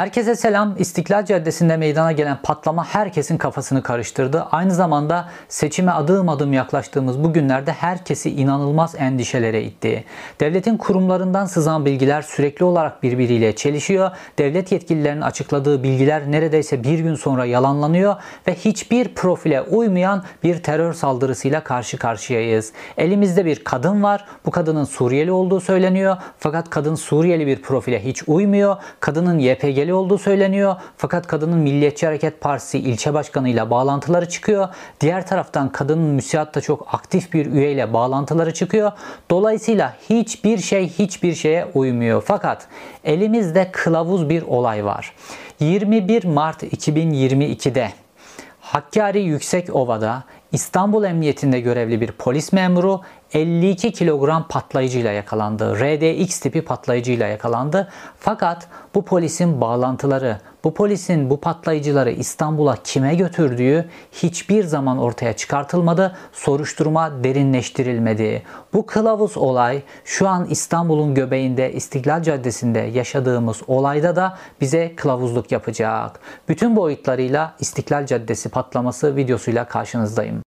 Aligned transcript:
Herkese 0.00 0.36
selam. 0.36 0.74
İstiklal 0.78 1.24
Caddesi'nde 1.24 1.76
meydana 1.76 2.12
gelen 2.12 2.38
patlama 2.42 2.84
herkesin 2.84 3.38
kafasını 3.38 3.82
karıştırdı. 3.82 4.46
Aynı 4.50 4.74
zamanda 4.74 5.28
seçime 5.48 5.92
adım 5.92 6.28
adım 6.28 6.52
yaklaştığımız 6.52 7.24
bu 7.24 7.32
günlerde 7.32 7.72
herkesi 7.72 8.30
inanılmaz 8.30 8.94
endişelere 8.98 9.62
itti. 9.62 10.04
Devletin 10.40 10.76
kurumlarından 10.76 11.46
sızan 11.46 11.84
bilgiler 11.84 12.22
sürekli 12.22 12.64
olarak 12.64 13.02
birbiriyle 13.02 13.56
çelişiyor. 13.56 14.10
Devlet 14.38 14.72
yetkililerinin 14.72 15.20
açıkladığı 15.20 15.82
bilgiler 15.82 16.30
neredeyse 16.30 16.84
bir 16.84 16.98
gün 16.98 17.14
sonra 17.14 17.44
yalanlanıyor 17.44 18.16
ve 18.48 18.54
hiçbir 18.54 19.14
profile 19.14 19.62
uymayan 19.62 20.24
bir 20.44 20.62
terör 20.62 20.92
saldırısıyla 20.92 21.64
karşı 21.64 21.98
karşıyayız. 21.98 22.72
Elimizde 22.96 23.44
bir 23.44 23.64
kadın 23.64 24.02
var. 24.02 24.24
Bu 24.46 24.50
kadının 24.50 24.84
Suriyeli 24.84 25.32
olduğu 25.32 25.60
söyleniyor. 25.60 26.16
Fakat 26.38 26.70
kadın 26.70 26.94
Suriyeli 26.94 27.46
bir 27.46 27.62
profile 27.62 28.04
hiç 28.04 28.22
uymuyor. 28.26 28.76
Kadının 29.00 29.38
YPG'li 29.38 29.89
engelli 29.90 29.94
olduğu 29.94 30.18
söyleniyor. 30.18 30.76
Fakat 30.96 31.26
kadının 31.26 31.58
Milliyetçi 31.58 32.06
Hareket 32.06 32.40
Partisi 32.40 32.78
ilçe 32.78 33.14
başkanıyla 33.14 33.70
bağlantıları 33.70 34.28
çıkıyor. 34.28 34.68
Diğer 35.00 35.26
taraftan 35.26 35.72
kadının 35.72 36.14
müsiatta 36.14 36.60
çok 36.60 36.94
aktif 36.94 37.32
bir 37.32 37.46
üyeyle 37.46 37.92
bağlantıları 37.92 38.54
çıkıyor. 38.54 38.92
Dolayısıyla 39.30 39.96
hiçbir 40.10 40.58
şey 40.58 40.88
hiçbir 40.88 41.34
şeye 41.34 41.66
uymuyor. 41.74 42.22
Fakat 42.26 42.68
elimizde 43.04 43.70
kılavuz 43.72 44.28
bir 44.28 44.42
olay 44.42 44.84
var. 44.84 45.12
21 45.60 46.24
Mart 46.24 46.62
2022'de 46.62 47.92
Hakkari 48.60 49.22
Yüksekova'da 49.22 50.24
İstanbul 50.52 51.04
Emniyetinde 51.04 51.60
görevli 51.60 52.00
bir 52.00 52.12
polis 52.12 52.52
memuru 52.52 53.00
52 53.34 53.92
kilogram 53.92 54.48
patlayıcıyla 54.48 55.12
yakalandı. 55.12 55.76
RDX 55.76 56.40
tipi 56.40 56.62
patlayıcıyla 56.62 57.26
yakalandı. 57.26 57.88
Fakat 58.18 58.68
bu 58.94 59.04
polisin 59.04 59.60
bağlantıları, 59.60 60.38
bu 60.64 60.74
polisin 60.74 61.30
bu 61.30 61.40
patlayıcıları 61.40 62.10
İstanbul'a 62.10 62.76
kime 62.84 63.14
götürdüğü 63.14 63.88
hiçbir 64.12 64.64
zaman 64.64 64.98
ortaya 64.98 65.32
çıkartılmadı. 65.32 66.16
Soruşturma 66.32 67.24
derinleştirilmedi. 67.24 68.42
Bu 68.72 68.86
kılavuz 68.86 69.36
olay 69.36 69.82
şu 70.04 70.28
an 70.28 70.46
İstanbul'un 70.50 71.14
göbeğinde 71.14 71.72
İstiklal 71.72 72.22
Caddesi'nde 72.22 72.78
yaşadığımız 72.78 73.62
olayda 73.66 74.16
da 74.16 74.38
bize 74.60 74.96
kılavuzluk 74.96 75.52
yapacak. 75.52 76.20
Bütün 76.48 76.76
boyutlarıyla 76.76 77.54
İstiklal 77.60 78.06
Caddesi 78.06 78.48
patlaması 78.48 79.16
videosuyla 79.16 79.64
karşınızdayım. 79.64 80.42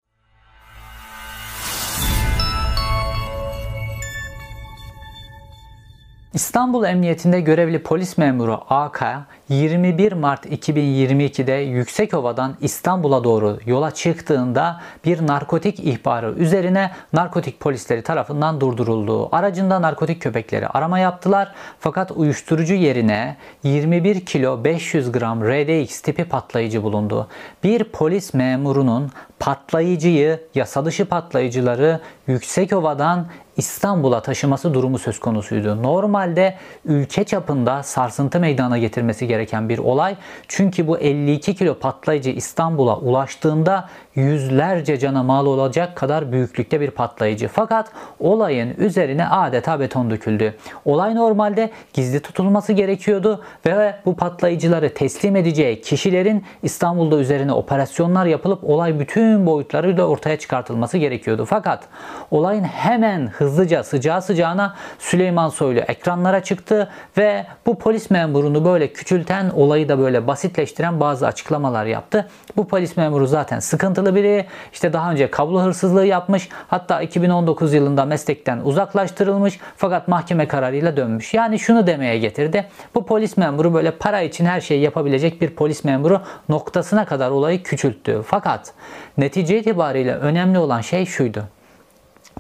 İstanbul 6.34 6.84
Emniyetinde 6.84 7.42
görevli 7.42 7.84
polis 7.84 8.18
memuru 8.18 8.62
AK 8.70 9.04
21 9.50 10.12
Mart 10.12 10.46
2022'de 10.46 11.54
Yüksekova'dan 11.54 12.56
İstanbul'a 12.62 13.24
doğru 13.24 13.60
yola 13.66 13.92
çıktığında 13.92 14.82
bir 15.06 15.28
narkotik 15.28 15.80
ihbarı 15.80 16.32
üzerine 16.32 16.92
narkotik 17.14 17.60
polisleri 17.60 18.02
tarafından 18.02 18.62
durduruldu. 18.62 19.36
Aracında 19.36 19.82
narkotik 19.82 20.22
köpekleri 20.22 20.68
arama 20.68 21.00
yaptılar 21.00 21.54
fakat 21.80 22.12
uyuşturucu 22.12 22.74
yerine 22.74 23.38
21 23.64 24.26
kilo 24.26 24.64
500 24.64 25.12
gram 25.12 25.44
RDX 25.44 26.02
tipi 26.02 26.26
patlayıcı 26.26 26.84
bulundu. 26.84 27.28
Bir 27.64 27.84
polis 27.84 28.34
memurunun 28.34 29.12
patlayıcıyı, 29.40 30.40
yasa 30.56 30.86
dışı 30.86 31.06
patlayıcıları 31.06 32.00
Yüksekova'dan 32.28 33.28
İstanbul'a 33.58 34.22
taşıması 34.22 34.74
durumu 34.74 35.00
söz 35.00 35.20
konusuydu. 35.20 35.84
Normalde 35.84 36.58
ülke 36.86 37.24
çapında 37.24 37.84
sarsıntı 37.84 38.40
meydana 38.40 38.78
getirmesi 38.78 39.28
gereken 39.34 39.70
bir 39.70 39.78
olay. 39.78 40.16
Çünkü 40.48 40.88
bu 40.88 40.98
52 40.98 41.56
kilo 41.56 41.80
patlayıcı 41.80 42.30
İstanbul'a 42.30 42.98
ulaştığında 42.98 43.90
yüzlerce 44.16 45.00
cana 45.00 45.24
mal 45.24 45.46
olacak 45.46 45.96
kadar 45.96 46.32
büyüklükte 46.32 46.82
bir 46.82 46.92
patlayıcı. 46.92 47.48
Fakat 47.48 47.92
olayın 48.20 48.74
üzerine 48.78 49.28
adeta 49.28 49.80
beton 49.80 50.12
döküldü. 50.12 50.56
Olay 50.86 51.16
normalde 51.16 51.70
gizli 51.94 52.20
tutulması 52.20 52.74
gerekiyordu 52.74 53.44
ve 53.66 53.96
bu 54.06 54.16
patlayıcıları 54.16 54.94
teslim 54.94 55.36
edeceği 55.36 55.82
kişilerin 55.82 56.44
İstanbul'da 56.64 57.20
üzerine 57.20 57.54
operasyonlar 57.54 58.26
yapılıp 58.26 58.64
olay 58.64 59.00
bütün 59.00 59.46
boyutlarıyla 59.46 60.06
ortaya 60.06 60.40
çıkartılması 60.40 60.98
gerekiyordu. 60.98 61.46
Fakat 61.46 61.84
olayın 62.32 62.64
hemen 62.64 63.28
hızlıca 63.28 63.84
sıcağı 63.84 64.22
sıcağına 64.22 64.76
Süleyman 65.00 65.50
Soylu 65.50 65.80
ekranlara 65.80 66.44
çıktı 66.44 66.90
ve 67.18 67.46
bu 67.66 67.80
polis 67.80 68.10
memurunu 68.10 68.66
böyle 68.66 68.94
küçülten 69.24 69.50
olayı 69.50 69.90
da 69.90 70.00
böyle 70.00 70.28
basitleştiren 70.28 71.00
bazı 71.00 71.28
açıklamalar 71.28 71.86
yaptı. 71.86 72.28
Bu 72.58 72.68
polis 72.68 72.98
memuru 72.98 73.28
zaten 73.28 73.60
sıkıntılı 73.60 74.16
biri. 74.16 74.46
İşte 74.74 74.94
daha 74.94 75.12
önce 75.12 75.32
kablo 75.32 75.62
hırsızlığı 75.62 76.06
yapmış. 76.06 76.50
Hatta 76.68 77.02
2019 77.02 77.74
yılında 77.74 78.06
meslekten 78.06 78.60
uzaklaştırılmış 78.64 79.60
fakat 79.78 80.08
mahkeme 80.08 80.48
kararıyla 80.48 80.98
dönmüş. 80.98 81.34
Yani 81.34 81.60
şunu 81.60 81.88
demeye 81.88 82.18
getirdi. 82.18 82.66
Bu 82.96 83.06
polis 83.06 83.38
memuru 83.38 83.74
böyle 83.74 83.92
para 83.92 84.22
için 84.22 84.46
her 84.46 84.62
şeyi 84.62 84.82
yapabilecek 84.82 85.42
bir 85.42 85.50
polis 85.50 85.84
memuru 85.84 86.22
noktasına 86.50 87.06
kadar 87.06 87.32
olayı 87.32 87.64
küçülttü. 87.64 88.22
Fakat 88.26 88.74
netice 89.18 89.60
itibariyle 89.60 90.16
önemli 90.16 90.60
olan 90.60 90.82
şey 90.82 91.06
şuydu. 91.06 91.44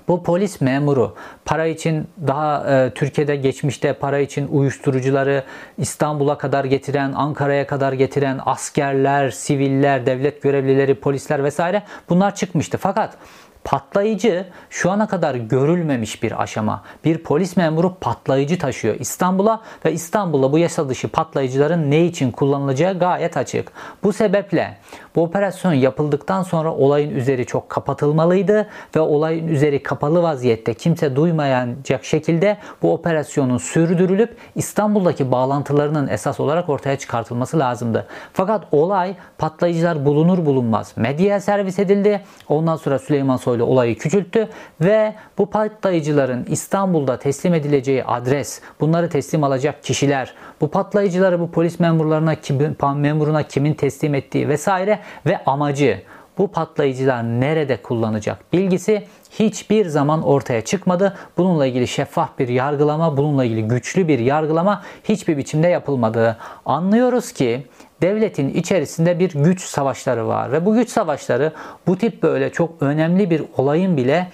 Bu 0.07 0.23
polis 0.23 0.61
memuru 0.61 1.15
para 1.45 1.65
için 1.65 2.07
daha 2.27 2.71
e, 2.71 2.91
Türkiye'de 2.95 3.35
geçmişte 3.35 3.93
para 3.93 4.19
için 4.19 4.47
uyuşturucuları 4.47 5.43
İstanbul'a 5.77 6.37
kadar 6.37 6.65
getiren, 6.65 7.13
Ankara'ya 7.13 7.67
kadar 7.67 7.93
getiren 7.93 8.39
askerler, 8.45 9.29
siviller, 9.29 10.05
devlet 10.05 10.41
görevlileri, 10.41 10.95
polisler 10.95 11.43
vesaire 11.43 11.83
bunlar 12.09 12.35
çıkmıştı. 12.35 12.77
Fakat 12.77 13.17
Patlayıcı 13.63 14.45
şu 14.69 14.91
ana 14.91 15.07
kadar 15.07 15.35
görülmemiş 15.35 16.23
bir 16.23 16.41
aşama. 16.43 16.83
Bir 17.05 17.17
polis 17.17 17.57
memuru 17.57 17.95
patlayıcı 18.01 18.57
taşıyor 18.57 18.95
İstanbul'a 18.99 19.61
ve 19.85 19.93
İstanbul'da 19.93 20.51
bu 20.51 20.57
yasa 20.57 20.89
dışı 20.89 21.07
patlayıcıların 21.07 21.91
ne 21.91 22.05
için 22.05 22.31
kullanılacağı 22.31 22.99
gayet 22.99 23.37
açık. 23.37 23.71
Bu 24.03 24.13
sebeple 24.13 24.77
bu 25.15 25.23
operasyon 25.23 25.73
yapıldıktan 25.73 26.43
sonra 26.43 26.73
olayın 26.73 27.15
üzeri 27.15 27.45
çok 27.45 27.69
kapatılmalıydı 27.69 28.67
ve 28.95 28.99
olayın 28.99 29.47
üzeri 29.47 29.83
kapalı 29.83 30.23
vaziyette 30.23 30.73
kimse 30.73 31.15
duymayacak 31.15 32.05
şekilde 32.05 32.57
bu 32.81 32.93
operasyonun 32.93 33.57
sürdürülüp 33.57 34.37
İstanbul'daki 34.55 35.31
bağlantılarının 35.31 36.07
esas 36.07 36.39
olarak 36.39 36.69
ortaya 36.69 36.97
çıkartılması 36.97 37.59
lazımdı. 37.59 38.07
Fakat 38.33 38.63
olay 38.71 39.15
patlayıcılar 39.37 40.05
bulunur 40.05 40.45
bulunmaz 40.45 40.93
medyaya 40.95 41.39
servis 41.39 41.79
edildi. 41.79 42.21
Ondan 42.49 42.75
sonra 42.75 42.99
Süleyman 42.99 43.37
Soylu 43.37 43.63
olayı 43.63 43.97
küçülttü 43.97 44.49
ve 44.81 45.15
bu 45.37 45.49
patlayıcıların 45.49 46.45
İstanbul'da 46.49 47.19
teslim 47.19 47.53
edileceği 47.53 48.03
adres, 48.03 48.61
bunları 48.79 49.09
teslim 49.09 49.43
alacak 49.43 49.83
kişiler, 49.83 50.33
bu 50.61 50.67
patlayıcıları 50.67 51.39
bu 51.39 51.51
polis 51.51 51.79
memurlarına 51.79 52.35
kim, 52.35 52.75
memuruna 52.95 53.43
kimin 53.43 53.73
teslim 53.73 54.15
ettiği 54.15 54.49
vesaire 54.49 54.99
ve 55.25 55.43
amacı 55.45 56.01
bu 56.37 56.51
patlayıcılar 56.51 57.23
nerede 57.23 57.77
kullanacak 57.77 58.53
bilgisi 58.53 59.03
hiçbir 59.31 59.85
zaman 59.85 60.23
ortaya 60.23 60.61
çıkmadı. 60.61 61.17
Bununla 61.37 61.65
ilgili 61.65 61.87
şeffaf 61.87 62.39
bir 62.39 62.47
yargılama, 62.47 63.17
bununla 63.17 63.45
ilgili 63.45 63.67
güçlü 63.67 64.07
bir 64.07 64.19
yargılama 64.19 64.83
hiçbir 65.03 65.37
biçimde 65.37 65.67
yapılmadı. 65.67 66.37
Anlıyoruz 66.65 67.31
ki 67.31 67.67
devletin 68.01 68.49
içerisinde 68.49 69.19
bir 69.19 69.29
güç 69.29 69.61
savaşları 69.61 70.27
var 70.27 70.51
ve 70.51 70.65
bu 70.65 70.73
güç 70.73 70.89
savaşları 70.89 71.51
bu 71.87 71.97
tip 71.97 72.23
böyle 72.23 72.51
çok 72.51 72.81
önemli 72.81 73.29
bir 73.29 73.43
olayın 73.57 73.97
bile 73.97 74.27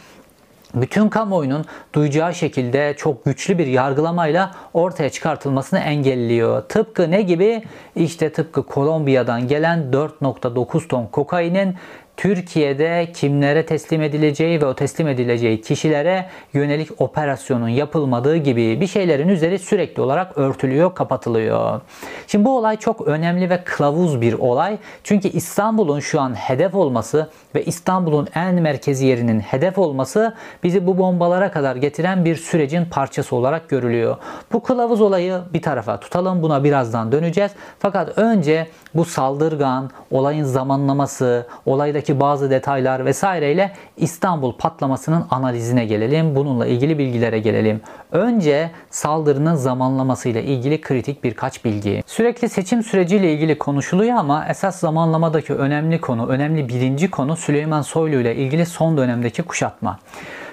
bütün 0.74 1.10
kamuoyunun 1.10 1.66
duyacağı 1.94 2.36
şekilde 2.36 2.96
çok 2.98 3.26
güçlü 3.26 3.58
bir 3.58 3.68
yargılamayla 3.68 4.52
ortaya 4.74 5.10
çıkartılmasını 5.10 5.80
engelliyor. 5.80 6.62
Tıpkı 6.62 7.12
ne 7.12 7.22
gibi? 7.22 7.64
İşte 7.96 8.32
tıpkı 8.32 8.66
Kolombiya'dan 8.66 9.48
gelen 9.48 9.80
4.9 9.92 10.88
ton 10.88 11.06
kokainin 11.06 11.76
Türkiye'de 12.20 13.12
kimlere 13.14 13.66
teslim 13.66 14.02
edileceği 14.02 14.62
ve 14.62 14.66
o 14.66 14.74
teslim 14.74 15.08
edileceği 15.08 15.62
kişilere 15.62 16.30
yönelik 16.54 17.02
operasyonun 17.02 17.68
yapılmadığı 17.68 18.36
gibi 18.38 18.82
bir 18.82 18.88
şeylerin 18.88 19.28
üzeri 19.28 19.60
sürekli 19.60 20.02
olarak 20.02 20.38
örtülüyor, 20.38 20.96
kapatılıyor. 20.96 21.82
Şimdi 22.28 22.46
bu 22.46 22.58
olay 22.58 22.78
çok 22.78 23.08
önemli 23.08 23.50
ve 23.50 23.64
kılavuz 23.64 24.22
bir 24.22 24.34
olay. 24.34 24.78
Çünkü 25.04 25.28
İstanbul'un 25.28 26.00
şu 26.00 26.22
an 26.22 26.34
hedef 26.34 26.76
olması 26.76 27.30
ve 27.56 27.66
İstanbul'un 27.66 28.28
en 28.36 28.56
merkezi 28.56 29.06
yerinin 29.06 29.40
hedef 29.40 29.78
olması 29.78 30.36
bizi 30.64 30.88
bu 30.88 30.98
bombalara 30.98 31.52
kadar 31.52 31.76
getiren 31.76 32.26
bir 32.26 32.36
sürecin 32.36 32.86
parçası 32.86 33.36
olarak 33.36 33.70
görülüyor. 33.70 34.18
Bu 34.54 34.64
kılavuz 34.64 35.02
olayı 35.02 35.40
bir 35.54 35.62
tarafa 35.62 36.00
tutalım. 36.00 36.42
Buna 36.42 36.64
birazdan 36.64 37.12
döneceğiz. 37.12 37.52
Fakat 37.80 38.18
önce 38.18 38.68
bu 38.96 39.06
saldırgan, 39.06 39.90
olayın 40.12 40.44
zamanlaması, 40.44 41.48
olaydaki 41.66 42.09
oradaki 42.10 42.20
bazı 42.20 42.50
detaylar 42.50 43.06
vesaireyle 43.06 43.72
İstanbul 43.98 44.54
patlamasının 44.54 45.26
analizine 45.30 45.86
gelelim. 45.86 46.36
Bununla 46.36 46.66
ilgili 46.66 46.98
bilgilere 46.98 47.40
gelelim. 47.40 47.82
Önce 48.12 48.72
saldırının 48.90 49.56
zamanlamasıyla 49.56 50.42
ilgili 50.42 50.82
kritik 50.82 51.24
birkaç 51.24 51.66
bilgi. 51.66 52.04
Sürekli 52.06 52.50
seçim 52.50 52.84
süreciyle 52.84 53.34
ilgili 53.34 53.58
konuşuluyor 53.58 54.18
ama 54.18 54.46
esas 54.50 54.80
zamanlamadaki 54.80 55.54
önemli 55.54 56.02
konu, 56.02 56.28
önemli 56.28 56.68
birinci 56.68 57.10
konu 57.12 57.36
Süleyman 57.36 57.82
Soylu 57.82 58.22
ile 58.22 58.36
ilgili 58.36 58.66
son 58.66 58.98
dönemdeki 58.98 59.44
kuşatma. 59.44 60.00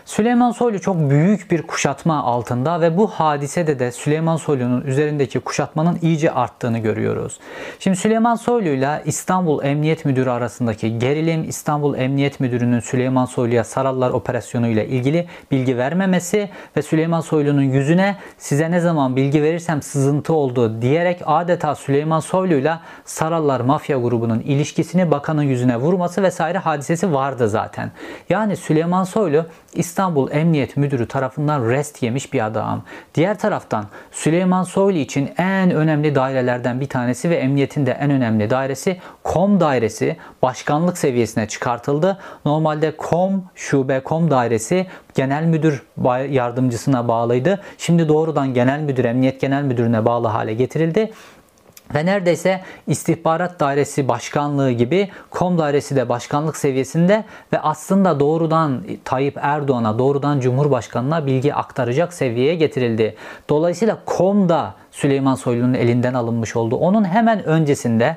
Süleyman 0.06 0.50
Soylu 0.50 0.80
çok 0.80 1.10
büyük 1.10 1.50
bir 1.50 1.62
kuşatma 1.62 2.22
altında 2.22 2.80
ve 2.80 2.96
bu 2.96 3.06
hadisede 3.06 3.78
de 3.78 3.92
Süleyman 3.92 4.36
Soylu'nun 4.36 4.80
üzerindeki 4.80 5.40
kuşatmanın 5.40 5.98
iyice 6.02 6.30
arttığını 6.30 6.78
görüyoruz. 6.78 7.38
Şimdi 7.78 7.96
Süleyman 7.96 8.34
Soylu 8.34 8.68
ile 8.68 9.02
İstanbul 9.04 9.64
Emniyet 9.64 10.04
Müdürü 10.04 10.30
arasındaki 10.30 10.98
gerilim, 10.98 11.48
İstanbul 11.48 11.98
Emniyet 11.98 12.40
Müdürü'nün 12.40 12.80
Süleyman 12.80 13.24
Soylu'ya 13.24 13.64
Sarallar 13.64 14.10
operasyonu 14.10 14.68
ile 14.68 14.88
ilgili 14.88 15.26
bilgi 15.50 15.78
vermemesi 15.78 16.48
ve 16.76 16.82
Süleyman 16.82 17.20
Soylu'nun 17.20 17.62
yüzüne 17.62 18.16
size 18.38 18.70
ne 18.70 18.80
zaman 18.80 19.16
bilgi 19.16 19.42
verirsem 19.42 19.82
sızıntı 19.82 20.32
oldu 20.32 20.82
diyerek 20.82 21.22
adeta 21.26 21.74
Süleyman 21.74 22.20
Soylu 22.20 22.54
ile 22.54 22.74
Sarallar 23.04 23.60
mafya 23.60 23.98
grubunun 23.98 24.40
ilişkisini 24.40 25.10
bakanın 25.10 25.42
yüzüne 25.42 25.76
vurması 25.76 26.22
vesaire 26.22 26.58
hadisesi 26.58 27.12
vardı 27.12 27.48
zaten. 27.48 27.90
Yani 28.30 28.56
Süleyman 28.56 29.04
Soylu 29.04 29.46
İstanbul 29.76 30.30
Emniyet 30.30 30.76
Müdürü 30.76 31.08
tarafından 31.08 31.68
rest 31.68 32.02
yemiş 32.02 32.32
bir 32.32 32.46
adam. 32.46 32.82
Diğer 33.14 33.38
taraftan 33.38 33.84
Süleyman 34.12 34.62
Soylu 34.62 34.98
için 34.98 35.30
en 35.38 35.70
önemli 35.70 36.14
dairelerden 36.14 36.80
bir 36.80 36.88
tanesi 36.88 37.30
ve 37.30 37.36
emniyetin 37.36 37.86
de 37.86 37.90
en 37.92 38.10
önemli 38.10 38.50
dairesi 38.50 39.00
KOM 39.22 39.60
dairesi 39.60 40.16
başkanlık 40.42 40.98
seviyesine 40.98 41.48
çıkartıldı. 41.48 42.18
Normalde 42.44 42.96
KOM 42.96 43.44
şube 43.54 44.00
KOM 44.00 44.30
dairesi 44.30 44.86
genel 45.14 45.44
müdür 45.44 45.82
yardımcısına 46.30 47.08
bağlıydı. 47.08 47.60
Şimdi 47.78 48.08
doğrudan 48.08 48.54
genel 48.54 48.80
müdür, 48.80 49.04
emniyet 49.04 49.40
genel 49.40 49.62
müdürüne 49.62 50.04
bağlı 50.04 50.28
hale 50.28 50.54
getirildi. 50.54 51.12
Ve 51.94 52.06
neredeyse 52.06 52.60
istihbarat 52.86 53.60
dairesi 53.60 54.08
başkanlığı 54.08 54.70
gibi 54.70 55.08
kom 55.30 55.58
dairesi 55.58 55.96
de 55.96 56.08
başkanlık 56.08 56.56
seviyesinde 56.56 57.24
ve 57.52 57.60
aslında 57.60 58.20
doğrudan 58.20 58.82
Tayyip 59.04 59.38
Erdoğan'a, 59.40 59.98
doğrudan 59.98 60.40
Cumhurbaşkanı'na 60.40 61.26
bilgi 61.26 61.54
aktaracak 61.54 62.14
seviyeye 62.14 62.54
getirildi. 62.54 63.16
Dolayısıyla 63.48 63.98
kom 64.06 64.48
da 64.48 64.74
Süleyman 64.90 65.34
Soylu'nun 65.34 65.74
elinden 65.74 66.14
alınmış 66.14 66.56
oldu. 66.56 66.76
Onun 66.76 67.04
hemen 67.04 67.44
öncesinde 67.44 68.16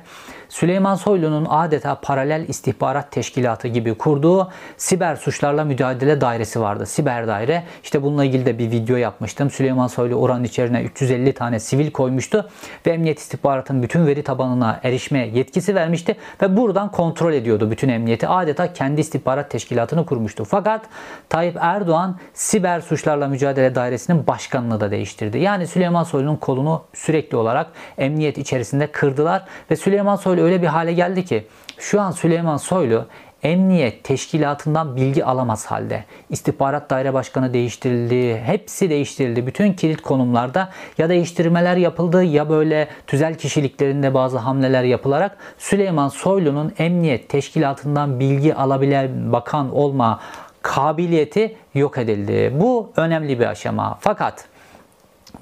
Süleyman 0.49 0.95
Soylu'nun 0.95 1.47
adeta 1.49 1.95
paralel 1.95 2.45
istihbarat 2.47 3.11
teşkilatı 3.11 3.67
gibi 3.67 3.93
kurduğu 3.93 4.51
siber 4.77 5.15
suçlarla 5.15 5.63
mücadele 5.63 6.21
dairesi 6.21 6.61
vardı. 6.61 6.85
Siber 6.85 7.27
daire. 7.27 7.63
İşte 7.83 8.03
bununla 8.03 8.25
ilgili 8.25 8.45
de 8.45 8.59
bir 8.59 8.71
video 8.71 8.97
yapmıştım. 8.97 9.49
Süleyman 9.49 9.87
Soylu 9.87 10.15
oranın 10.15 10.43
içerisine 10.43 10.83
350 10.83 11.33
tane 11.33 11.59
sivil 11.59 11.91
koymuştu 11.91 12.49
ve 12.85 12.91
emniyet 12.91 13.19
istihbaratın 13.19 13.83
bütün 13.83 14.07
veri 14.07 14.23
tabanına 14.23 14.79
erişme 14.83 15.27
yetkisi 15.27 15.75
vermişti 15.75 16.15
ve 16.41 16.57
buradan 16.57 16.91
kontrol 16.91 17.33
ediyordu 17.33 17.71
bütün 17.71 17.89
emniyeti. 17.89 18.27
Adeta 18.27 18.73
kendi 18.73 19.01
istihbarat 19.01 19.51
teşkilatını 19.51 20.05
kurmuştu. 20.05 20.43
Fakat 20.45 20.85
Tayyip 21.29 21.57
Erdoğan 21.59 22.19
siber 22.33 22.79
suçlarla 22.79 23.27
mücadele 23.27 23.75
dairesinin 23.75 24.27
başkanını 24.27 24.79
da 24.79 24.91
değiştirdi. 24.91 25.37
Yani 25.37 25.67
Süleyman 25.67 26.03
Soylu'nun 26.03 26.35
kolunu 26.35 26.83
sürekli 26.93 27.37
olarak 27.37 27.67
emniyet 27.97 28.37
içerisinde 28.37 28.87
kırdılar 28.87 29.45
ve 29.71 29.75
Süleyman 29.75 30.15
Soylu 30.15 30.38
öyle 30.41 30.61
bir 30.61 30.67
hale 30.67 30.93
geldi 30.93 31.25
ki 31.25 31.47
şu 31.77 32.01
an 32.01 32.11
Süleyman 32.11 32.57
Soylu 32.57 33.05
emniyet 33.43 34.03
teşkilatından 34.03 34.95
bilgi 34.95 35.25
alamaz 35.25 35.65
halde. 35.65 36.03
İstihbarat 36.29 36.89
daire 36.89 37.13
başkanı 37.13 37.53
değiştirildi. 37.53 38.37
Hepsi 38.37 38.89
değiştirildi. 38.89 39.47
Bütün 39.47 39.73
kilit 39.73 40.01
konumlarda 40.01 40.69
ya 40.97 41.09
değiştirmeler 41.09 41.77
yapıldı 41.77 42.23
ya 42.23 42.49
böyle 42.49 42.87
tüzel 43.07 43.35
kişiliklerinde 43.35 44.13
bazı 44.13 44.37
hamleler 44.37 44.83
yapılarak 44.83 45.37
Süleyman 45.57 46.07
Soylu'nun 46.07 46.73
emniyet 46.77 47.29
teşkilatından 47.29 48.19
bilgi 48.19 48.55
alabilen 48.55 49.31
bakan 49.31 49.75
olma 49.75 50.19
kabiliyeti 50.61 51.55
yok 51.73 51.97
edildi. 51.97 52.53
Bu 52.59 52.91
önemli 52.95 53.39
bir 53.39 53.45
aşama. 53.45 53.97
Fakat 54.01 54.45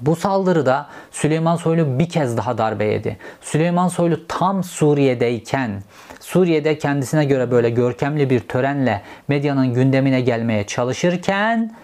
bu 0.00 0.16
saldırıda 0.16 0.86
Süleyman 1.10 1.56
Soylu 1.56 1.98
bir 1.98 2.08
kez 2.08 2.36
daha 2.36 2.58
darbe 2.58 2.84
yedi. 2.84 3.16
Süleyman 3.40 3.88
Soylu 3.88 4.26
tam 4.26 4.64
Suriye'deyken, 4.64 5.82
Suriye'de 6.20 6.78
kendisine 6.78 7.24
göre 7.24 7.50
böyle 7.50 7.70
görkemli 7.70 8.30
bir 8.30 8.40
törenle 8.40 9.02
medyanın 9.28 9.74
gündemine 9.74 10.20
gelmeye 10.20 10.66
çalışırken 10.66 11.74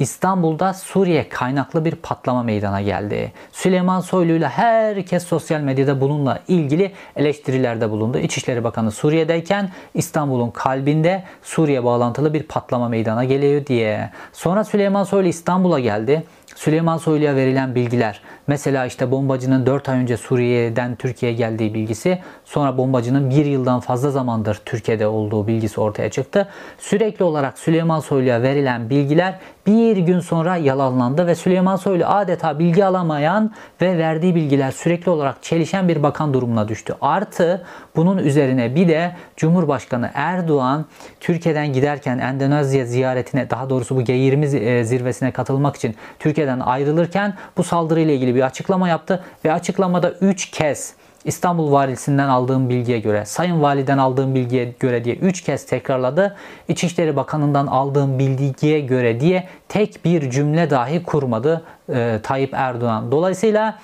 İstanbul'da 0.00 0.74
Suriye 0.74 1.28
kaynaklı 1.28 1.84
bir 1.84 1.94
patlama 1.94 2.42
meydana 2.42 2.80
geldi. 2.80 3.32
Süleyman 3.52 4.00
Soylu 4.00 4.32
ile 4.32 4.48
herkes 4.48 5.26
sosyal 5.26 5.60
medyada 5.60 6.00
bununla 6.00 6.40
ilgili 6.48 6.92
eleştirilerde 7.16 7.90
bulundu. 7.90 8.18
İçişleri 8.18 8.64
Bakanı 8.64 8.90
Suriye'deyken 8.90 9.70
İstanbul'un 9.94 10.50
kalbinde 10.50 11.24
Suriye 11.42 11.84
bağlantılı 11.84 12.34
bir 12.34 12.42
patlama 12.42 12.88
meydana 12.88 13.24
geliyor 13.24 13.66
diye. 13.66 14.10
Sonra 14.32 14.64
Süleyman 14.64 15.04
Soylu 15.04 15.28
İstanbul'a 15.28 15.80
geldi. 15.80 16.24
Süleyman 16.54 16.96
Soylu'ya 16.96 17.36
verilen 17.36 17.74
bilgiler. 17.74 18.20
Mesela 18.46 18.86
işte 18.86 19.10
bombacının 19.10 19.66
4 19.66 19.88
ay 19.88 19.98
önce 19.98 20.16
Suriye'den 20.16 20.96
Türkiye'ye 20.96 21.38
geldiği 21.38 21.74
bilgisi. 21.74 22.18
Sonra 22.44 22.78
bombacının 22.78 23.30
1 23.30 23.44
yıldan 23.44 23.80
fazla 23.80 24.10
zamandır 24.10 24.62
Türkiye'de 24.64 25.06
olduğu 25.06 25.46
bilgisi 25.46 25.80
ortaya 25.80 26.10
çıktı. 26.10 26.48
Sürekli 26.78 27.24
olarak 27.24 27.58
Süleyman 27.58 28.00
Soylu'ya 28.00 28.42
verilen 28.42 28.90
bilgiler 28.90 29.38
bir 29.66 29.96
gün 29.96 30.20
sonra 30.20 30.56
yalanlandı 30.56 31.26
ve 31.26 31.34
Süleyman 31.34 31.76
Soylu 31.76 32.04
adeta 32.06 32.58
bilgi 32.58 32.84
alamayan 32.84 33.52
ve 33.80 33.98
verdiği 33.98 34.34
bilgiler 34.34 34.70
sürekli 34.70 35.10
olarak 35.10 35.42
çelişen 35.42 35.88
bir 35.88 36.02
bakan 36.02 36.34
durumuna 36.34 36.68
düştü. 36.68 36.94
Artı 37.00 37.64
bunun 37.96 38.18
üzerine 38.18 38.74
bir 38.74 38.88
de 38.88 39.16
Cumhurbaşkanı 39.36 40.10
Erdoğan 40.14 40.84
Türkiye'den 41.20 41.72
giderken 41.72 42.18
Endonezya 42.18 42.86
ziyaretine 42.86 43.50
daha 43.50 43.70
doğrusu 43.70 43.96
bu 43.96 44.02
G20 44.02 44.56
e, 44.56 44.84
zirvesine 44.84 45.30
katılmak 45.30 45.76
için 45.76 45.96
Türkiye'den 46.18 46.60
ayrılırken 46.60 47.34
bu 47.56 47.62
saldırıyla 47.62 48.14
ilgili 48.14 48.34
bir 48.34 48.42
açıklama 48.42 48.88
yaptı 48.88 49.24
ve 49.44 49.52
açıklamada 49.52 50.10
3 50.10 50.50
kez 50.50 50.99
İstanbul 51.24 51.72
Valisinden 51.72 52.28
aldığım 52.28 52.68
bilgiye 52.68 52.98
göre, 52.98 53.24
Sayın 53.24 53.62
Validen 53.62 53.98
aldığım 53.98 54.34
bilgiye 54.34 54.74
göre 54.80 55.04
diye 55.04 55.14
3 55.14 55.40
kez 55.40 55.66
tekrarladı. 55.66 56.36
İçişleri 56.68 57.16
Bakanı'ndan 57.16 57.66
aldığım 57.66 58.18
bilgiye 58.18 58.80
göre 58.80 59.20
diye 59.20 59.48
tek 59.68 60.04
bir 60.04 60.30
cümle 60.30 60.70
dahi 60.70 61.02
kurmadı 61.02 61.64
e, 61.92 62.20
Tayyip 62.22 62.54
Erdoğan. 62.54 63.12
Dolayısıyla 63.12 63.78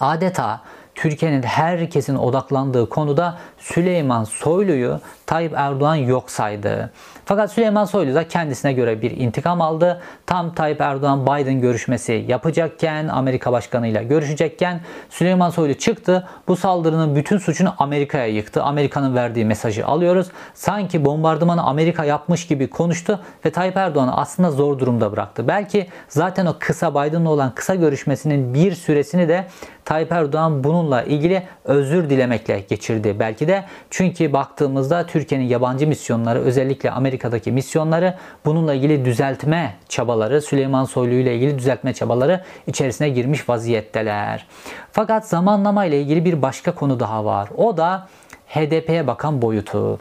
adeta 0.00 0.60
Türkiye'nin 0.98 1.42
herkesin 1.42 2.16
odaklandığı 2.16 2.88
konuda 2.88 3.38
Süleyman 3.58 4.24
Soylu'yu 4.24 5.00
Tayyip 5.26 5.52
Erdoğan 5.56 5.94
yok 5.94 6.30
saydı. 6.30 6.90
Fakat 7.24 7.52
Süleyman 7.52 7.84
Soylu 7.84 8.14
da 8.14 8.28
kendisine 8.28 8.72
göre 8.72 9.02
bir 9.02 9.10
intikam 9.10 9.60
aldı. 9.60 10.00
Tam 10.26 10.54
Tayyip 10.54 10.80
Erdoğan 10.80 11.26
Biden 11.26 11.60
görüşmesi 11.60 12.24
yapacakken, 12.28 13.08
Amerika 13.08 13.52
Başkanı 13.52 13.86
ile 13.86 14.04
görüşecekken 14.04 14.80
Süleyman 15.10 15.50
Soylu 15.50 15.74
çıktı. 15.74 16.28
Bu 16.48 16.56
saldırının 16.56 17.16
bütün 17.16 17.38
suçunu 17.38 17.74
Amerika'ya 17.78 18.26
yıktı. 18.26 18.62
Amerika'nın 18.62 19.14
verdiği 19.14 19.44
mesajı 19.44 19.86
alıyoruz. 19.86 20.28
Sanki 20.54 21.04
bombardımanı 21.04 21.62
Amerika 21.62 22.04
yapmış 22.04 22.46
gibi 22.46 22.70
konuştu 22.70 23.20
ve 23.44 23.50
Tayyip 23.50 23.76
Erdoğan'ı 23.76 24.16
aslında 24.16 24.50
zor 24.50 24.78
durumda 24.78 25.12
bıraktı. 25.12 25.48
Belki 25.48 25.86
zaten 26.08 26.46
o 26.46 26.56
kısa 26.58 26.90
Biden'la 26.90 27.30
olan 27.30 27.54
kısa 27.54 27.74
görüşmesinin 27.74 28.54
bir 28.54 28.74
süresini 28.74 29.28
de 29.28 29.46
Tayyip 29.88 30.12
Erdoğan 30.12 30.64
bununla 30.64 31.02
ilgili 31.02 31.42
özür 31.64 32.10
dilemekle 32.10 32.60
geçirdi 32.60 33.16
belki 33.18 33.48
de. 33.48 33.64
Çünkü 33.90 34.32
baktığımızda 34.32 35.06
Türkiye'nin 35.06 35.44
yabancı 35.44 35.86
misyonları 35.86 36.40
özellikle 36.40 36.90
Amerika'daki 36.90 37.52
misyonları 37.52 38.14
bununla 38.44 38.74
ilgili 38.74 39.04
düzeltme 39.04 39.74
çabaları 39.88 40.42
Süleyman 40.42 40.84
Soylu 40.84 41.14
ile 41.14 41.36
ilgili 41.36 41.58
düzeltme 41.58 41.94
çabaları 41.94 42.44
içerisine 42.66 43.08
girmiş 43.08 43.48
vaziyetteler. 43.48 44.46
Fakat 44.92 45.28
zamanlama 45.28 45.84
ile 45.84 46.00
ilgili 46.00 46.24
bir 46.24 46.42
başka 46.42 46.74
konu 46.74 47.00
daha 47.00 47.24
var. 47.24 47.48
O 47.56 47.76
da 47.76 48.06
HDP'ye 48.48 49.06
bakan 49.06 49.42
boyutu. 49.42 49.98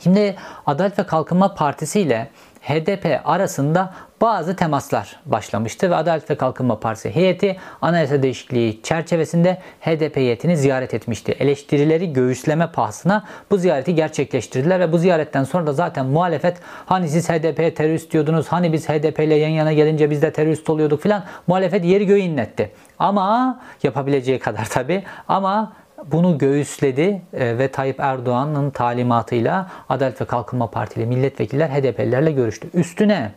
Şimdi 0.00 0.36
Adalet 0.66 0.98
ve 0.98 1.06
Kalkınma 1.06 1.54
Partisi 1.54 2.00
ile 2.00 2.28
HDP 2.62 3.20
arasında 3.24 3.94
bazı 4.22 4.56
temaslar 4.56 5.20
başlamıştı 5.26 5.90
ve 5.90 5.96
Adalet 5.96 6.30
ve 6.30 6.34
Kalkınma 6.34 6.80
Partisi 6.80 7.14
heyeti 7.14 7.56
anayasa 7.82 8.22
değişikliği 8.22 8.82
çerçevesinde 8.82 9.58
HDP 9.80 10.16
heyetini 10.16 10.56
ziyaret 10.56 10.94
etmişti. 10.94 11.32
Eleştirileri 11.32 12.12
göğüsleme 12.12 12.66
pahasına 12.66 13.24
bu 13.50 13.56
ziyareti 13.56 13.94
gerçekleştirdiler 13.94 14.80
ve 14.80 14.92
bu 14.92 14.98
ziyaretten 14.98 15.44
sonra 15.44 15.66
da 15.66 15.72
zaten 15.72 16.06
muhalefet 16.06 16.56
hani 16.86 17.08
siz 17.08 17.30
HDP'ye 17.30 17.74
terörist 17.74 18.12
diyordunuz, 18.12 18.48
hani 18.48 18.72
biz 18.72 18.88
HDP 18.88 19.20
ile 19.20 19.34
yan 19.34 19.48
yana 19.48 19.72
gelince 19.72 20.10
biz 20.10 20.22
de 20.22 20.32
terörist 20.32 20.70
oluyorduk 20.70 21.02
filan 21.02 21.24
muhalefet 21.46 21.84
yeri 21.84 22.06
göğü 22.06 22.18
inletti. 22.18 22.70
Ama 22.98 23.60
yapabileceği 23.82 24.38
kadar 24.38 24.64
tabi 24.64 25.02
ama 25.28 25.72
bunu 26.12 26.38
göğüsledi 26.38 27.22
e, 27.32 27.58
ve 27.58 27.68
Tayyip 27.68 28.00
Erdoğan'ın 28.00 28.70
talimatıyla 28.70 29.70
Adalet 29.88 30.20
ve 30.20 30.24
Kalkınma 30.24 30.70
Partili 30.70 31.06
milletvekiller 31.06 31.68
HDP'lilerle 31.68 32.32
görüştü. 32.32 32.68
Üstüne 32.74 33.32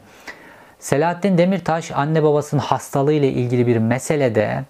Selahattin 0.85 1.37
Demirtaş 1.37 1.91
anne 1.91 2.23
babasının 2.23 2.61
hastalığı 2.61 3.13
ile 3.13 3.29
ilgili 3.29 3.67
bir 3.67 3.77
meselede 3.77 4.63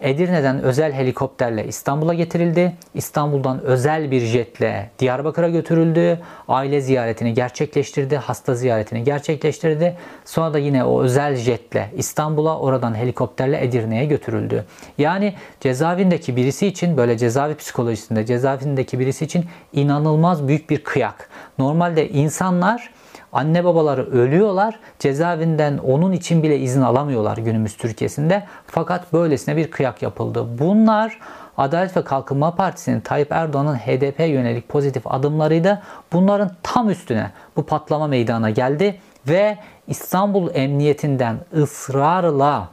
Edirne'den 0.00 0.62
özel 0.62 0.92
helikopterle 0.92 1.66
İstanbul'a 1.66 2.14
getirildi. 2.14 2.76
İstanbul'dan 2.94 3.62
özel 3.62 4.10
bir 4.10 4.20
jetle 4.20 4.90
Diyarbakır'a 4.98 5.48
götürüldü. 5.48 6.20
Aile 6.48 6.80
ziyaretini 6.80 7.34
gerçekleştirdi. 7.34 8.16
Hasta 8.16 8.54
ziyaretini 8.54 9.04
gerçekleştirdi. 9.04 9.96
Sonra 10.24 10.54
da 10.54 10.58
yine 10.58 10.84
o 10.84 11.02
özel 11.02 11.36
jetle 11.36 11.90
İstanbul'a 11.96 12.58
oradan 12.58 12.94
helikopterle 12.94 13.64
Edirne'ye 13.64 14.04
götürüldü. 14.04 14.64
Yani 14.98 15.34
cezaevindeki 15.60 16.36
birisi 16.36 16.66
için 16.66 16.96
böyle 16.96 17.18
cezaevi 17.18 17.54
psikolojisinde 17.54 18.26
cezaevindeki 18.26 18.98
birisi 18.98 19.24
için 19.24 19.44
inanılmaz 19.72 20.48
büyük 20.48 20.70
bir 20.70 20.84
kıyak. 20.84 21.28
Normalde 21.58 22.08
insanlar 22.08 22.95
Anne 23.36 23.64
babaları 23.64 24.10
ölüyorlar. 24.10 24.78
Cezaevinden 24.98 25.78
onun 25.78 26.12
için 26.12 26.42
bile 26.42 26.58
izin 26.58 26.82
alamıyorlar 26.82 27.36
günümüz 27.36 27.76
Türkiye'sinde. 27.76 28.44
Fakat 28.66 29.12
böylesine 29.12 29.56
bir 29.56 29.70
kıyak 29.70 30.02
yapıldı. 30.02 30.46
Bunlar 30.58 31.18
Adalet 31.58 31.96
ve 31.96 32.04
Kalkınma 32.04 32.54
Partisi'nin 32.54 33.00
Tayyip 33.00 33.32
Erdoğan'ın 33.32 33.74
HDP 33.74 34.20
yönelik 34.20 34.68
pozitif 34.68 35.02
adımlarıydı. 35.06 35.82
Bunların 36.12 36.50
tam 36.62 36.90
üstüne 36.90 37.30
bu 37.56 37.66
patlama 37.66 38.06
meydana 38.06 38.50
geldi 38.50 39.00
ve 39.28 39.58
İstanbul 39.86 40.50
Emniyetinden 40.54 41.36
ısrarla 41.56 42.68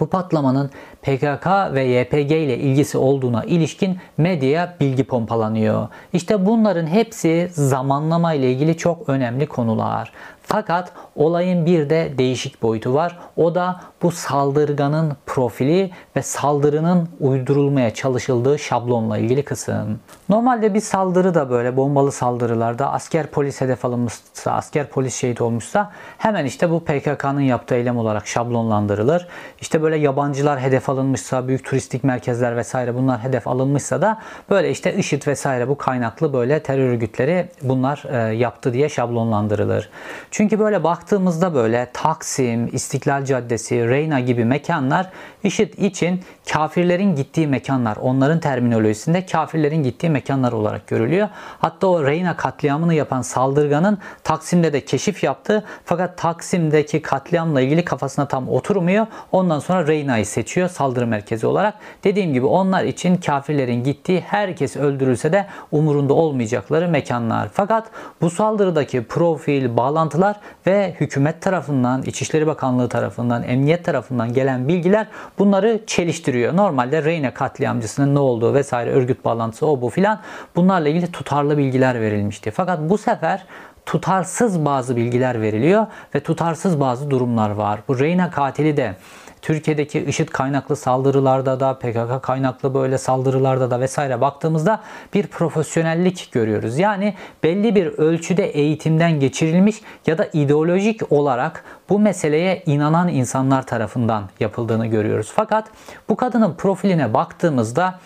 bu 0.00 0.06
patlamanın 0.06 0.70
PKK 1.04 1.46
ve 1.74 1.84
YPG 1.84 2.32
ile 2.32 2.58
ilgisi 2.58 2.98
olduğuna 2.98 3.44
ilişkin 3.44 3.98
medyaya 4.16 4.74
bilgi 4.80 5.04
pompalanıyor. 5.04 5.88
İşte 6.12 6.46
bunların 6.46 6.86
hepsi 6.86 7.48
zamanlama 7.52 8.34
ile 8.34 8.52
ilgili 8.52 8.76
çok 8.76 9.08
önemli 9.08 9.46
konular. 9.46 10.12
Fakat 10.46 10.92
olayın 11.16 11.66
bir 11.66 11.90
de 11.90 12.12
değişik 12.18 12.62
boyutu 12.62 12.94
var. 12.94 13.18
O 13.36 13.54
da 13.54 13.80
bu 14.02 14.10
saldırganın 14.10 15.12
profili 15.26 15.90
ve 16.16 16.22
saldırının 16.22 17.08
uydurulmaya 17.20 17.94
çalışıldığı 17.94 18.58
şablonla 18.58 19.18
ilgili 19.18 19.42
kısım. 19.42 20.00
Normalde 20.28 20.74
bir 20.74 20.80
saldırı 20.80 21.34
da 21.34 21.50
böyle 21.50 21.76
bombalı 21.76 22.12
saldırılarda 22.12 22.92
asker 22.92 23.26
polis 23.26 23.60
hedef 23.60 23.84
alınmışsa, 23.84 24.52
asker 24.52 24.86
polis 24.86 25.14
şehit 25.14 25.40
olmuşsa 25.40 25.92
hemen 26.18 26.44
işte 26.44 26.70
bu 26.70 26.84
PKK'nın 26.84 27.40
yaptığı 27.40 27.74
eylem 27.74 27.98
olarak 27.98 28.26
şablonlandırılır. 28.26 29.28
İşte 29.60 29.82
böyle 29.82 29.96
yabancılar 29.96 30.60
hedef 30.60 30.88
alınmışsa, 30.94 31.48
büyük 31.48 31.64
turistik 31.64 32.04
merkezler 32.04 32.56
vesaire 32.56 32.94
bunlar 32.94 33.20
hedef 33.20 33.48
alınmışsa 33.48 34.02
da 34.02 34.18
böyle 34.50 34.70
işte 34.70 34.94
IŞİD 34.94 35.26
vesaire 35.26 35.68
bu 35.68 35.78
kaynaklı 35.78 36.32
böyle 36.32 36.62
terör 36.62 36.88
örgütleri 36.88 37.48
bunlar 37.62 38.04
e, 38.10 38.34
yaptı 38.34 38.72
diye 38.72 38.88
şablonlandırılır. 38.88 39.90
Çünkü 40.30 40.58
böyle 40.58 40.84
baktığımızda 40.84 41.54
böyle 41.54 41.90
Taksim, 41.92 42.70
İstiklal 42.72 43.24
Caddesi, 43.24 43.88
Reyna 43.88 44.20
gibi 44.20 44.44
mekanlar 44.44 45.10
IŞİD 45.44 45.78
için 45.78 46.22
kafirlerin 46.52 47.16
gittiği 47.16 47.46
mekanlar. 47.46 47.96
Onların 47.96 48.40
terminolojisinde 48.40 49.26
kafirlerin 49.26 49.82
gittiği 49.82 50.10
mekanlar 50.10 50.52
olarak 50.52 50.86
görülüyor. 50.86 51.28
Hatta 51.58 51.86
o 51.86 52.06
Reyna 52.06 52.36
katliamını 52.36 52.94
yapan 52.94 53.22
saldırganın 53.22 53.98
Taksim'de 54.24 54.72
de 54.72 54.84
keşif 54.84 55.24
yaptı. 55.24 55.64
Fakat 55.84 56.18
Taksim'deki 56.18 57.02
katliamla 57.02 57.60
ilgili 57.60 57.84
kafasına 57.84 58.28
tam 58.28 58.48
oturmuyor. 58.48 59.06
Ondan 59.32 59.58
sonra 59.58 59.86
Reyna'yı 59.86 60.26
seçiyor 60.26 60.68
saldırı 60.68 61.06
merkezi 61.06 61.46
olarak. 61.46 61.74
Dediğim 62.04 62.32
gibi 62.32 62.46
onlar 62.46 62.84
için 62.84 63.16
kafirlerin 63.16 63.84
gittiği 63.84 64.20
herkes 64.20 64.76
öldürülse 64.76 65.32
de 65.32 65.46
umurunda 65.72 66.14
olmayacakları 66.14 66.88
mekanlar. 66.88 67.48
Fakat 67.52 67.90
bu 68.20 68.30
saldırıdaki 68.30 69.04
profil, 69.04 69.76
bağlantılar 69.76 70.36
ve 70.66 70.94
hükümet 71.00 71.42
tarafından, 71.42 72.02
İçişleri 72.02 72.46
Bakanlığı 72.46 72.88
tarafından, 72.88 73.42
Emniyet 73.42 73.84
tarafından 73.84 74.32
gelen 74.32 74.68
bilgiler 74.68 75.06
bunları 75.38 75.80
çeliştiriyor. 75.86 76.33
Normalde 76.34 77.04
Reyna 77.04 77.34
katliamcısının 77.34 78.14
ne 78.14 78.18
olduğu 78.18 78.54
vesaire 78.54 78.90
örgüt 78.90 79.24
bağlantısı 79.24 79.66
o 79.66 79.80
bu 79.80 79.90
filan 79.90 80.20
bunlarla 80.56 80.88
ilgili 80.88 81.12
tutarlı 81.12 81.58
bilgiler 81.58 82.00
verilmişti. 82.00 82.50
Fakat 82.50 82.80
bu 82.80 82.98
sefer 82.98 83.44
tutarsız 83.86 84.64
bazı 84.64 84.96
bilgiler 84.96 85.40
veriliyor 85.40 85.86
ve 86.14 86.20
tutarsız 86.20 86.80
bazı 86.80 87.10
durumlar 87.10 87.50
var. 87.50 87.80
Bu 87.88 87.98
Reyna 87.98 88.30
katili 88.30 88.76
de 88.76 88.96
Türkiye'deki 89.44 90.00
IŞİD 90.00 90.28
kaynaklı 90.28 90.76
saldırılarda 90.76 91.60
da 91.60 91.78
PKK 91.78 92.22
kaynaklı 92.22 92.74
böyle 92.74 92.98
saldırılarda 92.98 93.70
da 93.70 93.80
vesaire 93.80 94.20
baktığımızda 94.20 94.80
bir 95.14 95.26
profesyonellik 95.26 96.28
görüyoruz. 96.32 96.78
Yani 96.78 97.14
belli 97.42 97.74
bir 97.74 97.86
ölçüde 97.86 98.46
eğitimden 98.46 99.20
geçirilmiş 99.20 99.76
ya 100.06 100.18
da 100.18 100.28
ideolojik 100.32 101.12
olarak 101.12 101.64
bu 101.88 101.98
meseleye 101.98 102.62
inanan 102.66 103.08
insanlar 103.08 103.66
tarafından 103.66 104.24
yapıldığını 104.40 104.86
görüyoruz. 104.86 105.32
Fakat 105.34 105.66
bu 106.08 106.16
kadının 106.16 106.54
profiline 106.54 107.14
baktığımızda 107.14 108.00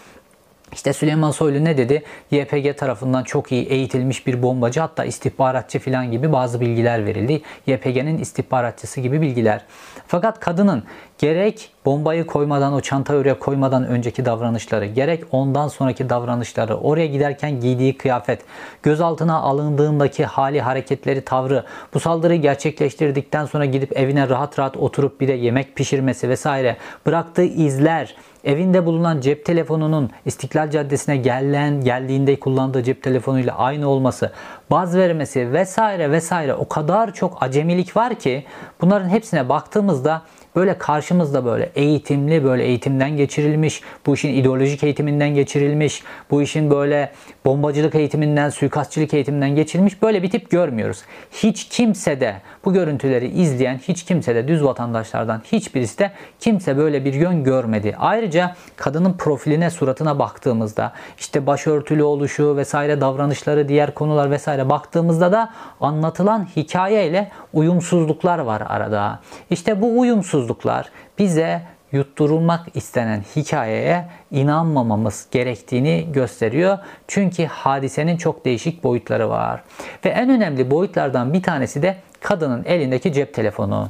işte 0.73 0.93
Süleyman 0.93 1.31
Soylu 1.31 1.65
ne 1.65 1.79
dedi? 1.79 2.03
YPG 2.31 2.77
tarafından 2.77 3.25
çok 3.25 3.53
iyi 3.53 3.65
eğitilmiş 3.65 4.27
bir 4.27 4.43
bombacı 4.43 4.81
hatta 4.81 5.05
istihbaratçı 5.05 5.79
falan 5.79 6.11
gibi 6.11 6.33
bazı 6.33 6.61
bilgiler 6.61 7.07
verildi. 7.07 7.43
YPG'nin 7.67 8.19
istihbaratçısı 8.19 9.01
gibi 9.01 9.21
bilgiler. 9.21 9.65
Fakat 10.07 10.41
kadının 10.41 10.83
gerek 11.19 11.71
bombayı 11.85 12.27
koymadan 12.27 12.73
o 12.73 12.81
çantayı 12.81 13.21
oraya 13.21 13.39
koymadan 13.39 13.87
önceki 13.87 14.25
davranışları 14.25 14.87
gerek 14.87 15.25
ondan 15.31 15.69
sonraki 15.69 16.11
davranışları 16.11 16.77
oraya 16.77 17.07
giderken 17.07 17.61
giydiği 17.61 17.97
kıyafet 17.97 18.41
gözaltına 18.83 19.37
alındığındaki 19.41 20.25
hali 20.25 20.61
hareketleri 20.61 21.25
tavrı 21.25 21.65
bu 21.95 22.01
saldırıyı 22.01 22.41
gerçekleştirdikten 22.41 23.45
sonra 23.45 23.65
gidip 23.65 23.99
evine 23.99 24.29
rahat 24.29 24.59
rahat 24.59 24.77
oturup 24.77 25.21
bir 25.21 25.29
de 25.29 25.33
yemek 25.33 25.77
pişirmesi 25.77 26.29
vesaire 26.29 26.77
bıraktığı 27.07 27.45
izler 27.45 28.15
evinde 28.45 28.87
bulunan 28.87 29.21
cep 29.21 29.45
telefonunun 29.45 30.11
İstiklal 30.27 30.71
Caddesi'ne 30.71 31.17
gelen 31.17 31.81
geldiğinde 31.81 32.41
kullandığı 32.41 32.83
cep 32.83 33.03
telefonuyla 33.03 33.59
aynı 33.59 33.89
olması, 33.89 34.33
baz 34.71 34.97
vermesi 34.97 35.53
vesaire 35.53 36.11
vesaire 36.11 36.55
o 36.55 36.69
kadar 36.69 37.15
çok 37.15 37.43
acemilik 37.43 37.97
var 37.97 38.15
ki 38.15 38.45
bunların 38.81 39.09
hepsine 39.09 39.49
baktığımızda 39.49 40.23
böyle 40.57 40.79
karşımızda 40.79 41.45
böyle 41.45 41.71
eğitimli, 41.75 42.45
böyle 42.45 42.65
eğitimden 42.65 43.17
geçirilmiş, 43.17 43.83
bu 44.07 44.15
işin 44.15 44.35
ideolojik 44.35 44.85
eğitiminden 44.85 45.35
geçirilmiş, 45.35 46.03
bu 46.31 46.43
işin 46.43 46.71
böyle 46.71 47.13
bombacılık 47.45 47.95
eğitiminden, 47.95 48.51
suikastçılık 48.51 49.15
eğitiminden 49.15 49.51
geçirilmiş 49.51 50.03
böyle 50.03 50.23
bir 50.23 50.31
tip 50.31 50.51
görmüyoruz. 50.51 51.03
Hiç 51.31 51.69
kimse 51.69 52.21
de 52.21 52.37
bu 52.69 52.73
görüntüleri 52.73 53.29
izleyen 53.29 53.79
hiç 53.79 54.05
kimse 54.05 54.35
de 54.35 54.49
düz 54.49 54.65
vatandaşlardan 54.65 55.43
hiçbirisi 55.53 55.99
de 55.99 56.11
kimse 56.41 56.77
böyle 56.77 57.05
bir 57.05 57.15
yön 57.15 57.45
görmedi. 57.45 57.97
Ayrıca 57.99 58.55
kadının 58.77 59.13
profiline, 59.13 59.71
suratına 59.71 60.19
baktığımızda 60.19 60.93
işte 61.19 61.47
başörtülü 61.47 62.03
oluşu 62.03 62.57
vesaire 62.57 63.01
davranışları, 63.01 63.69
diğer 63.69 63.95
konular 63.95 64.31
vesaire 64.31 64.69
baktığımızda 64.69 65.33
da 65.33 65.51
anlatılan 65.81 66.49
hikaye 66.57 67.09
ile 67.09 67.31
uyumsuzluklar 67.53 68.39
var 68.39 68.63
arada. 68.67 69.21
İşte 69.51 69.83
bu 69.83 70.01
uyumsuzluklar 70.01 70.91
bize 71.19 71.63
yutturulmak 71.93 72.67
istenen 72.75 73.25
hikayeye 73.37 74.05
inanmamamız 74.31 75.27
gerektiğini 75.31 76.09
gösteriyor. 76.13 76.79
Çünkü 77.09 77.47
hadisenin 77.47 78.17
çok 78.17 78.45
değişik 78.45 78.85
boyutları 78.85 79.29
var. 79.29 79.63
Ve 80.05 80.09
en 80.09 80.31
önemli 80.31 80.71
boyutlardan 80.71 81.33
bir 81.33 81.43
tanesi 81.43 81.83
de 81.83 81.97
kadının 82.21 82.65
elindeki 82.65 83.13
cep 83.13 83.35
telefonu. 83.35 83.89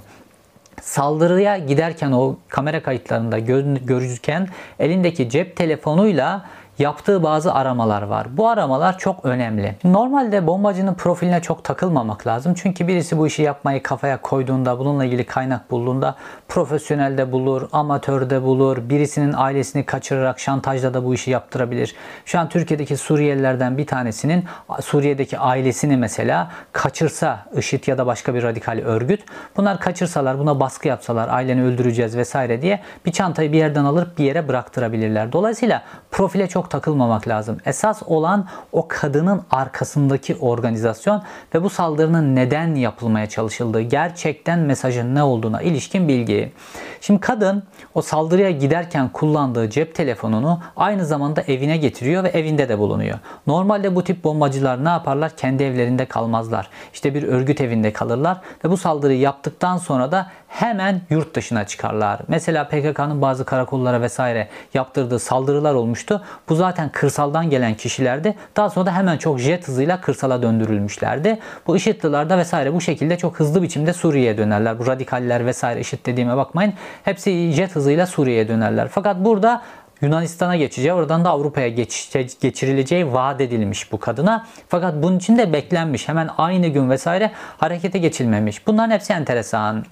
Saldırıya 0.82 1.58
giderken 1.58 2.12
o 2.12 2.36
kamera 2.48 2.82
kayıtlarında 2.82 3.38
görürken 3.38 4.48
elindeki 4.78 5.30
cep 5.30 5.56
telefonuyla 5.56 6.46
yaptığı 6.78 7.22
bazı 7.22 7.54
aramalar 7.54 8.02
var. 8.02 8.26
Bu 8.30 8.48
aramalar 8.48 8.98
çok 8.98 9.24
önemli. 9.24 9.76
Normalde 9.84 10.46
bombacının 10.46 10.94
profiline 10.94 11.42
çok 11.42 11.64
takılmamak 11.64 12.26
lazım. 12.26 12.54
Çünkü 12.54 12.88
birisi 12.88 13.18
bu 13.18 13.26
işi 13.26 13.42
yapmayı 13.42 13.82
kafaya 13.82 14.22
koyduğunda, 14.22 14.78
bununla 14.78 15.04
ilgili 15.04 15.24
kaynak 15.24 15.70
bulduğunda 15.70 16.14
profesyonelde 16.48 17.32
bulur, 17.32 17.68
amatörde 17.72 18.42
bulur, 18.42 18.78
birisinin 18.88 19.32
ailesini 19.32 19.86
kaçırarak 19.86 20.40
şantajla 20.40 20.94
da 20.94 21.04
bu 21.04 21.14
işi 21.14 21.30
yaptırabilir. 21.30 21.94
Şu 22.24 22.38
an 22.38 22.48
Türkiye'deki 22.48 22.96
Suriyelilerden 22.96 23.78
bir 23.78 23.86
tanesinin 23.86 24.44
Suriye'deki 24.80 25.38
ailesini 25.38 25.96
mesela 25.96 26.50
kaçırsa 26.72 27.38
IŞİD 27.56 27.86
ya 27.86 27.98
da 27.98 28.06
başka 28.06 28.34
bir 28.34 28.42
radikal 28.42 28.78
örgüt 28.78 29.24
bunlar 29.56 29.80
kaçırsalar, 29.80 30.38
buna 30.38 30.60
baskı 30.60 30.88
yapsalar, 30.88 31.28
aileni 31.28 31.64
öldüreceğiz 31.64 32.16
vesaire 32.16 32.62
diye 32.62 32.80
bir 33.06 33.12
çantayı 33.12 33.52
bir 33.52 33.58
yerden 33.58 33.84
alır 33.84 34.08
bir 34.18 34.24
yere 34.24 34.48
bıraktırabilirler. 34.48 35.32
Dolayısıyla 35.32 35.82
profile 36.10 36.46
çok 36.46 36.67
takılmamak 36.70 37.28
lazım. 37.28 37.58
Esas 37.66 38.02
olan 38.06 38.46
o 38.72 38.86
kadının 38.88 39.42
arkasındaki 39.50 40.36
organizasyon 40.36 41.22
ve 41.54 41.62
bu 41.62 41.70
saldırının 41.70 42.36
neden 42.36 42.74
yapılmaya 42.74 43.28
çalışıldığı, 43.28 43.80
gerçekten 43.80 44.58
mesajın 44.58 45.14
ne 45.14 45.22
olduğuna 45.22 45.62
ilişkin 45.62 46.08
bilgi. 46.08 46.52
Şimdi 47.00 47.20
kadın 47.20 47.62
o 47.94 48.02
saldırıya 48.02 48.50
giderken 48.50 49.08
kullandığı 49.08 49.70
cep 49.70 49.94
telefonunu 49.94 50.60
aynı 50.76 51.06
zamanda 51.06 51.42
evine 51.42 51.76
getiriyor 51.76 52.24
ve 52.24 52.28
evinde 52.28 52.68
de 52.68 52.78
bulunuyor. 52.78 53.18
Normalde 53.46 53.94
bu 53.94 54.04
tip 54.04 54.24
bombacılar 54.24 54.84
ne 54.84 54.88
yaparlar? 54.88 55.36
Kendi 55.36 55.62
evlerinde 55.62 56.06
kalmazlar. 56.06 56.68
İşte 56.92 57.14
bir 57.14 57.22
örgüt 57.22 57.60
evinde 57.60 57.92
kalırlar 57.92 58.40
ve 58.64 58.70
bu 58.70 58.76
saldırıyı 58.76 59.20
yaptıktan 59.20 59.76
sonra 59.76 60.12
da 60.12 60.30
hemen 60.48 61.00
yurt 61.10 61.34
dışına 61.34 61.66
çıkarlar. 61.66 62.20
Mesela 62.28 62.68
PKK'nın 62.68 63.22
bazı 63.22 63.44
karakollara 63.44 64.00
vesaire 64.00 64.48
yaptırdığı 64.74 65.18
saldırılar 65.18 65.74
olmuştu. 65.74 66.22
Bu 66.48 66.54
zaten 66.54 66.88
kırsaldan 66.92 67.50
gelen 67.50 67.74
kişilerdi. 67.74 68.34
Daha 68.56 68.70
sonra 68.70 68.86
da 68.86 68.94
hemen 68.94 69.18
çok 69.18 69.38
jet 69.38 69.68
hızıyla 69.68 70.00
kırsala 70.00 70.42
döndürülmüşlerdi. 70.42 71.38
Bu 71.66 71.76
IŞİD'liler 71.76 72.30
da 72.30 72.38
vesaire 72.38 72.74
bu 72.74 72.80
şekilde 72.80 73.18
çok 73.18 73.40
hızlı 73.40 73.62
biçimde 73.62 73.92
Suriye'ye 73.92 74.38
dönerler. 74.38 74.78
Bu 74.78 74.86
radikaller 74.86 75.46
vesaire 75.46 75.80
IŞİD 75.80 76.06
dediğime 76.06 76.36
bakmayın. 76.36 76.74
Hepsi 77.04 77.52
jet 77.52 77.76
hızıyla 77.76 78.06
Suriye'ye 78.06 78.48
dönerler. 78.48 78.88
Fakat 78.88 79.24
burada 79.24 79.62
Yunanistan'a 80.00 80.56
geçeceği, 80.56 80.92
oradan 80.92 81.24
da 81.24 81.30
Avrupa'ya 81.30 81.68
geçirileceği 82.40 83.12
vaat 83.12 83.40
edilmiş 83.40 83.92
bu 83.92 84.00
kadına. 84.00 84.46
Fakat 84.68 84.94
bunun 85.02 85.18
için 85.18 85.38
de 85.38 85.52
beklenmiş. 85.52 86.08
Hemen 86.08 86.30
aynı 86.38 86.66
gün 86.66 86.90
vesaire 86.90 87.30
harekete 87.58 87.98
geçilmemiş. 87.98 88.66
Bunların 88.66 88.90
hepsi 88.90 89.12
enteresan. 89.12 89.84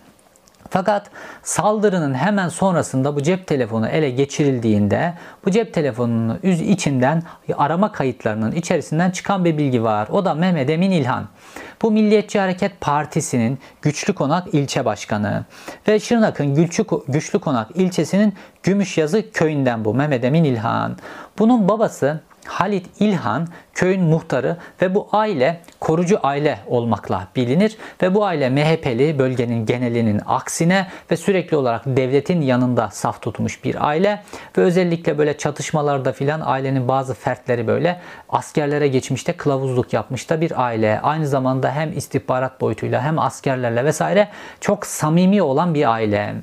Fakat 0.77 1.11
saldırının 1.43 2.15
hemen 2.15 2.49
sonrasında 2.49 3.17
bu 3.17 3.23
cep 3.23 3.47
telefonu 3.47 3.89
ele 3.89 4.11
geçirildiğinde 4.11 5.15
bu 5.45 5.51
cep 5.51 5.75
telefonunun 5.75 6.39
içinden 6.43 7.23
arama 7.57 7.93
kayıtlarının 7.93 8.53
içerisinden 8.53 9.11
çıkan 9.11 9.45
bir 9.45 9.59
bilgi 9.59 9.83
var. 9.83 10.09
O 10.11 10.25
da 10.25 10.35
Mehmet 10.35 10.71
Emin 10.71 10.91
İlhan. 10.91 11.29
Bu 11.83 11.91
Milliyetçi 11.91 12.39
Hareket 12.39 12.81
Partisi'nin 12.81 13.59
Güçlü 13.83 14.13
Konak 14.13 14.55
ilçe 14.55 14.85
başkanı 14.85 15.45
ve 15.89 16.01
Şırnak'ın 16.01 16.55
Güçlü, 16.55 16.85
Güçlü 17.09 17.39
Konak 17.39 17.71
ilçesinin 17.75 18.35
Gümüşyazı 18.63 19.31
köyünden 19.31 19.85
bu 19.85 19.95
Mehmet 19.95 20.25
Emin 20.25 20.45
İlhan. 20.45 20.97
Bunun 21.39 21.69
babası 21.69 22.21
Halit 22.47 22.87
İlhan 23.01 23.49
köyün 23.75 24.03
muhtarı 24.03 24.57
ve 24.83 24.95
bu 24.95 25.09
aile 25.13 25.61
korucu 25.81 26.19
aile 26.23 26.59
olmakla 26.67 27.29
bilinir 27.37 27.77
ve 28.03 28.15
bu 28.15 28.25
aile 28.25 28.51
MHP'li 28.51 29.19
bölgenin 29.19 29.67
genelinin 29.67 30.21
aksine 30.27 30.87
ve 31.11 31.17
sürekli 31.17 31.57
olarak 31.57 31.83
devletin 31.87 32.41
yanında 32.41 32.91
saf 32.91 33.23
tutmuş 33.23 33.65
bir 33.65 33.89
aile 33.89 34.23
ve 34.59 34.63
özellikle 34.63 35.19
böyle 35.19 35.39
çatışmalarda 35.39 36.13
filan 36.13 36.41
ailenin 36.45 36.89
bazı 36.89 37.15
fertleri 37.15 37.67
böyle 37.67 38.01
askerlere 38.29 38.89
geçmişte 38.89 39.33
kılavuzluk 39.33 39.93
yapmış 39.93 40.31
da 40.31 40.41
bir 40.41 40.65
aile. 40.65 41.01
Aynı 41.03 41.27
zamanda 41.27 41.73
hem 41.73 41.99
istihbarat 41.99 42.61
boyutuyla 42.61 43.03
hem 43.03 43.19
askerlerle 43.19 43.85
vesaire 43.85 44.29
çok 44.61 44.87
samimi 44.87 45.43
olan 45.43 45.75
bir 45.75 45.93
aile. 45.93 46.35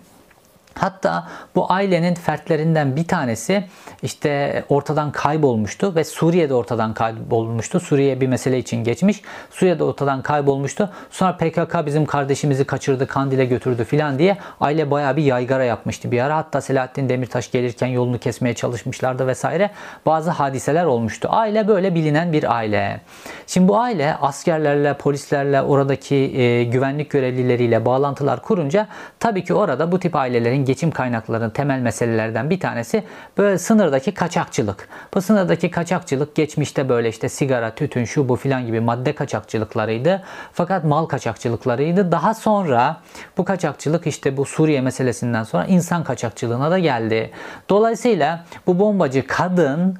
Hatta 0.76 1.28
bu 1.56 1.72
ailenin 1.72 2.14
fertlerinden 2.14 2.96
bir 2.96 3.08
tanesi 3.08 3.64
işte 4.04 4.64
ortadan 4.70 5.12
kaybolmuştu 5.12 5.96
ve 5.96 6.04
Suriye'de 6.04 6.54
ortadan 6.54 6.94
kaybolmuştu. 6.94 7.80
Suriye 7.80 8.22
bir 8.22 8.28
mesele 8.28 8.58
için 8.58 8.84
geçmiş. 8.84 9.22
Suriye'de 9.52 9.84
ortadan 9.84 10.22
kaybolmuştu. 10.22 10.90
Sonra 11.12 11.38
PKK 11.38 11.86
bizim 11.86 12.06
kardeşimizi 12.06 12.66
kaçırdı, 12.66 13.08
Kandil'e 13.08 13.46
götürdü 13.46 13.84
filan 13.84 14.20
diye 14.20 14.38
aile 14.62 14.92
baya 14.92 15.18
bir 15.18 15.24
yaygara 15.24 15.64
yapmıştı 15.64 16.12
bir 16.12 16.22
ara. 16.22 16.38
Hatta 16.38 16.62
Selahattin 16.62 17.10
Demirtaş 17.10 17.52
gelirken 17.52 17.88
yolunu 17.88 18.20
kesmeye 18.20 18.56
çalışmışlardı 18.56 19.28
vesaire. 19.28 19.70
Bazı 20.06 20.30
hadiseler 20.32 20.86
olmuştu. 20.86 21.28
Aile 21.32 21.68
böyle 21.68 21.96
bilinen 21.96 22.34
bir 22.34 22.56
aile. 22.56 23.02
Şimdi 23.48 23.68
bu 23.68 23.80
aile 23.80 24.16
askerlerle, 24.16 24.94
polislerle, 24.94 25.62
oradaki 25.62 26.16
e, 26.16 26.64
güvenlik 26.64 27.10
görevlileriyle 27.10 27.86
bağlantılar 27.86 28.42
kurunca 28.42 28.88
tabii 29.20 29.44
ki 29.44 29.54
orada 29.54 29.92
bu 29.92 30.00
tip 30.00 30.16
ailelerin 30.16 30.63
geçim 30.66 30.92
kaynaklarının 30.92 31.50
temel 31.50 31.80
meselelerden 31.80 32.50
bir 32.50 32.60
tanesi 32.60 33.04
böyle 33.38 33.58
sınırdaki 33.58 34.14
kaçakçılık. 34.14 34.90
Bu 35.14 35.22
sınırdaki 35.22 35.72
kaçakçılık 35.72 36.36
geçmişte 36.36 36.90
böyle 36.90 37.10
işte 37.10 37.30
sigara, 37.30 37.76
tütün, 37.76 38.06
şu 38.06 38.30
bu 38.30 38.36
filan 38.36 38.66
gibi 38.66 38.80
madde 38.80 39.16
kaçakçılıklarıydı. 39.16 40.24
Fakat 40.54 40.84
mal 40.84 41.06
kaçakçılıklarıydı. 41.06 42.12
Daha 42.12 42.34
sonra 42.34 43.02
bu 43.38 43.46
kaçakçılık 43.46 44.08
işte 44.08 44.38
bu 44.38 44.46
Suriye 44.46 44.82
meselesinden 44.82 45.44
sonra 45.44 45.66
insan 45.66 46.04
kaçakçılığına 46.04 46.72
da 46.72 46.80
geldi. 46.80 47.32
Dolayısıyla 47.70 48.46
bu 48.68 48.80
bombacı 48.80 49.28
kadın 49.28 49.98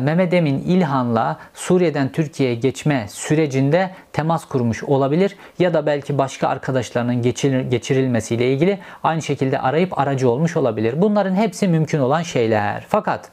Mehmet 0.00 0.34
Emin 0.34 0.58
İlhan'la 0.58 1.38
Suriye'den 1.54 2.12
Türkiye'ye 2.12 2.54
geçme 2.54 3.06
sürecinde 3.08 3.90
temas 4.12 4.44
kurmuş 4.44 4.84
olabilir 4.84 5.36
ya 5.58 5.74
da 5.74 5.86
belki 5.86 6.18
başka 6.18 6.48
arkadaşlarının 6.48 7.22
geçirilmesiyle 7.70 8.52
ilgili 8.52 8.78
aynı 9.02 9.22
şekilde 9.22 9.58
arayıp 9.58 9.98
aracı 9.98 10.30
olmuş 10.30 10.56
olabilir. 10.56 10.94
Bunların 11.02 11.34
hepsi 11.34 11.68
mümkün 11.68 11.98
olan 11.98 12.22
şeyler. 12.22 12.86
Fakat 12.88 13.30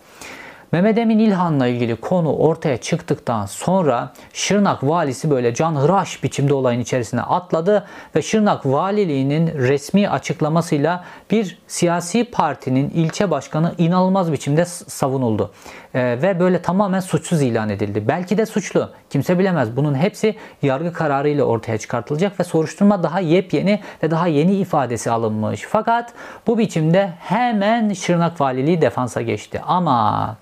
Mehmet 0.71 0.97
Emin 0.97 1.19
İlhan'la 1.19 1.67
ilgili 1.67 1.95
konu 1.95 2.35
ortaya 2.35 2.77
çıktıktan 2.77 3.45
sonra 3.45 4.13
Şırnak 4.33 4.83
valisi 4.83 5.29
böyle 5.29 5.53
canhıraş 5.53 6.23
biçimde 6.23 6.53
olayın 6.53 6.79
içerisine 6.79 7.21
atladı 7.21 7.87
ve 8.15 8.21
Şırnak 8.21 8.65
valiliğinin 8.65 9.47
resmi 9.47 10.09
açıklamasıyla 10.09 11.03
bir 11.31 11.59
siyasi 11.67 12.23
partinin 12.23 12.89
ilçe 12.89 13.31
başkanı 13.31 13.75
inanılmaz 13.77 14.31
biçimde 14.31 14.65
savunuldu. 14.65 15.51
Ee, 15.95 16.19
ve 16.21 16.39
böyle 16.39 16.61
tamamen 16.61 16.99
suçsuz 16.99 17.41
ilan 17.41 17.69
edildi. 17.69 18.07
Belki 18.07 18.37
de 18.37 18.45
suçlu. 18.45 18.89
Kimse 19.09 19.39
bilemez. 19.39 19.75
Bunun 19.75 19.95
hepsi 19.95 20.35
yargı 20.61 20.93
kararıyla 20.93 21.43
ortaya 21.43 21.77
çıkartılacak 21.77 22.39
ve 22.39 22.43
soruşturma 22.43 23.03
daha 23.03 23.19
yepyeni 23.19 23.79
ve 24.03 24.11
daha 24.11 24.27
yeni 24.27 24.55
ifadesi 24.55 25.11
alınmış. 25.11 25.61
Fakat 25.69 26.13
bu 26.47 26.57
biçimde 26.57 27.13
hemen 27.19 27.93
Şırnak 27.93 28.41
Valiliği 28.41 28.81
defansa 28.81 29.21
geçti. 29.21 29.61
Ama 29.67 30.37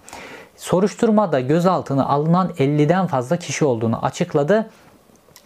soruşturmada 0.57 1.39
gözaltına 1.39 2.05
alınan 2.05 2.49
50'den 2.49 3.07
fazla 3.07 3.37
kişi 3.37 3.65
olduğunu 3.65 4.05
açıkladı 4.05 4.69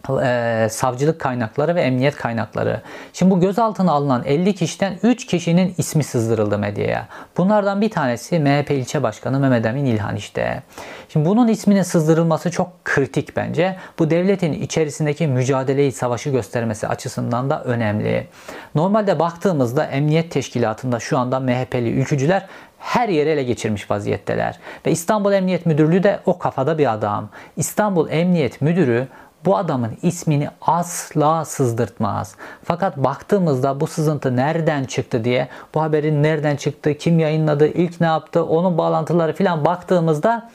e, 0.10 0.68
savcılık 0.70 1.20
kaynakları 1.20 1.76
ve 1.76 1.82
emniyet 1.82 2.16
kaynakları. 2.16 2.82
Şimdi 3.14 3.32
bu 3.32 3.40
gözaltına 3.40 3.92
alınan 3.92 4.24
50 4.26 4.56
kişiden 4.56 4.94
3 5.04 5.26
kişinin 5.26 5.74
ismi 5.78 6.04
sızdırıldı 6.04 6.58
medyaya. 6.58 7.08
Bunlardan 7.38 7.82
bir 7.82 7.90
tanesi 7.90 8.40
MHP 8.40 8.72
ilçe 8.72 9.04
başkanı 9.04 9.40
Mehmet 9.40 9.66
Emin 9.66 9.86
İlhan 9.86 10.16
işte. 10.16 10.64
Şimdi 11.10 11.30
bunun 11.30 11.48
isminin 11.48 11.82
sızdırılması 11.82 12.52
çok 12.52 12.86
kritik 12.86 13.36
bence. 13.36 13.78
Bu 14.00 14.10
devletin 14.10 14.54
içerisindeki 14.54 15.28
mücadeleyi, 15.28 15.92
savaşı 15.92 16.30
göstermesi 16.30 16.88
açısından 16.88 17.50
da 17.50 17.64
önemli. 17.64 18.28
Normalde 18.76 19.20
baktığımızda 19.20 19.86
emniyet 19.86 20.32
teşkilatında 20.32 21.00
şu 21.00 21.18
anda 21.18 21.40
MHP'li 21.40 21.90
ülkücüler 21.90 22.48
her 22.80 23.10
yeri 23.10 23.30
ele 23.30 23.44
geçirmiş 23.44 23.92
vaziyetteler. 23.92 24.60
Ve 24.86 24.92
İstanbul 24.92 25.34
Emniyet 25.34 25.66
Müdürlüğü 25.66 26.04
de 26.04 26.20
o 26.26 26.38
kafada 26.38 26.78
bir 26.78 26.94
adam. 26.94 27.30
İstanbul 27.58 28.10
Emniyet 28.10 28.62
Müdürü 28.62 29.08
bu 29.46 29.58
adamın 29.58 29.98
ismini 30.02 30.50
asla 30.62 31.46
sızdırtmaz. 31.46 32.36
Fakat 32.64 32.98
baktığımızda 32.98 33.80
bu 33.80 33.88
sızıntı 33.88 34.36
nereden 34.36 34.84
çıktı 34.84 35.24
diye, 35.24 35.48
bu 35.74 35.82
haberin 35.82 36.24
nereden 36.24 36.56
çıktı, 36.56 36.98
kim 36.98 37.20
yayınladı, 37.20 37.68
ilk 37.68 38.02
ne 38.02 38.08
yaptı, 38.08 38.46
onun 38.46 38.78
bağlantıları 38.78 39.34
filan 39.34 39.66
baktığımızda 39.66 40.50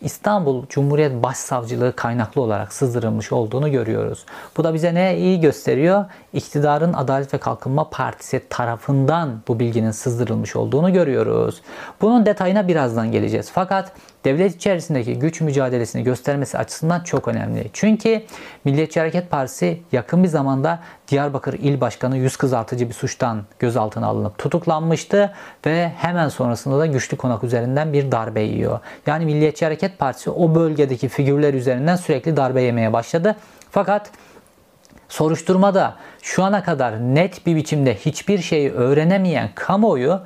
İstanbul 0.00 0.66
Cumhuriyet 0.68 1.22
Başsavcılığı 1.22 1.96
kaynaklı 1.96 2.40
olarak 2.40 2.72
sızdırılmış 2.72 3.32
olduğunu 3.32 3.72
görüyoruz. 3.72 4.24
Bu 4.56 4.64
da 4.64 4.74
bize 4.74 4.94
ne 4.94 5.18
iyi 5.18 5.40
gösteriyor? 5.40 6.04
İktidarın 6.32 6.92
Adalet 6.92 7.34
ve 7.34 7.38
Kalkınma 7.38 7.90
Partisi 7.90 8.42
tarafından 8.50 9.42
bu 9.48 9.58
bilginin 9.58 9.90
sızdırılmış 9.90 10.56
olduğunu 10.56 10.92
görüyoruz. 10.92 11.62
Bunun 12.00 12.26
detayına 12.26 12.68
birazdan 12.68 13.12
geleceğiz. 13.12 13.50
Fakat 13.52 13.92
devlet 14.24 14.54
içerisindeki 14.54 15.18
güç 15.18 15.40
mücadelesini 15.40 16.02
göstermesi 16.02 16.58
açısından 16.58 17.00
çok 17.00 17.28
önemli. 17.28 17.70
Çünkü 17.72 18.22
Milliyetçi 18.64 19.00
Hareket 19.00 19.30
Partisi 19.30 19.82
yakın 19.92 20.22
bir 20.22 20.28
zamanda 20.28 20.80
Diyarbakır 21.08 21.54
İl 21.54 21.80
Başkanı 21.80 22.16
yüz 22.16 22.36
kızartıcı 22.36 22.88
bir 22.88 22.94
suçtan 22.94 23.42
gözaltına 23.58 24.06
alınıp 24.06 24.38
tutuklanmıştı 24.38 25.32
ve 25.66 25.92
hemen 25.96 26.28
sonrasında 26.28 26.78
da 26.78 26.86
güçlü 26.86 27.16
konak 27.16 27.44
üzerinden 27.44 27.92
bir 27.92 28.12
darbe 28.12 28.40
yiyor. 28.40 28.80
Yani 29.06 29.24
Milliyetçi 29.24 29.64
Hareket 29.64 29.98
Partisi 29.98 30.30
o 30.30 30.54
bölgedeki 30.54 31.08
figürler 31.08 31.54
üzerinden 31.54 31.96
sürekli 31.96 32.36
darbe 32.36 32.62
yemeye 32.62 32.92
başladı. 32.92 33.36
Fakat 33.70 34.10
soruşturmada 35.08 35.96
şu 36.22 36.44
ana 36.44 36.62
kadar 36.62 37.00
net 37.00 37.46
bir 37.46 37.56
biçimde 37.56 37.94
hiçbir 37.94 38.38
şeyi 38.38 38.72
öğrenemeyen 38.72 39.50
kamuoyu 39.54 40.20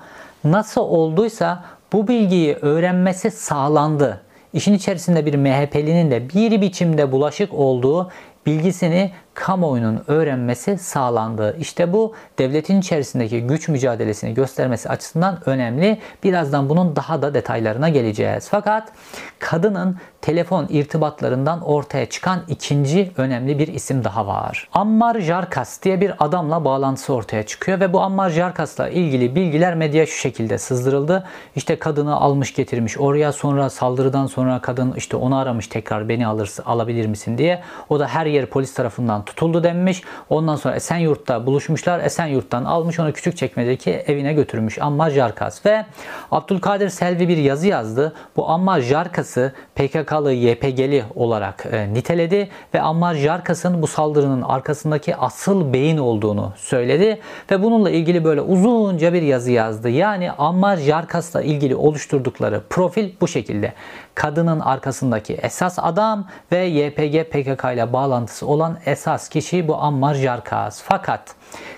nasıl 0.45 0.81
olduysa 0.81 1.65
bu 1.93 2.09
bilgiyi 2.09 2.55
öğrenmesi 2.55 3.31
sağlandı. 3.31 4.21
İşin 4.53 4.75
içerisinde 4.75 5.27
bir 5.27 5.35
MHP'linin 5.35 6.11
de 6.11 6.29
bir 6.29 6.61
biçimde 6.61 7.13
bulaşık 7.13 7.55
olduğu 7.55 8.11
bilgisini 8.47 9.11
kamuoyunun 9.35 10.03
öğrenmesi 10.07 10.79
sağlandı. 10.79 11.57
İşte 11.61 11.93
bu 11.93 12.13
devletin 12.39 12.81
içerisindeki 12.81 13.41
güç 13.41 13.69
mücadelesini 13.69 14.35
göstermesi 14.35 14.89
açısından 14.89 15.39
önemli. 15.47 15.99
Birazdan 16.25 16.69
bunun 16.69 16.97
daha 16.97 17.23
da 17.23 17.35
detaylarına 17.35 17.89
geleceğiz. 17.89 18.49
Fakat 18.51 18.93
kadının 19.39 19.97
telefon 20.23 20.67
irtibatlarından 20.71 21.61
ortaya 21.61 22.07
çıkan 22.07 22.41
ikinci 22.49 23.13
önemli 23.17 23.59
bir 23.59 23.69
isim 23.69 24.05
daha 24.05 24.27
var. 24.27 24.69
Ammar 24.73 25.21
Jarkas 25.21 25.83
diye 25.83 26.01
bir 26.01 26.25
adamla 26.25 26.65
bağlantısı 26.65 27.15
ortaya 27.15 27.43
çıkıyor 27.43 27.81
ve 27.81 27.93
bu 27.93 28.01
Ammar 28.01 28.31
Jarkas'la 28.31 28.89
ilgili 28.89 29.35
bilgiler 29.35 29.75
medya 29.75 30.07
şu 30.07 30.17
şekilde 30.17 30.59
sızdırıldı. 30.59 31.25
İşte 31.57 31.79
kadını 31.79 32.17
almış 32.17 32.55
getirmiş 32.55 32.99
oraya 32.99 33.33
sonra 33.33 33.71
saldırıdan 33.71 34.27
sonra 34.27 34.61
kadın 34.61 34.93
işte 34.97 35.17
onu 35.17 35.37
aramış 35.37 35.67
tekrar 35.67 36.09
beni 36.09 36.27
alırsın 36.27 36.63
alabilir 36.63 37.07
misin 37.07 37.39
diye. 37.39 37.63
O 37.89 37.99
da 37.99 38.07
her 38.07 38.27
yer 38.27 38.47
polis 38.47 38.75
tarafından 38.75 39.22
tutuldu 39.25 39.65
denmiş. 39.65 40.03
Ondan 40.31 40.57
sonra 40.57 40.75
Esenyurt'ta 40.75 41.47
buluşmuşlar. 41.47 42.01
Esenyurt'tan 42.01 42.65
almış 42.65 43.01
onu 43.01 43.13
küçük 43.13 43.37
çekmedeki 43.37 43.91
evine 43.91 44.33
götürmüş 44.33 44.79
Ammar 44.79 45.11
Jarkas 45.11 45.67
ve 45.67 45.87
Abdülkadir 46.31 46.89
Selvi 46.89 47.29
bir 47.29 47.37
yazı 47.37 47.69
yazdı. 47.69 48.13
Bu 48.37 48.49
Ammar 48.49 48.81
Jarkas'ı 48.81 49.53
PKK'lı 49.75 50.33
YPG'li 50.33 51.05
olarak 51.15 51.67
e, 51.73 51.95
niteledi 51.95 52.49
ve 52.75 52.81
Ammar 52.81 53.15
Jarkas'ın 53.15 53.83
bu 53.83 53.87
saldırının 53.87 54.43
arkasındaki 54.43 55.17
asıl 55.17 55.73
beyin 55.73 55.99
olduğunu 55.99 56.53
söyledi 56.57 57.21
ve 57.51 57.63
bununla 57.63 57.91
ilgili 57.91 58.25
böyle 58.25 58.41
uzunca 58.41 59.13
bir 59.13 59.23
yazı 59.23 59.53
yazdı. 59.53 59.89
Yani 59.89 60.33
Ammar 60.33 60.77
Jarkas'la 60.77 61.43
ilgili 61.43 61.77
oluşturdukları 61.77 62.63
profil 62.71 63.11
bu 63.21 63.29
şekilde 63.29 63.73
kadının 64.15 64.61
arkasındaki 64.61 65.35
esas 65.35 65.79
adam 65.79 66.27
ve 66.53 66.59
YPG 66.59 67.31
PKK 67.31 67.65
ile 67.75 67.93
bağlantısı 67.93 68.47
olan 68.47 68.79
esas 68.87 69.29
kişi 69.29 69.69
bu 69.69 69.77
Ammar 69.77 70.15
Jarkas. 70.15 70.83
Fakat 70.83 71.35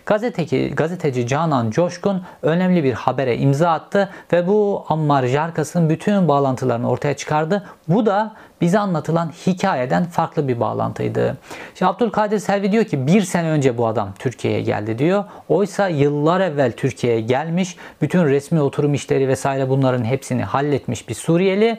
gazeteci, 0.06 0.72
gazeteci 0.76 1.26
Canan 1.26 1.70
Coşkun 1.70 2.22
önemli 2.42 2.84
bir 2.84 2.92
habere 2.92 3.36
imza 3.36 3.70
attı 3.70 4.10
ve 4.32 4.46
bu 4.46 4.84
Ammar 4.88 5.26
Jarkas'ın 5.26 5.90
bütün 5.90 6.28
bağlantılarını 6.28 6.90
ortaya 6.90 7.16
çıkardı. 7.16 7.66
Bu 7.88 8.06
da 8.06 8.34
bize 8.60 8.78
anlatılan 8.78 9.32
hikayeden 9.46 10.04
farklı 10.04 10.48
bir 10.48 10.60
bağlantıydı. 10.60 11.36
Şimdi 11.74 11.90
Abdülkadir 11.90 12.38
Selvi 12.38 12.72
diyor 12.72 12.84
ki 12.84 13.06
bir 13.06 13.22
sene 13.22 13.48
önce 13.50 13.78
bu 13.78 13.86
adam 13.86 14.08
Türkiye'ye 14.18 14.60
geldi 14.60 14.98
diyor. 14.98 15.24
Oysa 15.48 15.88
yıllar 15.88 16.40
evvel 16.40 16.72
Türkiye'ye 16.72 17.20
gelmiş, 17.20 17.76
bütün 18.02 18.24
resmi 18.24 18.60
oturum 18.60 18.94
işleri 18.94 19.28
vesaire 19.28 19.68
bunların 19.68 20.04
hepsini 20.04 20.44
halletmiş 20.44 21.08
bir 21.08 21.14
Suriyeli 21.14 21.78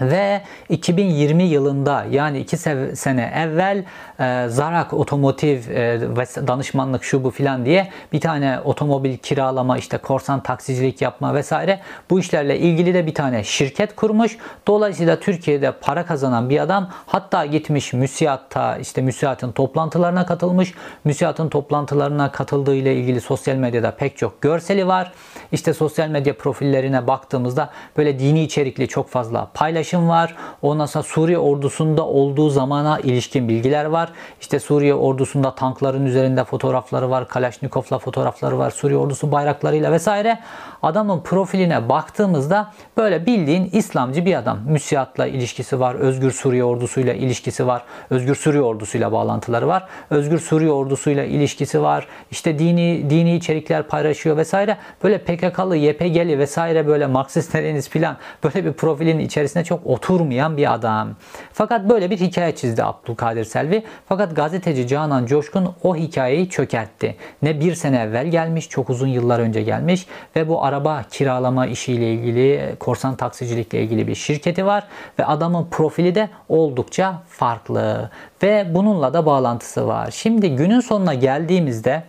ve 0.00 0.42
2020 0.68 1.42
yılında 1.42 2.06
yani 2.10 2.38
2 2.38 2.56
sene 2.96 3.32
evvel 3.34 3.84
e, 4.20 4.48
Zarak 4.48 4.92
Otomotiv 4.92 5.70
e, 5.70 6.00
danışmanlık 6.46 7.04
şu 7.04 7.24
bu 7.24 7.30
filan 7.30 7.66
diye 7.66 7.88
bir 8.12 8.20
tane 8.20 8.60
otomobil 8.64 9.16
kiralama 9.16 9.78
işte 9.78 9.98
korsan 9.98 10.42
taksicilik 10.42 11.02
yapma 11.02 11.34
vesaire 11.34 11.80
bu 12.10 12.20
işlerle 12.20 12.58
ilgili 12.58 12.94
de 12.94 13.06
bir 13.06 13.14
tane 13.14 13.44
şirket 13.44 13.96
kurmuş. 13.96 14.36
Dolayısıyla 14.66 15.20
Türkiye'de 15.20 15.72
para 15.72 16.06
kazanan 16.06 16.50
bir 16.50 16.60
adam 16.60 16.90
hatta 17.06 17.46
gitmiş 17.46 17.92
müsiyatta 17.92 18.76
işte 18.76 19.02
müsiyatın 19.02 19.52
toplantılarına 19.52 20.26
katılmış. 20.26 20.74
Müsiyatın 21.04 21.48
toplantılarına 21.48 22.32
katıldığı 22.32 22.74
ile 22.74 22.94
ilgili 22.94 23.20
sosyal 23.20 23.56
medyada 23.56 23.90
pek 23.90 24.16
çok 24.16 24.40
görseli 24.40 24.86
var. 24.86 25.12
İşte 25.52 25.74
sosyal 25.74 26.08
medya 26.08 26.36
profillerine 26.36 27.06
baktığımızda 27.06 27.70
böyle 27.96 28.18
dini 28.18 28.42
içerikli 28.42 28.88
çok 28.88 29.08
fazla 29.08 29.50
paylaşım 29.90 30.08
var. 30.08 30.34
Ondan 30.62 30.86
sonra 30.86 31.04
Suriye 31.04 31.38
ordusunda 31.38 32.06
olduğu 32.06 32.50
zamana 32.50 33.00
ilişkin 33.00 33.48
bilgiler 33.48 33.84
var. 33.84 34.12
İşte 34.40 34.60
Suriye 34.60 34.94
ordusunda 34.94 35.54
tankların 35.54 36.06
üzerinde 36.06 36.44
fotoğrafları 36.44 37.10
var. 37.10 37.28
Kalaşnikov'la 37.28 37.98
fotoğrafları 37.98 38.58
var. 38.58 38.70
Suriye 38.70 38.98
ordusu 38.98 39.32
bayraklarıyla 39.32 39.92
vesaire. 39.92 40.38
Adamın 40.82 41.20
profiline 41.20 41.88
baktığımızda 41.88 42.72
böyle 42.96 43.26
bildiğin 43.26 43.70
İslamcı 43.72 44.24
bir 44.24 44.34
adam. 44.34 44.58
Müsiyatla 44.66 45.26
ilişkisi 45.26 45.80
var. 45.80 45.94
Özgür 45.94 46.32
Suriye 46.32 46.64
ordusuyla 46.64 47.14
ilişkisi 47.14 47.66
var. 47.66 47.82
Özgür 48.10 48.34
Suriye 48.34 48.62
ordusuyla 48.62 49.12
bağlantıları 49.12 49.68
var. 49.68 49.88
Özgür 50.10 50.38
Suriye 50.38 50.70
ordusuyla 50.70 51.24
ilişkisi 51.24 51.82
var. 51.82 52.06
İşte 52.30 52.58
dini 52.58 53.10
dini 53.10 53.36
içerikler 53.36 53.82
paylaşıyor 53.82 54.36
vesaire. 54.36 54.76
Böyle 55.04 55.18
PKK'lı, 55.18 55.76
YPG'li 55.76 56.38
vesaire 56.38 56.86
böyle 56.86 57.06
Marksist 57.06 57.54
Leniniz 57.54 57.88
filan 57.88 58.16
böyle 58.44 58.64
bir 58.64 58.72
profilin 58.72 59.18
içerisine 59.18 59.64
çok 59.64 59.79
oturmayan 59.84 60.56
bir 60.56 60.74
adam. 60.74 61.08
Fakat 61.52 61.88
böyle 61.88 62.10
bir 62.10 62.20
hikaye 62.20 62.54
çizdi 62.54 62.84
Abdülkadir 62.84 63.44
Selvi. 63.44 63.84
Fakat 64.08 64.36
gazeteci 64.36 64.88
Canan 64.88 65.26
Coşkun 65.26 65.74
o 65.82 65.96
hikayeyi 65.96 66.48
çökertti. 66.48 67.16
Ne 67.42 67.60
bir 67.60 67.74
sene 67.74 67.98
evvel 67.98 68.26
gelmiş, 68.26 68.68
çok 68.68 68.90
uzun 68.90 69.08
yıllar 69.08 69.38
önce 69.38 69.62
gelmiş 69.62 70.06
ve 70.36 70.48
bu 70.48 70.64
araba 70.64 71.02
kiralama 71.10 71.66
işiyle 71.66 72.12
ilgili, 72.12 72.76
korsan 72.80 73.16
taksicilikle 73.16 73.82
ilgili 73.82 74.08
bir 74.08 74.14
şirketi 74.14 74.66
var 74.66 74.84
ve 75.18 75.24
adamın 75.24 75.66
profili 75.70 76.14
de 76.14 76.28
oldukça 76.48 77.22
farklı 77.28 78.10
ve 78.42 78.66
bununla 78.74 79.14
da 79.14 79.26
bağlantısı 79.26 79.86
var. 79.86 80.10
Şimdi 80.10 80.56
günün 80.56 80.80
sonuna 80.80 81.14
geldiğimizde 81.14 82.02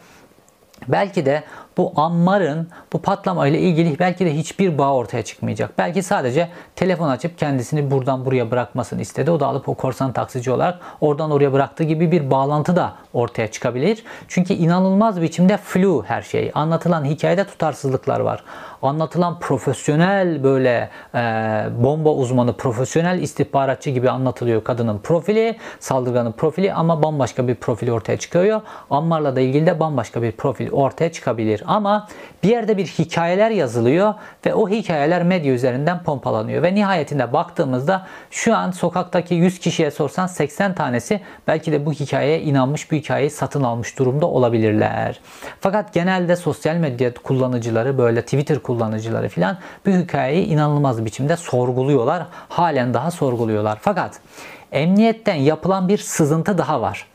belki 0.88 1.26
de 1.26 1.44
bu 1.78 1.94
Ammar'ın 1.96 2.70
bu 2.94 3.02
patlama 3.02 3.48
ile 3.48 3.60
ilgili 3.60 4.00
belki 4.00 4.26
de 4.26 4.36
hiçbir 4.36 4.78
bağ 4.78 4.94
ortaya 4.94 5.24
çıkmayacak. 5.24 5.78
Belki 5.78 6.04
sadece 6.04 6.50
telefon 6.76 7.10
açıp 7.10 7.38
kendisini 7.38 7.92
buradan 7.92 8.26
buraya 8.26 8.52
bırakmasını 8.52 9.02
istedi. 9.02 9.32
O 9.32 9.40
da 9.40 9.48
alıp 9.48 9.70
o 9.70 9.76
korsan 9.76 10.14
taksici 10.14 10.52
olarak 10.52 10.80
oradan 11.02 11.32
oraya 11.32 11.54
bıraktığı 11.54 11.84
gibi 11.84 12.12
bir 12.12 12.32
bağlantı 12.32 12.76
da 12.76 12.94
ortaya 13.14 13.52
çıkabilir. 13.52 14.04
Çünkü 14.28 14.54
inanılmaz 14.54 15.22
biçimde 15.22 15.58
flu 15.58 16.04
her 16.08 16.22
şey. 16.22 16.52
Anlatılan 16.54 17.06
hikayede 17.06 17.44
tutarsızlıklar 17.44 18.20
var. 18.20 18.44
Anlatılan 18.82 19.40
profesyonel 19.40 20.44
böyle 20.44 20.90
e, 21.16 21.20
bomba 21.84 22.10
uzmanı, 22.10 22.54
profesyonel 22.58 23.22
istihbaratçı 23.22 23.90
gibi 23.90 24.10
anlatılıyor 24.10 24.64
kadının 24.64 25.00
profili, 25.00 25.58
saldırganın 25.80 26.32
profili 26.32 26.74
ama 26.74 27.04
bambaşka 27.04 27.48
bir 27.48 27.56
profil 27.56 27.92
ortaya 27.92 28.18
çıkıyor. 28.18 28.62
Ammar'la 28.90 29.36
da 29.36 29.42
ilgili 29.42 29.66
de 29.66 29.80
bambaşka 29.80 30.22
bir 30.22 30.32
profil 30.32 30.72
ortaya 30.72 31.12
çıkabilir. 31.12 31.64
Ama 31.68 32.08
bir 32.44 32.50
yerde 32.50 32.78
bir 32.78 32.86
hikayeler 32.86 33.50
yazılıyor 33.50 34.14
ve 34.46 34.54
o 34.54 34.70
hikayeler 34.70 35.24
medya 35.24 35.54
üzerinden 35.54 36.04
pompalanıyor. 36.04 36.64
Ve 36.64 36.76
nihayetinde 36.76 37.34
baktığımızda 37.34 38.08
şu 38.32 38.56
an 38.56 38.72
sokaktaki 38.72 39.36
100 39.36 39.60
kişiye 39.60 39.92
sorsan 39.92 40.28
80 40.28 40.76
tanesi 40.76 41.22
belki 41.48 41.72
de 41.72 41.86
bu 41.86 41.94
hikayeye 41.94 42.42
inanmış, 42.42 42.92
bu 42.92 42.96
hikayeyi 42.96 43.30
satın 43.30 43.64
almış 43.64 44.00
durumda 44.00 44.28
olabilirler. 44.28 45.20
Fakat 45.60 45.94
genelde 45.94 46.36
sosyal 46.36 46.76
medya 46.76 47.14
kullanıcıları 47.14 47.98
böyle 47.98 48.22
Twitter 48.22 48.60
kullanıcıları 48.60 48.71
filan 49.30 49.58
bu 49.86 49.90
hikayeyi 49.90 50.46
inanılmaz 50.46 51.06
biçimde 51.06 51.38
sorguluyorlar. 51.38 52.24
Halen 52.50 52.94
daha 52.94 53.12
sorguluyorlar. 53.12 53.78
Fakat 53.82 54.20
emniyetten 54.72 55.36
yapılan 55.36 55.88
bir 55.88 55.98
sızıntı 55.98 56.58
daha 56.58 56.82
var. 56.82 57.08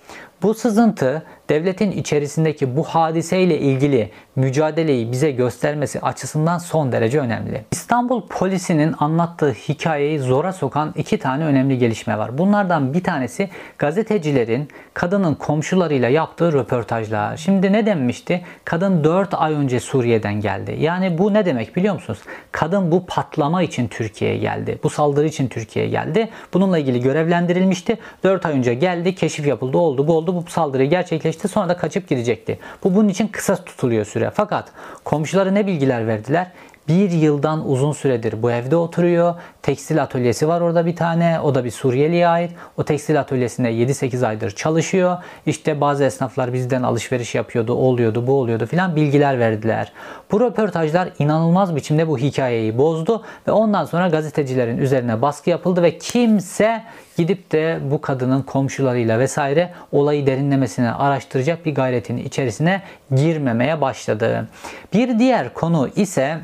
Bu 0.43 0.55
sızıntı 0.55 1.23
devletin 1.49 1.91
içerisindeki 1.91 2.77
bu 2.77 2.83
hadiseyle 2.83 3.59
ilgili 3.59 4.11
mücadeleyi 4.37 5.13
bize 5.13 5.31
göstermesi 5.31 6.01
açısından 6.01 6.59
son 6.59 6.93
derece 6.93 7.21
önemli. 7.21 7.65
İstanbul 7.71 8.23
polisinin 8.29 8.95
anlattığı 8.99 9.53
hikayeyi 9.53 10.19
zora 10.19 10.53
sokan 10.53 10.93
iki 10.97 11.19
tane 11.19 11.45
önemli 11.45 11.79
gelişme 11.79 12.19
var. 12.19 12.39
Bunlardan 12.39 12.95
bir 12.95 13.03
tanesi 13.03 13.51
gazetecilerin 13.79 14.69
kadının 14.95 15.35
komşularıyla 15.35 16.09
yaptığı 16.09 16.53
röportajlar. 16.53 17.37
Şimdi 17.37 17.73
ne 17.73 17.87
denmişti? 17.87 18.45
Kadın 18.65 19.05
4 19.05 19.35
ay 19.35 19.53
önce 19.53 19.81
Suriye'den 19.81 20.41
geldi. 20.41 20.77
Yani 20.81 21.19
bu 21.19 21.35
ne 21.35 21.47
demek 21.47 21.77
biliyor 21.77 21.95
musunuz? 21.95 22.19
Kadın 22.53 22.93
bu 22.93 23.07
patlama 23.07 23.63
için 23.63 23.89
Türkiye'ye 23.89 24.39
geldi. 24.39 24.79
Bu 24.83 24.91
saldırı 24.91 25.27
için 25.27 25.49
Türkiye'ye 25.49 25.91
geldi. 25.91 26.29
Bununla 26.55 26.79
ilgili 26.79 27.01
görevlendirilmişti. 27.01 27.99
4 28.25 28.47
ay 28.47 28.53
önce 28.53 28.75
geldi, 28.75 29.15
keşif 29.15 29.47
yapıldı, 29.47 29.79
oldu, 29.79 30.09
bu 30.09 30.17
oldu, 30.17 30.35
bu 30.35 30.51
saldırıyı 30.51 30.91
gerçekleştirdi 30.91 31.36
gerçekleşti 31.37 31.49
sonra 31.49 31.69
da 31.69 31.77
kaçıp 31.77 32.09
gidecekti. 32.09 32.59
Bu 32.85 32.95
bunun 32.95 33.09
için 33.09 33.29
kısa 33.29 33.57
tutuluyor 33.57 34.05
süre. 34.05 34.31
Fakat 34.35 34.73
komşuları 35.05 35.55
ne 35.55 35.67
bilgiler 35.67 36.07
verdiler? 36.07 36.53
Bir 36.89 37.11
yıldan 37.11 37.69
uzun 37.69 37.93
süredir 37.93 38.43
bu 38.43 38.51
evde 38.51 38.77
oturuyor. 38.77 39.35
Tekstil 39.63 40.03
atölyesi 40.03 40.49
var 40.49 40.61
orada 40.61 40.87
bir 40.87 40.97
tane. 40.97 41.41
O 41.41 41.55
da 41.55 41.65
bir 41.65 41.71
Suriyeli'ye 41.71 42.29
ait. 42.29 42.53
O 42.77 42.85
tekstil 42.85 43.21
atölyesinde 43.21 43.73
7-8 43.73 44.27
aydır 44.27 44.51
çalışıyor. 44.51 45.17
İşte 45.47 45.81
bazı 45.81 46.05
esnaflar 46.05 46.53
bizden 46.53 46.83
alışveriş 46.83 47.35
yapıyordu, 47.35 47.73
oluyordu, 47.73 48.27
bu 48.27 48.33
oluyordu 48.33 48.67
filan 48.67 48.97
bilgiler 48.97 49.39
verdiler. 49.39 49.93
Bu 50.31 50.41
röportajlar 50.41 51.09
inanılmaz 51.19 51.77
biçimde 51.77 52.09
bu 52.09 52.19
hikayeyi 52.19 52.79
bozdu 52.79 53.23
ve 53.49 53.53
ondan 53.53 53.85
sonra 53.85 54.09
gazetecilerin 54.09 54.79
üzerine 54.79 55.23
baskı 55.23 55.51
yapıldı 55.51 55.83
ve 55.83 55.99
kimse 55.99 56.83
gidip 57.17 57.53
de 57.53 57.79
bu 57.91 58.01
kadının 58.01 58.43
komşularıyla 58.43 59.19
vesaire 59.19 59.73
olayı 59.93 60.27
derinlemesine 60.27 60.93
araştıracak 60.93 61.67
bir 61.67 61.75
gayretin 61.75 62.17
içerisine 62.17 62.83
girmemeye 63.17 63.81
başladı. 63.81 64.49
Bir 64.93 65.19
diğer 65.19 65.55
konu 65.55 65.89
ise 65.97 66.39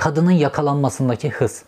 kadının 0.00 0.30
yakalanmasındaki 0.30 1.30
hız. 1.30 1.64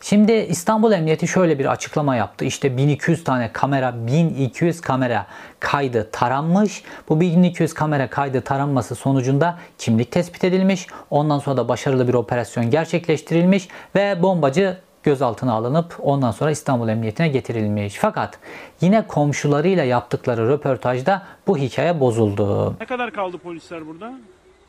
Şimdi 0.00 0.32
İstanbul 0.32 0.92
Emniyeti 0.92 1.28
şöyle 1.28 1.58
bir 1.58 1.66
açıklama 1.66 2.16
yaptı. 2.16 2.44
İşte 2.44 2.76
1200 2.76 3.24
tane 3.24 3.52
kamera, 3.52 4.06
1200 4.06 4.80
kamera 4.80 5.26
kaydı 5.60 6.08
taranmış. 6.12 6.82
Bu 7.08 7.20
1200 7.20 7.74
kamera 7.74 8.10
kaydı 8.10 8.40
taranması 8.40 8.94
sonucunda 8.94 9.58
kimlik 9.78 10.12
tespit 10.12 10.44
edilmiş. 10.44 10.86
Ondan 11.10 11.38
sonra 11.38 11.56
da 11.56 11.68
başarılı 11.68 12.08
bir 12.08 12.14
operasyon 12.14 12.70
gerçekleştirilmiş 12.70 13.68
ve 13.94 14.22
bombacı 14.22 14.78
gözaltına 15.02 15.52
alınıp 15.52 15.96
ondan 16.02 16.30
sonra 16.30 16.50
İstanbul 16.50 16.88
Emniyetine 16.88 17.28
getirilmiş. 17.28 17.94
Fakat 17.94 18.38
yine 18.80 19.06
komşularıyla 19.06 19.84
yaptıkları 19.84 20.48
röportajda 20.48 21.22
bu 21.46 21.58
hikaye 21.58 22.00
bozuldu. 22.00 22.76
Ne 22.80 22.86
kadar 22.86 23.10
kaldı 23.10 23.38
polisler 23.38 23.86
burada? 23.86 24.12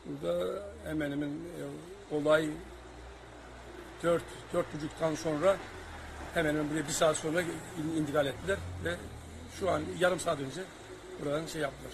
Burada 0.06 0.44
hemen 0.84 1.10
hemen 1.10 1.28
e, 1.28 2.16
olay 2.16 2.48
dört, 4.02 4.22
dört 4.52 4.74
buçuktan 4.74 5.14
sonra 5.14 5.56
hemen 6.34 6.50
hemen 6.54 6.70
buraya 6.70 6.86
bir 6.88 6.92
saat 6.92 7.16
sonra 7.16 7.40
in- 7.42 8.00
intikal 8.00 8.26
ettiler 8.26 8.56
ve 8.84 8.90
şu 9.60 9.70
an 9.70 9.82
yarım 9.98 10.20
saat 10.20 10.38
önce 10.40 10.60
buradan 11.24 11.46
şey 11.46 11.60
yaptılar. 11.62 11.92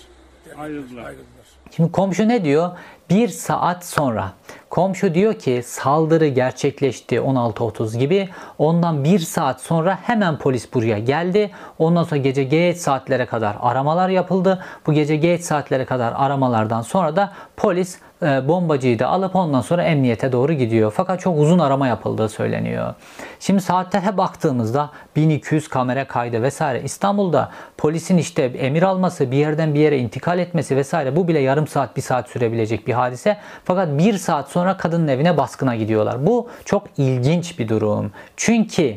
Ayrıldılar. 0.56 1.02
Ayrıldılar. 1.04 1.46
Şimdi 1.70 1.92
komşu 1.92 2.28
ne 2.28 2.44
diyor? 2.44 2.70
Bir 3.10 3.28
saat 3.28 3.84
sonra. 3.86 4.32
Komşu 4.74 5.14
diyor 5.14 5.34
ki 5.34 5.62
saldırı 5.64 6.26
gerçekleşti 6.26 7.16
16.30 7.16 7.98
gibi. 7.98 8.28
Ondan 8.58 9.04
bir 9.04 9.18
saat 9.18 9.60
sonra 9.60 9.98
hemen 10.02 10.38
polis 10.38 10.74
buraya 10.74 10.98
geldi. 10.98 11.50
Ondan 11.78 12.04
sonra 12.04 12.20
gece 12.20 12.44
geç 12.44 12.76
saatlere 12.76 13.26
kadar 13.26 13.56
aramalar 13.60 14.08
yapıldı. 14.08 14.64
Bu 14.86 14.92
gece 14.92 15.16
geç 15.16 15.40
saatlere 15.40 15.84
kadar 15.84 16.12
aramalardan 16.16 16.82
sonra 16.82 17.16
da 17.16 17.32
polis 17.56 17.98
e, 18.24 18.48
bombacıyı 18.48 18.98
da 18.98 19.08
alıp 19.08 19.36
ondan 19.36 19.60
sonra 19.60 19.82
emniyete 19.82 20.32
doğru 20.32 20.52
gidiyor. 20.52 20.92
Fakat 20.96 21.20
çok 21.20 21.38
uzun 21.38 21.58
arama 21.58 21.86
yapıldığı 21.86 22.28
söyleniyor. 22.28 22.94
Şimdi 23.40 23.60
saatlere 23.60 24.16
baktığımızda 24.16 24.90
1200 25.16 25.68
kamera 25.68 26.06
kaydı 26.06 26.42
vesaire. 26.42 26.82
İstanbul'da 26.82 27.50
polisin 27.78 28.18
işte 28.18 28.42
emir 28.42 28.82
alması, 28.82 29.30
bir 29.30 29.36
yerden 29.36 29.74
bir 29.74 29.80
yere 29.80 29.98
intikal 29.98 30.38
etmesi 30.38 30.76
vesaire 30.76 31.16
bu 31.16 31.28
bile 31.28 31.38
yarım 31.38 31.66
saat, 31.66 31.96
bir 31.96 32.02
saat 32.02 32.28
sürebilecek 32.28 32.86
bir 32.86 32.92
hadise. 32.92 33.36
Fakat 33.64 33.88
bir 33.98 34.18
saat 34.18 34.50
sonra 34.50 34.63
kadının 34.72 35.08
evine 35.08 35.36
baskına 35.36 35.76
gidiyorlar. 35.76 36.26
Bu 36.26 36.48
çok 36.64 36.86
ilginç 36.96 37.58
bir 37.58 37.68
durum. 37.68 38.12
Çünkü 38.36 38.94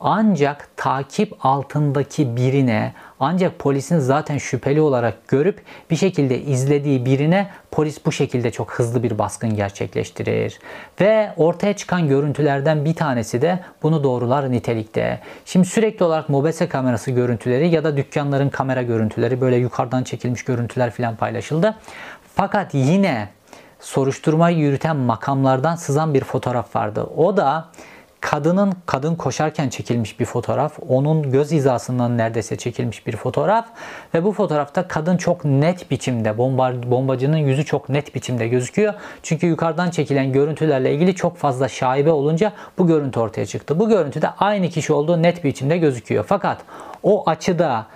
ancak 0.00 0.68
takip 0.76 1.46
altındaki 1.46 2.36
birine 2.36 2.92
ancak 3.20 3.58
polisin 3.58 3.98
zaten 3.98 4.38
şüpheli 4.38 4.80
olarak 4.80 5.28
görüp 5.28 5.60
bir 5.90 5.96
şekilde 5.96 6.40
izlediği 6.40 7.04
birine 7.04 7.50
polis 7.70 8.06
bu 8.06 8.12
şekilde 8.12 8.50
çok 8.50 8.72
hızlı 8.72 9.02
bir 9.02 9.18
baskın 9.18 9.56
gerçekleştirir. 9.56 10.58
Ve 11.00 11.32
ortaya 11.36 11.76
çıkan 11.76 12.08
görüntülerden 12.08 12.84
bir 12.84 12.94
tanesi 12.94 13.42
de 13.42 13.60
bunu 13.82 14.04
doğrular 14.04 14.52
nitelikte. 14.52 15.20
Şimdi 15.44 15.66
sürekli 15.66 16.04
olarak 16.04 16.28
mobese 16.28 16.68
kamerası 16.68 17.10
görüntüleri 17.10 17.68
ya 17.68 17.84
da 17.84 17.96
dükkanların 17.96 18.48
kamera 18.48 18.82
görüntüleri 18.82 19.40
böyle 19.40 19.56
yukarıdan 19.56 20.02
çekilmiş 20.04 20.44
görüntüler 20.44 20.90
falan 20.90 21.16
paylaşıldı. 21.16 21.74
Fakat 22.34 22.74
yine 22.74 23.28
soruşturmayı 23.80 24.58
yürüten 24.58 24.96
makamlardan 24.96 25.76
sızan 25.76 26.14
bir 26.14 26.24
fotoğraf 26.24 26.76
vardı. 26.76 27.06
O 27.16 27.36
da 27.36 27.68
kadının 28.20 28.72
kadın 28.86 29.14
koşarken 29.14 29.68
çekilmiş 29.68 30.20
bir 30.20 30.24
fotoğraf. 30.24 30.78
Onun 30.88 31.30
göz 31.30 31.50
hizasından 31.50 32.18
neredeyse 32.18 32.56
çekilmiş 32.56 33.06
bir 33.06 33.16
fotoğraf 33.16 33.66
ve 34.14 34.24
bu 34.24 34.32
fotoğrafta 34.32 34.88
kadın 34.88 35.16
çok 35.16 35.44
net 35.44 35.90
biçimde 35.90 36.38
bomba, 36.38 36.72
bombacının 36.86 37.36
yüzü 37.36 37.64
çok 37.64 37.88
net 37.88 38.14
biçimde 38.14 38.48
gözüküyor. 38.48 38.94
Çünkü 39.22 39.46
yukarıdan 39.46 39.90
çekilen 39.90 40.32
görüntülerle 40.32 40.94
ilgili 40.94 41.14
çok 41.14 41.36
fazla 41.36 41.68
şaibe 41.68 42.10
olunca 42.10 42.52
bu 42.78 42.86
görüntü 42.86 43.20
ortaya 43.20 43.46
çıktı. 43.46 43.80
Bu 43.80 43.88
görüntüde 43.88 44.30
aynı 44.30 44.68
kişi 44.68 44.92
olduğu 44.92 45.22
net 45.22 45.44
biçimde 45.44 45.78
gözüküyor. 45.78 46.24
Fakat 46.28 46.58
o 47.02 47.30
açıda 47.30 47.86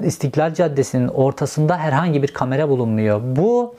İstiklal 0.00 0.54
Caddesi'nin 0.54 1.08
ortasında 1.08 1.78
herhangi 1.78 2.22
bir 2.22 2.28
kamera 2.28 2.68
bulunmuyor. 2.68 3.20
Bu 3.24 3.74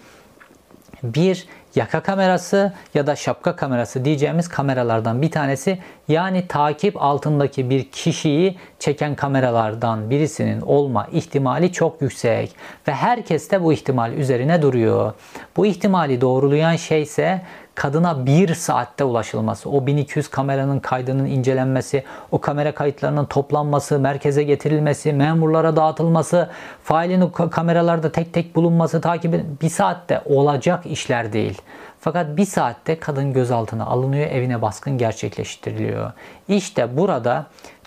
bir 1.14 1.48
yaka 1.76 2.04
kamerası 2.04 2.74
ya 2.94 3.08
da 3.08 3.16
şapka 3.16 3.56
kamerası 3.56 4.06
diyeceğimiz 4.06 4.48
kameralardan 4.48 5.22
bir 5.22 5.32
tanesi. 5.32 5.80
Yani 6.08 6.48
takip 6.48 7.04
altındaki 7.04 7.70
bir 7.70 7.92
kişiyi 7.92 8.58
çeken 8.80 9.16
kameralardan 9.16 10.10
birisinin 10.10 10.62
olma 10.62 11.08
ihtimali 11.12 11.72
çok 11.72 12.02
yüksek 12.02 12.56
ve 12.88 12.94
herkes 12.94 13.52
de 13.52 13.64
bu 13.64 13.74
ihtimal 13.74 14.14
üzerine 14.14 14.62
duruyor. 14.62 15.14
Bu 15.58 15.66
ihtimali 15.66 16.22
doğrulayan 16.22 16.76
şey 16.76 17.02
ise 17.02 17.42
kadına 17.76 18.26
bir 18.26 18.56
saatte 18.56 19.04
ulaşılması, 19.04 19.70
o 19.70 19.86
1200 19.88 20.28
kameranın 20.28 20.80
kaydının 20.80 21.26
incelenmesi, 21.26 22.04
o 22.32 22.42
kamera 22.42 22.76
kayıtlarının 22.76 23.26
toplanması, 23.26 24.00
merkeze 24.00 24.44
getirilmesi, 24.44 25.14
memurlara 25.14 25.76
dağıtılması, 25.76 26.50
failin 26.84 27.30
kameralarda 27.30 28.12
tek 28.12 28.34
tek 28.34 28.56
bulunması, 28.56 29.02
takibi 29.02 29.46
bir 29.62 29.70
saatte 29.70 30.22
olacak 30.26 30.86
işler 30.86 31.34
değil. 31.34 31.62
Fakat 32.00 32.38
bir 32.38 32.46
saatte 32.46 33.00
kadın 33.00 33.34
gözaltına 33.34 33.86
alınıyor, 33.86 34.28
evine 34.28 34.62
baskın 34.62 34.98
gerçekleştiriliyor. 34.98 36.12
İşte 36.48 36.98
burada 36.98 37.46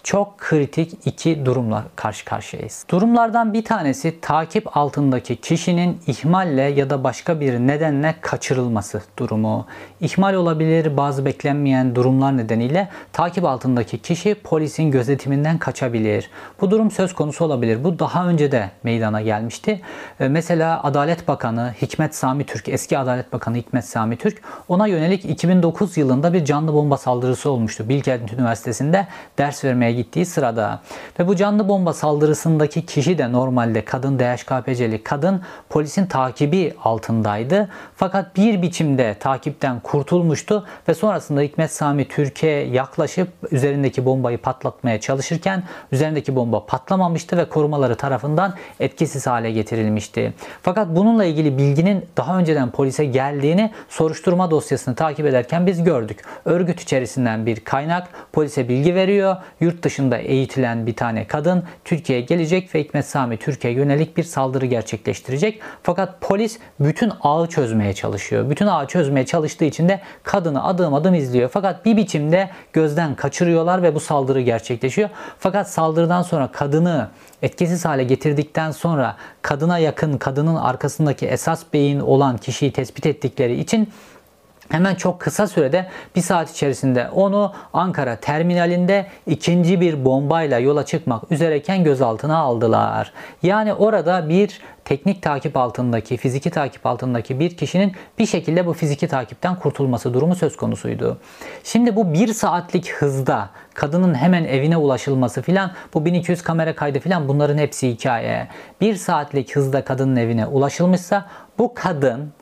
çok 0.09 0.39
kritik 0.39 0.93
iki 1.05 1.47
durumla 1.47 1.85
karşı 1.97 2.25
karşıyayız. 2.25 2.85
Durumlardan 2.91 3.53
bir 3.53 3.65
tanesi 3.65 4.21
takip 4.21 4.77
altındaki 4.77 5.37
kişinin 5.37 6.01
ihmalle 6.07 6.63
ya 6.63 6.91
da 6.91 7.05
başka 7.05 7.41
bir 7.41 7.55
nedenle 7.55 8.15
kaçırılması 8.21 9.03
durumu. 9.19 9.67
İhmal 10.01 10.35
olabilir 10.35 10.97
bazı 10.97 11.25
beklenmeyen 11.25 11.95
durumlar 11.95 12.37
nedeniyle 12.37 12.89
takip 13.13 13.45
altındaki 13.45 13.99
kişi 13.99 14.35
polisin 14.35 14.91
gözetiminden 14.91 15.59
kaçabilir. 15.59 16.31
Bu 16.61 16.71
durum 16.71 16.91
söz 16.91 17.15
konusu 17.15 17.45
olabilir. 17.45 17.85
Bu 17.85 17.99
daha 17.99 18.29
önce 18.29 18.53
de 18.53 18.71
meydana 18.83 19.23
gelmişti. 19.23 19.81
Ee, 20.21 20.29
mesela 20.29 20.83
Adalet 20.83 21.29
Bakanı 21.29 21.75
Hikmet 21.83 22.15
Sami 22.15 22.47
Türk, 22.47 22.69
eski 22.69 22.99
Adalet 22.99 23.33
Bakanı 23.33 23.57
Hikmet 23.57 23.85
Sami 23.85 24.17
Türk 24.17 24.43
ona 24.69 24.87
yönelik 24.87 25.25
2009 25.25 25.97
yılında 25.97 26.33
bir 26.33 26.45
canlı 26.45 26.75
bomba 26.75 26.97
saldırısı 26.97 27.51
olmuştu. 27.51 27.89
Bilkent 27.89 28.33
Üniversitesi'nde 28.33 29.07
ders 29.39 29.65
vermeye 29.65 29.93
gittiği 29.93 30.27
sırada. 30.27 30.81
Ve 31.19 31.29
bu 31.29 31.37
canlı 31.37 31.69
bomba 31.69 31.93
saldırısındaki 31.93 32.87
kişi 32.87 33.19
de 33.19 33.33
normalde 33.33 33.85
kadın 33.85 34.19
DHKPC'li 34.19 35.03
kadın 35.03 35.43
polisin 35.69 36.07
takibi 36.07 36.75
altındaydı. 36.85 37.69
Fakat 37.97 38.37
bir 38.37 38.63
biçimde 38.63 39.17
takipten 39.21 39.81
kurtulmuştu 39.89 40.67
ve 40.89 40.95
sonrasında 40.95 41.41
Hikmet 41.41 41.73
Sami 41.73 42.09
Türkiye 42.09 42.67
yaklaşıp 42.67 43.29
üzerindeki 43.51 44.05
bombayı 44.05 44.39
patlatmaya 44.39 45.01
çalışırken 45.01 45.63
üzerindeki 45.93 46.37
bomba 46.37 46.67
patlamamıştı 46.67 47.37
ve 47.37 47.45
korumaları 47.45 47.97
tarafından 47.97 48.55
etkisiz 48.81 49.27
hale 49.27 49.51
getirilmişti. 49.51 50.33
Fakat 50.63 50.89
bununla 50.97 51.25
ilgili 51.25 51.59
bilginin 51.59 52.07
daha 52.17 52.39
önceden 52.39 52.71
polise 52.71 53.05
geldiğini 53.05 53.71
soruşturma 53.89 54.51
dosyasını 54.51 54.95
takip 54.95 55.27
ederken 55.27 55.67
biz 55.67 55.85
gördük. 55.85 56.25
Örgüt 56.45 56.81
içerisinden 56.81 57.47
bir 57.47 57.61
kaynak 57.61 58.09
polise 58.33 58.69
bilgi 58.69 58.95
veriyor. 58.95 59.37
Yurt 59.61 59.83
dışında 59.83 60.19
eğitilen 60.19 60.87
bir 60.87 60.97
tane 60.97 61.27
kadın 61.27 61.63
Türkiye'ye 61.85 62.25
gelecek 62.25 62.75
ve 62.75 62.81
Hikmet 62.81 63.07
Sami 63.07 63.37
Türkiye'ye 63.37 63.79
yönelik 63.79 64.17
bir 64.17 64.23
saldırı 64.23 64.67
gerçekleştirecek. 64.67 65.61
Fakat 65.83 66.21
polis 66.21 66.59
bütün 66.81 67.13
ağı 67.23 67.47
çözmeye 67.47 67.95
çalışıyor. 67.95 68.51
Bütün 68.51 68.67
ağı 68.67 68.87
çözmeye 68.87 69.27
çalıştığı 69.27 69.65
için 69.65 69.78
de 69.79 70.01
kadını 70.23 70.65
adım 70.65 70.95
adım 70.95 71.15
izliyor. 71.15 71.51
Fakat 71.53 71.85
bir 71.85 71.97
biçimde 71.97 72.51
gözden 72.73 73.15
kaçırıyorlar 73.15 73.83
ve 73.83 73.95
bu 73.95 74.01
saldırı 74.01 74.41
gerçekleşiyor. 74.41 75.09
Fakat 75.39 75.71
saldırıdan 75.71 76.23
sonra 76.23 76.49
kadını 76.53 77.09
etkisiz 77.43 77.85
hale 77.85 78.05
getirdikten 78.05 78.71
sonra 78.71 79.17
kadına 79.43 79.79
yakın, 79.79 80.19
kadının 80.19 80.57
arkasındaki 80.57 81.27
esas 81.27 81.63
beyin 81.73 82.01
olan 82.01 82.39
kişiyi 82.39 82.73
tespit 82.73 83.07
ettikleri 83.07 83.61
için 83.61 83.89
Hemen 84.69 84.95
çok 84.95 85.21
kısa 85.21 85.47
sürede 85.47 85.87
bir 86.17 86.21
saat 86.21 86.51
içerisinde 86.51 87.09
onu 87.11 87.53
Ankara 87.73 88.17
terminalinde 88.17 89.07
ikinci 89.27 89.81
bir 89.81 90.05
bombayla 90.05 90.59
yola 90.59 90.87
çıkmak 90.87 91.33
üzereyken 91.33 91.85
gözaltına 91.85 92.39
aldılar. 92.39 93.13
Yani 93.43 93.75
orada 93.75 94.29
bir 94.29 94.61
teknik 94.85 95.23
takip 95.23 95.57
altındaki, 95.57 96.17
fiziki 96.17 96.51
takip 96.51 96.87
altındaki 96.87 97.41
bir 97.41 97.57
kişinin 97.57 97.93
bir 98.19 98.27
şekilde 98.27 98.67
bu 98.67 98.73
fiziki 98.73 99.09
takipten 99.09 99.57
kurtulması 99.57 100.15
durumu 100.15 100.35
söz 100.35 100.57
konusuydu. 100.57 101.19
Şimdi 101.65 101.97
bu 101.97 102.13
bir 102.13 102.33
saatlik 102.33 102.93
hızda 102.93 103.51
kadının 103.75 104.15
hemen 104.15 104.45
evine 104.45 104.77
ulaşılması 104.77 105.43
filan 105.43 105.73
bu 105.95 106.05
1200 106.05 106.43
kamera 106.43 106.75
kaydı 106.75 106.99
filan 107.01 107.29
bunların 107.29 107.59
hepsi 107.59 107.89
hikaye. 107.91 108.49
Bir 108.81 108.95
saatlik 108.95 109.57
hızda 109.57 109.85
kadının 109.85 110.17
evine 110.17 110.47
ulaşılmışsa 110.47 111.27
bu 111.59 111.75
kadın 111.75 112.33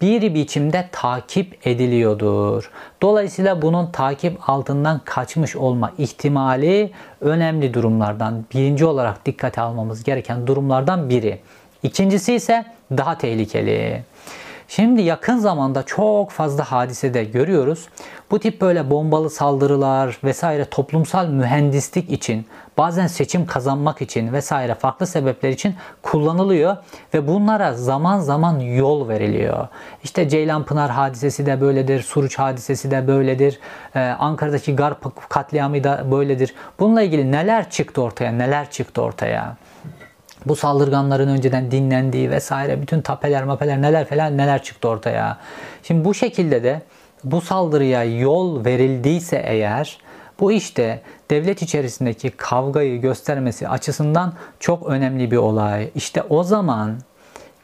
bir 0.00 0.34
biçimde 0.34 0.88
takip 0.92 1.66
ediliyordur. 1.66 2.70
Dolayısıyla 3.02 3.62
bunun 3.62 3.86
takip 3.90 4.50
altından 4.50 5.00
kaçmış 5.04 5.56
olma 5.56 5.92
ihtimali 5.98 6.90
önemli 7.20 7.74
durumlardan, 7.74 8.44
birinci 8.54 8.84
olarak 8.84 9.26
dikkate 9.26 9.60
almamız 9.60 10.04
gereken 10.04 10.46
durumlardan 10.46 11.10
biri. 11.10 11.40
İkincisi 11.82 12.34
ise 12.34 12.64
daha 12.96 13.18
tehlikeli. 13.18 14.04
Şimdi 14.76 15.02
yakın 15.02 15.38
zamanda 15.38 15.82
çok 15.82 16.30
fazla 16.30 16.64
hadisede 16.64 17.24
görüyoruz. 17.24 17.88
Bu 18.30 18.38
tip 18.38 18.60
böyle 18.60 18.90
bombalı 18.90 19.30
saldırılar 19.30 20.18
vesaire 20.24 20.64
toplumsal 20.64 21.28
mühendislik 21.28 22.10
için, 22.10 22.46
bazen 22.78 23.06
seçim 23.06 23.46
kazanmak 23.46 24.02
için 24.02 24.32
vesaire 24.32 24.74
farklı 24.74 25.06
sebepler 25.06 25.50
için 25.50 25.74
kullanılıyor 26.02 26.76
ve 27.14 27.28
bunlara 27.28 27.74
zaman 27.74 28.18
zaman 28.18 28.60
yol 28.60 29.08
veriliyor. 29.08 29.68
İşte 30.04 30.28
Ceylanpınar 30.28 30.90
hadisesi 30.90 31.46
de 31.46 31.60
böyledir, 31.60 32.02
Suruç 32.02 32.38
hadisesi 32.38 32.90
de 32.90 33.08
böyledir, 33.08 33.60
ee, 33.94 34.00
Ankara'daki 34.00 34.76
Garp 34.76 35.28
katliamı 35.28 35.84
da 35.84 36.04
böyledir. 36.10 36.54
Bununla 36.80 37.02
ilgili 37.02 37.32
neler 37.32 37.70
çıktı 37.70 38.02
ortaya, 38.02 38.32
neler 38.32 38.70
çıktı 38.70 39.02
ortaya? 39.02 39.56
Bu 40.46 40.56
saldırganların 40.56 41.28
önceden 41.28 41.70
dinlendiği 41.70 42.30
vesaire 42.30 42.82
bütün 42.82 43.00
tapeler 43.00 43.44
mapeler 43.44 43.82
neler 43.82 44.04
falan 44.04 44.38
neler 44.38 44.62
çıktı 44.62 44.88
ortaya. 44.88 45.38
Şimdi 45.82 46.04
bu 46.04 46.14
şekilde 46.14 46.62
de 46.62 46.82
bu 47.24 47.40
saldırıya 47.40 48.04
yol 48.04 48.64
verildiyse 48.64 49.42
eğer 49.46 49.98
bu 50.40 50.52
işte 50.52 51.00
devlet 51.30 51.62
içerisindeki 51.62 52.30
kavgayı 52.30 53.00
göstermesi 53.00 53.68
açısından 53.68 54.32
çok 54.60 54.86
önemli 54.86 55.30
bir 55.30 55.36
olay. 55.36 55.90
İşte 55.94 56.22
o 56.22 56.42
zaman 56.42 56.98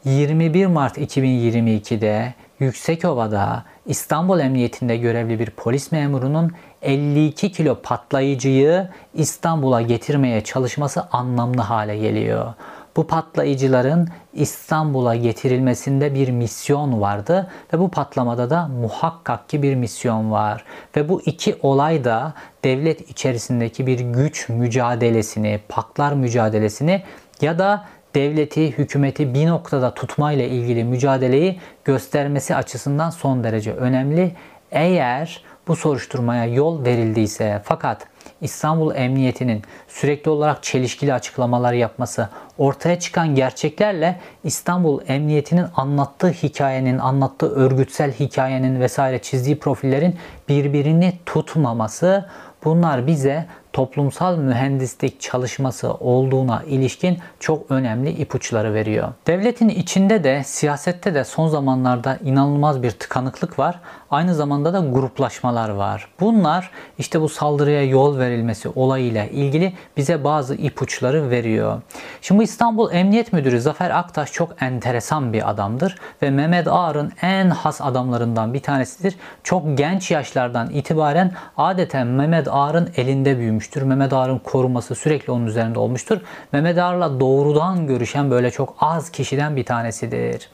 21 0.05 0.65
Mart 0.65 0.97
2022'de 0.97 2.33
Yüksekova'da 2.59 3.63
İstanbul 3.85 4.39
Emniyetinde 4.39 4.97
görevli 4.97 5.39
bir 5.39 5.49
polis 5.49 5.91
memurunun 5.91 6.51
52 6.81 7.51
kilo 7.51 7.77
patlayıcıyı 7.83 8.87
İstanbul'a 9.13 9.81
getirmeye 9.81 10.43
çalışması 10.43 11.03
anlamlı 11.11 11.61
hale 11.61 11.97
geliyor. 11.97 12.53
Bu 12.95 13.07
patlayıcıların 13.07 14.09
İstanbul'a 14.33 15.15
getirilmesinde 15.15 16.15
bir 16.15 16.29
misyon 16.29 17.01
vardı 17.01 17.51
ve 17.73 17.79
bu 17.79 17.89
patlamada 17.89 18.49
da 18.49 18.67
muhakkak 18.67 19.49
ki 19.49 19.63
bir 19.63 19.75
misyon 19.75 20.31
var. 20.31 20.63
Ve 20.95 21.09
bu 21.09 21.21
iki 21.25 21.55
olay 21.61 22.03
da 22.03 22.33
devlet 22.63 23.09
içerisindeki 23.09 23.87
bir 23.87 23.99
güç 23.99 24.49
mücadelesini, 24.49 25.59
paklar 25.69 26.13
mücadelesini 26.13 27.03
ya 27.41 27.59
da 27.59 27.85
devleti, 28.15 28.77
hükümeti 28.77 29.33
bir 29.33 29.47
noktada 29.47 29.93
tutmayla 29.93 30.45
ilgili 30.45 30.83
mücadeleyi 30.83 31.59
göstermesi 31.85 32.55
açısından 32.55 33.09
son 33.09 33.43
derece 33.43 33.73
önemli. 33.73 34.35
Eğer 34.71 35.43
bu 35.67 35.75
soruşturmaya 35.75 36.45
yol 36.45 36.85
verildiyse 36.85 37.61
fakat 37.63 38.07
İstanbul 38.41 38.95
Emniyeti'nin 38.95 39.61
sürekli 39.87 40.31
olarak 40.31 40.63
çelişkili 40.63 41.13
açıklamalar 41.13 41.73
yapması, 41.73 42.29
ortaya 42.57 42.99
çıkan 42.99 43.35
gerçeklerle 43.35 44.19
İstanbul 44.43 45.01
Emniyeti'nin 45.07 45.65
anlattığı 45.75 46.29
hikayenin, 46.29 46.97
anlattığı 46.97 47.55
örgütsel 47.55 48.11
hikayenin 48.11 48.79
vesaire 48.79 49.19
çizdiği 49.19 49.59
profillerin 49.59 50.15
birbirini 50.49 51.13
tutmaması 51.25 52.25
bunlar 52.63 53.07
bize 53.07 53.45
toplumsal 53.73 54.37
mühendislik 54.37 55.21
çalışması 55.21 55.93
olduğuna 55.93 56.63
ilişkin 56.63 57.19
çok 57.39 57.71
önemli 57.71 58.09
ipuçları 58.09 58.73
veriyor. 58.73 59.07
Devletin 59.27 59.69
içinde 59.69 60.23
de 60.23 60.43
siyasette 60.45 61.13
de 61.13 61.23
son 61.23 61.47
zamanlarda 61.47 62.17
inanılmaz 62.23 62.83
bir 62.83 62.91
tıkanıklık 62.91 63.59
var. 63.59 63.79
Aynı 64.11 64.35
zamanda 64.35 64.73
da 64.73 64.79
gruplaşmalar 64.79 65.69
var. 65.69 66.07
Bunlar 66.19 66.71
işte 66.97 67.21
bu 67.21 67.29
saldırıya 67.29 67.83
yol 67.83 68.17
verilmesi 68.19 68.69
olayıyla 68.69 69.25
ilgili 69.25 69.73
bize 69.97 70.23
bazı 70.23 70.55
ipuçları 70.55 71.29
veriyor. 71.29 71.81
Şimdi 72.21 72.43
İstanbul 72.43 72.91
Emniyet 72.91 73.33
Müdürü 73.33 73.61
Zafer 73.61 73.89
Aktaş 73.89 74.31
çok 74.31 74.61
enteresan 74.61 75.33
bir 75.33 75.49
adamdır 75.49 75.95
ve 76.21 76.29
Mehmet 76.29 76.67
Ağar'ın 76.67 77.11
en 77.21 77.49
has 77.49 77.81
adamlarından 77.81 78.53
bir 78.53 78.59
tanesidir. 78.59 79.15
Çok 79.43 79.77
genç 79.77 80.11
yaşlardan 80.11 80.69
itibaren 80.69 81.31
adeta 81.57 82.03
Mehmet 82.03 82.47
Ağar'ın 82.47 82.89
elinde 82.97 83.39
büyümüştür. 83.61 83.81
Mehmet 83.81 84.13
Ağar'ın 84.13 84.39
koruması 84.39 84.95
sürekli 84.95 85.31
onun 85.31 85.45
üzerinde 85.45 85.79
olmuştur. 85.79 86.17
Mehmet 86.51 86.77
Ağar'la 86.77 87.19
doğrudan 87.19 87.87
görüşen 87.87 88.31
böyle 88.31 88.51
çok 88.51 88.75
az 88.79 89.09
kişiden 89.11 89.55
bir 89.55 89.65
tanesidir. 89.65 90.49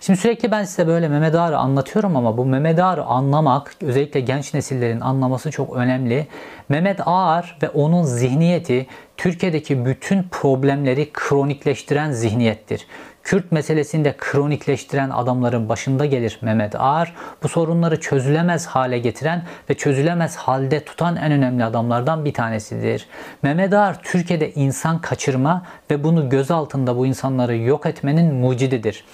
Şimdi 0.00 0.18
sürekli 0.18 0.50
ben 0.50 0.64
size 0.64 0.86
böyle 0.86 1.08
Mehmet 1.08 1.34
Ağar'ı 1.34 1.58
anlatıyorum 1.58 2.16
ama 2.16 2.36
bu 2.36 2.44
Mehmet 2.44 2.78
Ağar'ı 2.78 3.04
anlamak 3.04 3.74
özellikle 3.82 4.20
genç 4.20 4.54
nesillerin 4.54 5.00
anlaması 5.00 5.50
çok 5.50 5.76
önemli. 5.76 6.26
Mehmet 6.68 7.00
Ağar 7.06 7.58
ve 7.62 7.68
onun 7.68 8.02
zihniyeti 8.02 8.86
Türkiye'deki 9.16 9.84
bütün 9.84 10.22
problemleri 10.22 11.10
kronikleştiren 11.12 12.12
zihniyettir. 12.12 12.86
Kürt 13.28 13.52
meselesinde 13.52 14.14
kronikleştiren 14.18 15.10
adamların 15.10 15.68
başında 15.68 16.06
gelir 16.06 16.38
Mehmet 16.42 16.74
Ağar. 16.74 17.14
Bu 17.42 17.48
sorunları 17.48 18.00
çözülemez 18.00 18.66
hale 18.66 18.98
getiren 18.98 19.42
ve 19.70 19.74
çözülemez 19.74 20.36
halde 20.36 20.84
tutan 20.84 21.16
en 21.16 21.32
önemli 21.32 21.64
adamlardan 21.64 22.24
bir 22.24 22.32
tanesidir. 22.32 23.06
Mehmet 23.42 23.72
Ağar 23.72 24.02
Türkiye'de 24.02 24.52
insan 24.52 25.00
kaçırma 25.00 25.62
ve 25.90 26.04
bunu 26.04 26.28
göz 26.28 26.50
altında 26.50 26.96
bu 26.96 27.06
insanları 27.06 27.56
yok 27.56 27.86
etmenin 27.86 28.34
mucididir. 28.34 29.04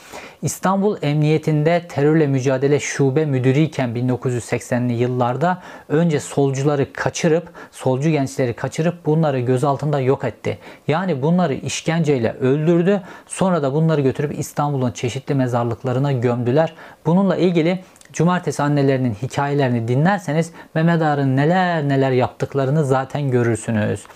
İstanbul 0.43 0.97
Emniyetinde 1.03 1.83
terörle 1.89 2.27
mücadele 2.27 2.81
şube 2.81 3.25
müdürüyken 3.25 3.91
1980'li 3.91 4.93
yıllarda 4.93 5.63
önce 5.89 6.21
solcuları 6.21 6.93
kaçırıp, 6.93 7.49
solcu 7.71 8.11
gençleri 8.11 8.55
kaçırıp 8.55 9.07
bunları 9.07 9.41
göz 9.41 9.65
altında 9.65 10.01
yok 10.01 10.25
etti. 10.25 10.59
Yani 10.89 11.23
bunları 11.23 11.55
işkenceyle 11.55 12.33
öldürdü. 12.33 13.03
Sonra 13.27 13.63
da 13.63 13.75
bunları 13.75 14.01
götürüp 14.01 14.39
İstanbul'un 14.39 14.93
çeşitli 14.93 15.35
mezarlıklarına 15.35 16.13
gömdüler. 16.13 16.75
Bununla 17.07 17.37
ilgili 17.37 17.85
cumartesi 18.13 18.63
annelerinin 18.63 19.15
hikayelerini 19.15 19.89
dinlerseniz 19.89 20.53
Mehmet 20.75 21.03
Ağar'ın 21.03 21.37
neler 21.37 21.89
neler 21.89 22.11
yaptıklarını 22.11 22.85
zaten 22.85 23.31
görürsünüz. 23.31 24.07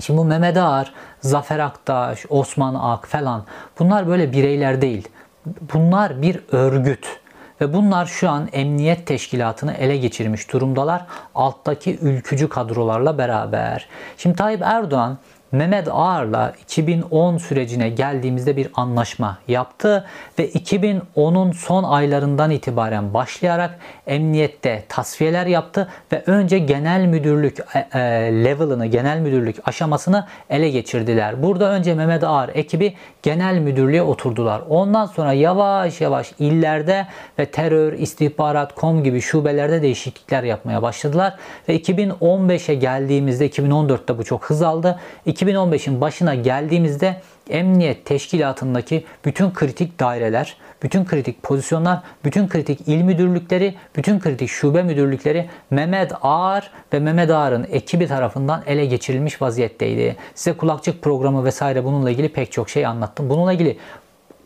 Şimdi 0.00 0.18
bu 0.18 0.24
Mehmet 0.24 0.56
Ağar, 0.56 0.92
Zafer 1.20 1.58
Aktaş, 1.58 2.24
Osman 2.28 2.74
Ak 2.74 3.06
falan 3.06 3.44
bunlar 3.78 4.08
böyle 4.08 4.32
bireyler 4.32 4.82
değil. 4.82 5.08
Bunlar 5.46 6.22
bir 6.22 6.40
örgüt. 6.52 7.22
Ve 7.60 7.72
bunlar 7.72 8.06
şu 8.06 8.30
an 8.30 8.48
emniyet 8.52 9.06
teşkilatını 9.06 9.72
ele 9.72 9.96
geçirmiş 9.96 10.52
durumdalar. 10.52 11.06
Alttaki 11.34 11.98
ülkücü 11.98 12.48
kadrolarla 12.48 13.18
beraber. 13.18 13.88
Şimdi 14.16 14.36
Tayyip 14.36 14.62
Erdoğan 14.62 15.18
Mehmet 15.52 15.88
Ağar'la 15.90 16.52
2010 16.62 17.38
sürecine 17.38 17.88
geldiğimizde 17.88 18.56
bir 18.56 18.68
anlaşma 18.74 19.38
yaptı 19.48 20.04
ve 20.38 20.48
2010'un 20.48 21.52
son 21.52 21.84
aylarından 21.84 22.50
itibaren 22.50 23.14
başlayarak 23.14 23.78
emniyette 24.06 24.84
tasfiyeler 24.88 25.46
yaptı 25.46 25.88
ve 26.12 26.22
önce 26.26 26.58
genel 26.58 27.06
müdürlük 27.06 27.58
e, 27.60 27.78
e, 27.78 28.00
level'ını, 28.44 28.86
genel 28.86 29.18
müdürlük 29.18 29.56
aşamasını 29.68 30.26
ele 30.50 30.70
geçirdiler. 30.70 31.42
Burada 31.42 31.70
önce 31.70 31.94
Mehmet 31.94 32.24
Ağar 32.24 32.50
ekibi 32.54 32.94
genel 33.22 33.58
müdürlüğe 33.58 34.02
oturdular. 34.02 34.62
Ondan 34.68 35.06
sonra 35.06 35.32
yavaş 35.32 36.00
yavaş 36.00 36.32
illerde 36.38 37.06
ve 37.38 37.46
terör, 37.46 37.92
istihbarat, 37.92 38.74
kom 38.74 39.04
gibi 39.04 39.20
şubelerde 39.20 39.82
değişiklikler 39.82 40.42
yapmaya 40.42 40.82
başladılar 40.82 41.36
ve 41.68 41.76
2015'e 41.76 42.74
geldiğimizde 42.74 43.48
2014'te 43.48 44.18
bu 44.18 44.24
çok 44.24 44.44
hız 44.44 44.62
aldı. 44.62 44.98
2015'in 45.42 46.00
başına 46.00 46.34
geldiğimizde 46.34 47.20
emniyet 47.50 48.04
teşkilatındaki 48.04 49.04
bütün 49.24 49.52
kritik 49.52 50.00
daireler, 50.00 50.56
bütün 50.82 51.04
kritik 51.04 51.42
pozisyonlar, 51.42 52.00
bütün 52.24 52.48
kritik 52.48 52.88
il 52.88 53.02
müdürlükleri, 53.02 53.74
bütün 53.96 54.20
kritik 54.20 54.48
şube 54.48 54.82
müdürlükleri 54.82 55.48
Mehmet 55.70 56.12
Ağar 56.22 56.70
ve 56.92 56.98
Mehmet 56.98 57.30
Ağar'ın 57.30 57.66
ekibi 57.70 58.06
tarafından 58.06 58.62
ele 58.66 58.86
geçirilmiş 58.86 59.42
vaziyetteydi. 59.42 60.16
Size 60.34 60.56
kulakçık 60.56 61.02
programı 61.02 61.44
vesaire 61.44 61.84
bununla 61.84 62.10
ilgili 62.10 62.28
pek 62.28 62.52
çok 62.52 62.70
şey 62.70 62.86
anlattım. 62.86 63.30
Bununla 63.30 63.52
ilgili 63.52 63.76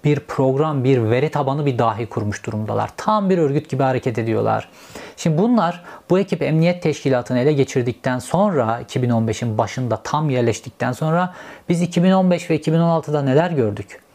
bir 0.07 0.21
program, 0.21 0.85
bir 0.85 1.11
veri 1.11 1.31
tabanı 1.31 1.67
bir 1.67 1.79
dahi 1.79 2.07
kurmuş 2.07 2.47
durumdalar. 2.47 2.91
Tam 2.97 3.31
bir 3.31 3.39
örgüt 3.39 3.71
gibi 3.71 3.83
hareket 3.83 4.19
ediyorlar. 4.19 4.69
Şimdi 5.17 5.39
bunlar 5.39 5.85
bu 6.11 6.19
ekip 6.19 6.43
emniyet 6.43 6.83
teşkilatını 6.83 7.39
ele 7.39 7.53
geçirdikten 7.53 8.19
sonra 8.19 8.83
2015'in 8.89 9.59
başında 9.59 9.97
tam 9.97 10.31
yerleştikten 10.31 10.93
sonra 10.93 11.35
biz 11.69 11.83
2015 11.83 12.51
ve 12.51 12.57
2016'da 12.57 13.23
neler 13.23 13.51
gördük? 13.51 14.06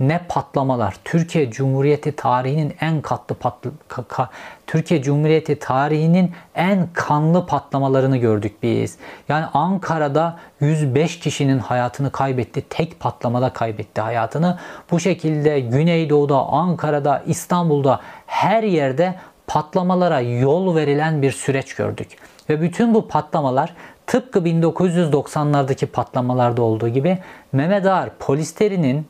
Ne 0.00 0.20
patlamalar. 0.28 0.94
Türkiye 1.04 1.50
Cumhuriyeti 1.50 2.12
tarihinin 2.12 2.74
en 2.80 3.00
katlı 3.00 3.34
patlı, 3.34 3.70
ka, 3.88 4.02
ka, 4.02 4.30
Türkiye 4.66 5.02
Cumhuriyeti 5.02 5.58
tarihinin 5.58 6.32
en 6.54 6.88
kanlı 6.92 7.46
patlamalarını 7.46 8.16
gördük 8.16 8.62
biz. 8.62 8.96
Yani 9.28 9.44
Ankara'da 9.54 10.38
105 10.60 11.18
kişinin 11.18 11.58
hayatını 11.58 12.10
kaybetti. 12.10 12.64
Tek 12.70 13.00
patlamada 13.00 13.52
kaybetti 13.52 14.00
hayatını. 14.00 14.58
Bu 14.90 15.00
şekilde 15.00 15.60
Güneydoğu'da, 15.60 16.36
Ankara'da, 16.36 17.22
İstanbul'da 17.26 18.00
her 18.26 18.62
yerde 18.62 19.14
patlamalara 19.46 20.20
yol 20.20 20.76
verilen 20.76 21.22
bir 21.22 21.32
süreç 21.32 21.74
gördük. 21.74 22.08
Ve 22.48 22.60
bütün 22.60 22.94
bu 22.94 23.08
patlamalar 23.08 23.74
tıpkı 24.06 24.38
1990'lardaki 24.38 25.86
patlamalarda 25.86 26.62
olduğu 26.62 26.88
gibi 26.88 27.18
Mehmet 27.52 27.86
Ağar 27.86 28.10
polislerinin 28.18 29.06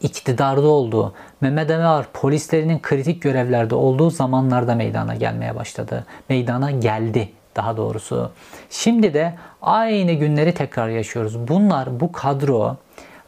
iktidarda 0.00 0.68
olduğu, 0.68 1.14
Mehmet 1.40 1.70
Emer 1.70 2.04
polislerinin 2.12 2.78
kritik 2.82 3.22
görevlerde 3.22 3.74
olduğu 3.74 4.10
zamanlarda 4.10 4.74
meydana 4.74 5.14
gelmeye 5.14 5.56
başladı. 5.56 6.04
Meydana 6.28 6.70
geldi 6.70 7.28
daha 7.56 7.76
doğrusu. 7.76 8.30
Şimdi 8.70 9.14
de 9.14 9.34
aynı 9.62 10.12
günleri 10.12 10.54
tekrar 10.54 10.88
yaşıyoruz. 10.88 11.48
Bunlar 11.48 12.00
bu 12.00 12.12
kadro 12.12 12.76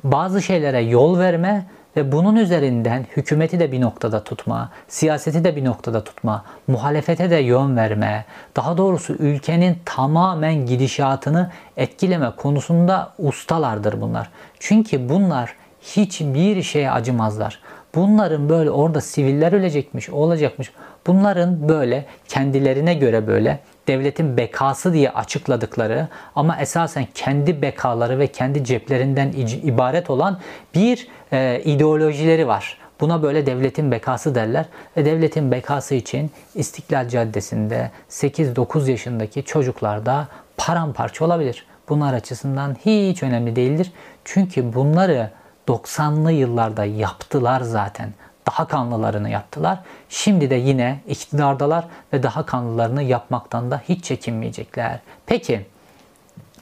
bazı 0.05 0.43
şeylere 0.43 0.81
yol 0.81 1.19
verme 1.19 1.67
ve 1.97 2.13
bunun 2.13 2.37
üzerinden 2.37 3.07
hükümeti 3.17 3.61
de 3.61 3.73
bir 3.73 3.81
noktada 3.81 4.25
tutma, 4.25 4.71
siyaseti 4.89 5.45
de 5.45 5.57
bir 5.57 5.65
noktada 5.65 6.05
tutma, 6.05 6.45
muhalefete 6.67 7.31
de 7.31 7.37
yön 7.37 7.77
verme, 7.77 8.25
daha 8.57 8.77
doğrusu 8.77 9.13
ülkenin 9.13 9.79
tamamen 9.85 10.67
gidişatını 10.67 11.51
etkileme 11.77 12.31
konusunda 12.37 13.13
ustalardır 13.19 14.01
bunlar. 14.01 14.31
Çünkü 14.59 15.09
bunlar 15.09 15.55
hiçbir 15.83 16.63
şeye 16.63 16.91
acımazlar. 16.91 17.59
Bunların 17.95 18.49
böyle 18.49 18.71
orada 18.71 19.01
siviller 19.01 19.53
ölecekmiş, 19.53 20.11
olacakmış. 20.11 20.73
Bunların 21.07 21.69
böyle 21.69 22.05
kendilerine 22.29 22.95
göre 22.95 23.27
böyle 23.27 23.59
devletin 23.89 24.37
bekası 24.37 24.93
diye 24.93 25.11
açıkladıkları 25.11 26.09
ama 26.35 26.57
esasen 26.61 27.07
kendi 27.15 27.63
bekaları 27.63 28.19
ve 28.19 28.27
kendi 28.27 28.65
ceplerinden 28.65 29.33
ibaret 29.63 30.11
olan 30.11 30.41
bir 30.75 31.09
e, 31.33 31.61
ideolojileri 31.65 32.47
var. 32.47 32.79
Buna 33.01 33.23
böyle 33.23 33.47
devletin 33.47 33.91
bekası 33.91 34.35
derler 34.35 34.67
ve 34.97 35.05
devletin 35.05 35.53
bekası 35.53 35.95
için 35.95 36.31
İstiklal 36.55 37.09
Caddesi'nde 37.09 37.91
8-9 38.11 38.91
yaşındaki 38.91 39.45
çocuklar 39.45 40.07
da 40.07 40.29
paramparça 40.57 41.25
olabilir. 41.25 41.67
Bunlar 41.89 42.15
açısından 42.15 42.77
hiç 42.85 43.23
önemli 43.23 43.57
değildir. 43.57 43.93
Çünkü 44.25 44.75
bunları 44.75 45.31
90'lı 45.69 46.33
yıllarda 46.33 46.85
yaptılar 46.85 47.61
zaten. 47.61 48.13
Daha 48.47 48.67
kanlılarını 48.67 49.31
yaptılar. 49.31 49.79
Şimdi 50.09 50.51
de 50.51 50.55
yine 50.55 51.01
iktidardalar 51.09 51.85
ve 52.13 52.23
daha 52.23 52.47
kanlılarını 52.47 53.03
yapmaktan 53.03 53.71
da 53.71 53.83
hiç 53.89 54.05
çekinmeyecekler. 54.05 54.99
Peki 55.27 55.67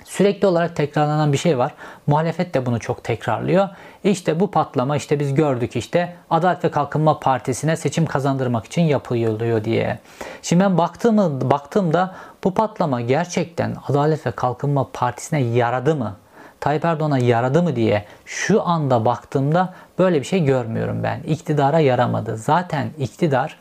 sürekli 0.05 0.47
olarak 0.47 0.77
tekrarlanan 0.77 1.33
bir 1.33 1.39
şey 1.39 1.59
var. 1.59 1.75
Muhalefet 2.07 2.55
de 2.55 2.67
bunu 2.67 2.81
çok 2.81 3.05
tekrarlıyor. 3.05 3.69
İşte 4.05 4.41
bu 4.41 4.51
patlama 4.51 4.97
işte 4.97 5.21
biz 5.21 5.35
gördük 5.35 5.77
işte 5.77 6.17
Adalet 6.31 6.65
ve 6.65 6.71
Kalkınma 6.71 7.21
Partisi'ne 7.21 7.77
seçim 7.77 8.07
kazandırmak 8.07 8.67
için 8.67 8.83
yapılıyor 8.83 9.65
diye. 9.65 9.99
Şimdi 10.43 10.65
ben 10.65 10.79
baktığımı, 10.79 11.51
baktığımda 11.51 12.15
bu 12.45 12.55
patlama 12.55 13.01
gerçekten 13.01 13.77
Adalet 13.89 14.27
ve 14.27 14.31
Kalkınma 14.31 14.89
Partisi'ne 14.93 15.41
yaradı 15.41 15.95
mı? 15.95 16.17
Tayyip 16.61 16.85
Erdoğan'a 16.85 17.19
yaradı 17.19 17.63
mı 17.63 17.77
diye 17.77 18.05
şu 18.25 18.67
anda 18.67 19.05
baktığımda 19.05 19.75
böyle 19.99 20.21
bir 20.21 20.27
şey 20.27 20.45
görmüyorum 20.45 21.03
ben. 21.03 21.23
İktidara 21.23 21.79
yaramadı. 21.79 22.37
Zaten 22.37 22.91
iktidar 22.99 23.59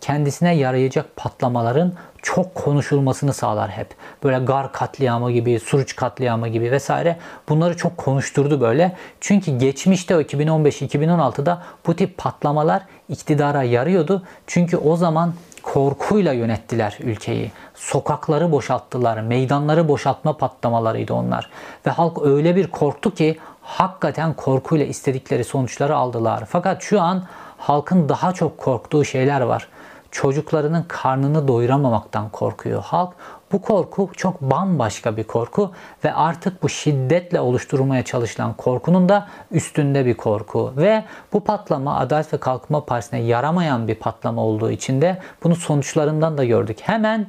kendisine 0.00 0.54
yarayacak 0.54 1.16
patlamaların 1.16 1.92
çok 2.22 2.54
konuşulmasını 2.54 3.32
sağlar 3.32 3.70
hep. 3.70 3.86
Böyle 4.24 4.38
Gar 4.38 4.72
katliamı 4.72 5.32
gibi, 5.32 5.60
Suruç 5.60 5.96
katliamı 5.96 6.48
gibi 6.48 6.70
vesaire 6.70 7.16
bunları 7.48 7.76
çok 7.76 7.96
konuşturdu 7.96 8.60
böyle. 8.60 8.96
Çünkü 9.20 9.58
geçmişte 9.58 10.16
o 10.16 10.20
2015-2016'da 10.20 11.62
bu 11.86 11.96
tip 11.96 12.18
patlamalar 12.18 12.82
iktidara 13.08 13.62
yarıyordu. 13.62 14.22
Çünkü 14.46 14.76
o 14.76 14.96
zaman 14.96 15.34
korkuyla 15.62 16.32
yönettiler 16.32 16.98
ülkeyi. 17.00 17.52
Sokakları 17.74 18.52
boşalttılar, 18.52 19.20
meydanları 19.20 19.88
boşaltma 19.88 20.36
patlamalarıydı 20.36 21.14
onlar. 21.14 21.50
Ve 21.86 21.90
halk 21.90 22.22
öyle 22.22 22.56
bir 22.56 22.66
korktu 22.66 23.14
ki 23.14 23.38
hakikaten 23.62 24.34
korkuyla 24.34 24.86
istedikleri 24.86 25.44
sonuçları 25.44 25.96
aldılar. 25.96 26.44
Fakat 26.48 26.82
şu 26.82 27.00
an 27.00 27.24
halkın 27.58 28.08
daha 28.08 28.32
çok 28.32 28.58
korktuğu 28.58 29.04
şeyler 29.04 29.40
var. 29.40 29.68
Çocuklarının 30.10 30.84
karnını 30.88 31.48
doyuramamaktan 31.48 32.28
korkuyor 32.28 32.82
halk. 32.82 33.12
Bu 33.52 33.62
korku 33.62 34.10
çok 34.16 34.40
bambaşka 34.40 35.16
bir 35.16 35.24
korku 35.24 35.72
ve 36.04 36.14
artık 36.14 36.62
bu 36.62 36.68
şiddetle 36.68 37.40
oluşturulmaya 37.40 38.04
çalışılan 38.04 38.54
korkunun 38.54 39.08
da 39.08 39.28
üstünde 39.50 40.06
bir 40.06 40.14
korku 40.14 40.72
ve 40.76 41.04
bu 41.32 41.44
patlama 41.44 41.96
Adalet 41.96 42.32
ve 42.32 42.38
Kalkınma 42.38 42.84
Partisi'ne 42.84 43.20
yaramayan 43.20 43.88
bir 43.88 43.94
patlama 43.94 44.42
olduğu 44.42 44.70
için 44.70 45.00
de 45.00 45.18
bunu 45.44 45.56
sonuçlarından 45.56 46.38
da 46.38 46.44
gördük. 46.44 46.78
Hemen 46.82 47.26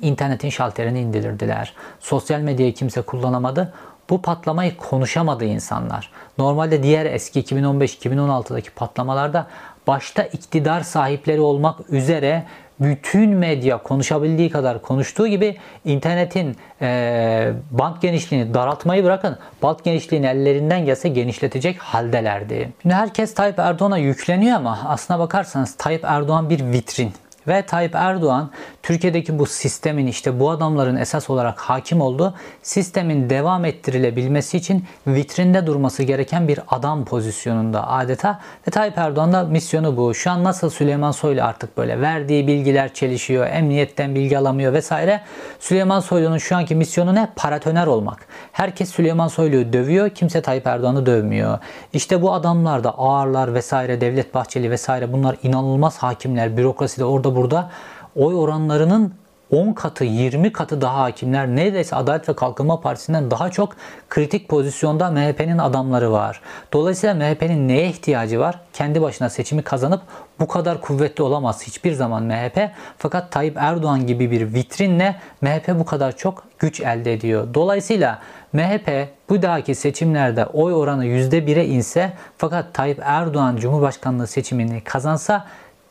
internetin 0.00 0.50
şalterini 0.50 1.00
indirdiler. 1.00 1.74
Sosyal 2.00 2.40
medyayı 2.40 2.74
kimse 2.74 3.02
kullanamadı. 3.02 3.72
Bu 4.10 4.22
patlamayı 4.22 4.76
konuşamadı 4.76 5.44
insanlar. 5.44 6.10
Normalde 6.38 6.82
diğer 6.82 7.06
eski 7.06 7.42
2015-2016'daki 7.42 8.70
patlamalarda 8.70 9.46
başta 9.86 10.22
iktidar 10.22 10.80
sahipleri 10.80 11.40
olmak 11.40 11.90
üzere 11.90 12.46
bütün 12.80 13.30
medya 13.30 13.78
konuşabildiği 13.78 14.50
kadar 14.50 14.82
konuştuğu 14.82 15.26
gibi 15.26 15.56
internetin 15.84 16.56
e, 16.82 17.52
bant 17.70 18.02
genişliğini 18.02 18.54
daraltmayı 18.54 19.04
bırakın 19.04 19.38
bant 19.62 19.84
genişliğini 19.84 20.26
ellerinden 20.26 20.84
gelse 20.84 21.08
genişletecek 21.08 21.78
haldelerdi. 21.78 22.72
Şimdi 22.82 22.94
herkes 22.94 23.34
Tayyip 23.34 23.58
Erdoğan'a 23.58 23.98
yükleniyor 23.98 24.56
ama 24.56 24.78
aslına 24.86 25.18
bakarsanız 25.18 25.76
Tayyip 25.76 26.04
Erdoğan 26.04 26.50
bir 26.50 26.72
vitrin. 26.72 27.12
Ve 27.48 27.62
Tayyip 27.62 27.94
Erdoğan 27.94 28.50
Türkiye'deki 28.82 29.38
bu 29.38 29.46
sistemin 29.46 30.06
işte 30.06 30.40
bu 30.40 30.50
adamların 30.50 30.96
esas 30.96 31.30
olarak 31.30 31.60
hakim 31.60 32.00
olduğu 32.00 32.34
sistemin 32.62 33.30
devam 33.30 33.64
ettirilebilmesi 33.64 34.56
için 34.56 34.84
vitrinde 35.06 35.66
durması 35.66 36.02
gereken 36.02 36.48
bir 36.48 36.60
adam 36.68 37.04
pozisyonunda 37.04 37.88
adeta. 37.88 38.40
Ve 38.68 38.70
Tayyip 38.70 38.98
Erdoğan 38.98 39.32
da 39.32 39.44
misyonu 39.44 39.96
bu. 39.96 40.14
Şu 40.14 40.30
an 40.30 40.44
nasıl 40.44 40.70
Süleyman 40.70 41.10
Soylu 41.10 41.42
artık 41.42 41.76
böyle 41.76 42.00
verdiği 42.00 42.46
bilgiler 42.46 42.94
çelişiyor, 42.94 43.46
emniyetten 43.46 44.14
bilgi 44.14 44.38
alamıyor 44.38 44.72
vesaire. 44.72 45.20
Süleyman 45.60 46.00
Soylu'nun 46.00 46.38
şu 46.38 46.56
anki 46.56 46.74
misyonu 46.74 47.14
ne? 47.14 47.28
Paratoner 47.36 47.86
olmak. 47.86 48.26
Herkes 48.52 48.90
Süleyman 48.90 49.28
Soylu'yu 49.28 49.72
dövüyor, 49.72 50.10
kimse 50.10 50.42
Tayyip 50.42 50.66
Erdoğan'ı 50.66 51.06
dövmüyor. 51.06 51.58
İşte 51.92 52.22
bu 52.22 52.32
adamlar 52.32 52.84
da 52.84 52.98
ağırlar 52.98 53.54
vesaire, 53.54 54.00
Devlet 54.00 54.34
Bahçeli 54.34 54.70
vesaire 54.70 55.12
bunlar 55.12 55.36
inanılmaz 55.42 55.98
hakimler, 55.98 56.56
bürokraside 56.56 57.04
orada 57.04 57.37
burada 57.38 57.70
oy 58.16 58.34
oranlarının 58.34 59.14
10 59.50 59.72
katı 59.72 60.04
20 60.04 60.52
katı 60.52 60.80
daha 60.80 61.02
hakimler 61.02 61.48
neredeyse 61.48 61.96
Adalet 61.96 62.28
ve 62.28 62.36
Kalkınma 62.36 62.80
Partisi'nden 62.80 63.30
daha 63.30 63.50
çok 63.50 63.76
kritik 64.08 64.48
pozisyonda 64.48 65.10
MHP'nin 65.10 65.58
adamları 65.58 66.12
var. 66.12 66.40
Dolayısıyla 66.72 67.14
MHP'nin 67.14 67.68
neye 67.68 67.88
ihtiyacı 67.88 68.40
var? 68.40 68.60
Kendi 68.72 69.02
başına 69.02 69.30
seçimi 69.30 69.62
kazanıp 69.62 70.02
bu 70.40 70.48
kadar 70.48 70.80
kuvvetli 70.80 71.22
olamaz 71.22 71.62
hiçbir 71.66 71.92
zaman 71.92 72.22
MHP. 72.22 72.70
Fakat 72.98 73.32
Tayyip 73.32 73.56
Erdoğan 73.56 74.06
gibi 74.06 74.30
bir 74.30 74.54
vitrinle 74.54 75.16
MHP 75.40 75.68
bu 75.68 75.84
kadar 75.84 76.16
çok 76.16 76.44
güç 76.58 76.80
elde 76.80 77.12
ediyor. 77.12 77.54
Dolayısıyla 77.54 78.18
MHP 78.52 79.08
bu 79.28 79.42
dahaki 79.42 79.74
seçimlerde 79.74 80.46
oy 80.46 80.74
oranı 80.74 81.06
%1'e 81.06 81.66
inse 81.66 82.12
fakat 82.38 82.74
Tayyip 82.74 83.00
Erdoğan 83.02 83.56
Cumhurbaşkanlığı 83.56 84.26
seçimini 84.26 84.80
kazansa 84.80 85.46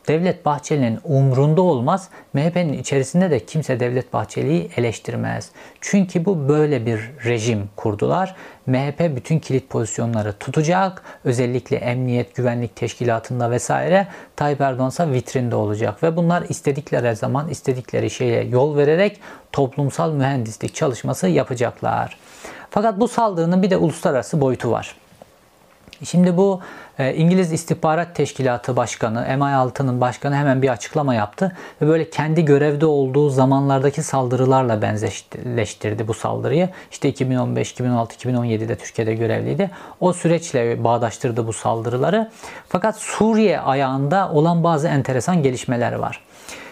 Devlet 0.08 0.44
Bahçeli'nin 0.46 0.98
umrunda 1.04 1.62
olmaz. 1.62 2.08
MHP'nin 2.32 2.72
içerisinde 2.72 3.30
de 3.30 3.46
kimse 3.46 3.80
Devlet 3.80 4.12
Bahçeli'yi 4.12 4.70
eleştirmez. 4.76 5.50
Çünkü 5.80 6.24
bu 6.24 6.48
böyle 6.48 6.86
bir 6.86 7.00
rejim 7.24 7.70
kurdular. 7.76 8.36
MHP 8.66 9.16
bütün 9.16 9.38
kilit 9.38 9.70
pozisyonları 9.70 10.32
tutacak. 10.32 11.02
Özellikle 11.24 11.76
emniyet, 11.76 12.34
güvenlik 12.34 12.76
teşkilatında 12.76 13.50
vesaire. 13.50 14.06
Tayyip 14.36 14.60
Erdoğan 14.60 14.88
ise 14.88 15.12
vitrinde 15.12 15.54
olacak. 15.54 16.02
Ve 16.02 16.16
bunlar 16.16 16.42
istedikleri 16.48 17.16
zaman 17.16 17.48
istedikleri 17.48 18.10
şeye 18.10 18.44
yol 18.44 18.76
vererek 18.76 19.20
toplumsal 19.52 20.12
mühendislik 20.12 20.74
çalışması 20.74 21.28
yapacaklar. 21.28 22.18
Fakat 22.70 23.00
bu 23.00 23.08
saldırının 23.08 23.62
bir 23.62 23.70
de 23.70 23.76
uluslararası 23.76 24.40
boyutu 24.40 24.70
var. 24.70 24.94
Şimdi 26.04 26.36
bu 26.36 26.60
e, 26.98 27.14
İngiliz 27.14 27.52
İstihbarat 27.52 28.14
Teşkilatı 28.14 28.76
Başkanı, 28.76 29.18
MI6'nın 29.18 30.00
başkanı 30.00 30.36
hemen 30.36 30.62
bir 30.62 30.68
açıklama 30.68 31.14
yaptı 31.14 31.52
ve 31.82 31.88
böyle 31.88 32.10
kendi 32.10 32.44
görevde 32.44 32.86
olduğu 32.86 33.30
zamanlardaki 33.30 34.02
saldırılarla 34.02 34.82
benzeştirdi 34.82 36.08
bu 36.08 36.14
saldırıyı. 36.14 36.68
İşte 36.90 37.08
2015, 37.08 37.70
2016, 37.70 38.14
2017'de 38.14 38.76
Türkiye'de 38.76 39.14
görevliydi. 39.14 39.70
O 40.00 40.12
süreçle 40.12 40.84
bağdaştırdı 40.84 41.46
bu 41.46 41.52
saldırıları. 41.52 42.30
Fakat 42.68 42.96
Suriye 42.98 43.60
ayağında 43.60 44.30
olan 44.32 44.64
bazı 44.64 44.88
enteresan 44.88 45.42
gelişmeler 45.42 45.92
var. 45.92 46.27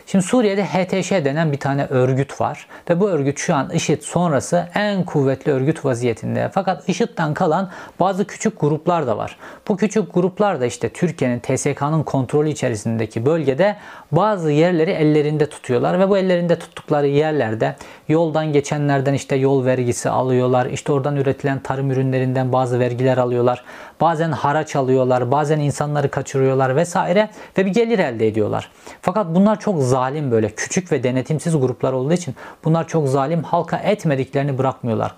Şimdi 0.09 0.25
Suriye'de 0.25 0.65
HTŞ 0.65 1.11
denen 1.11 1.53
bir 1.53 1.61
tane 1.61 1.87
örgüt 1.87 2.41
var 2.41 2.67
ve 2.91 3.01
bu 3.01 3.09
örgüt 3.09 3.39
şu 3.39 3.55
an 3.55 3.71
IŞİD 3.71 4.03
sonrası 4.03 4.69
en 4.75 5.05
kuvvetli 5.05 5.53
örgüt 5.53 5.85
vaziyetinde. 5.85 6.51
Fakat 6.55 6.89
IŞİD'den 6.89 7.35
kalan 7.35 7.71
bazı 8.01 8.27
küçük 8.27 8.61
gruplar 8.61 9.07
da 9.07 9.19
var. 9.19 9.37
Bu 9.69 9.77
küçük 9.77 10.15
gruplar 10.15 10.61
da 10.61 10.67
işte 10.67 10.89
Türkiye'nin 10.89 11.41
TSK'nın 11.41 12.03
kontrolü 12.03 12.51
içerisindeki 12.51 13.27
bölgede 13.27 13.77
bazı 14.13 14.51
yerleri 14.51 14.91
ellerinde 14.91 15.49
tutuyorlar 15.49 15.99
ve 15.99 16.09
bu 16.09 16.19
ellerinde 16.19 16.59
tuttukları 16.59 17.07
yerlerde 17.07 17.77
yoldan 18.09 18.53
geçenlerden 18.53 19.15
işte 19.15 19.37
yol 19.37 19.65
vergisi 19.65 20.11
alıyorlar. 20.11 20.67
İşte 20.67 20.93
oradan 20.93 21.17
üretilen 21.17 21.59
tarım 21.59 21.91
ürünlerinden 21.91 22.53
bazı 22.53 22.81
vergiler 22.81 23.17
alıyorlar. 23.17 23.65
Bazen 24.01 24.33
haraç 24.33 24.77
alıyorlar, 24.77 25.31
bazen 25.31 25.61
insanları 25.61 26.11
kaçırıyorlar 26.11 26.77
vesaire 26.77 27.29
ve 27.59 27.67
bir 27.67 27.71
gelir 27.71 27.99
elde 27.99 28.27
ediyorlar. 28.27 28.71
Fakat 29.03 29.27
bunlar 29.35 29.61
çok 29.61 29.83
zalim 29.97 30.31
böyle 30.31 30.49
küçük 30.49 30.93
ve 30.93 31.03
denetimsiz 31.03 31.61
gruplar 31.61 31.93
olduğu 31.93 32.13
için 32.13 32.35
bunlar 32.65 32.89
çok 32.89 33.09
zalim 33.09 33.43
halka 33.43 33.77
etmediklerini 33.77 34.59
bırakmıyorlar. 34.59 35.15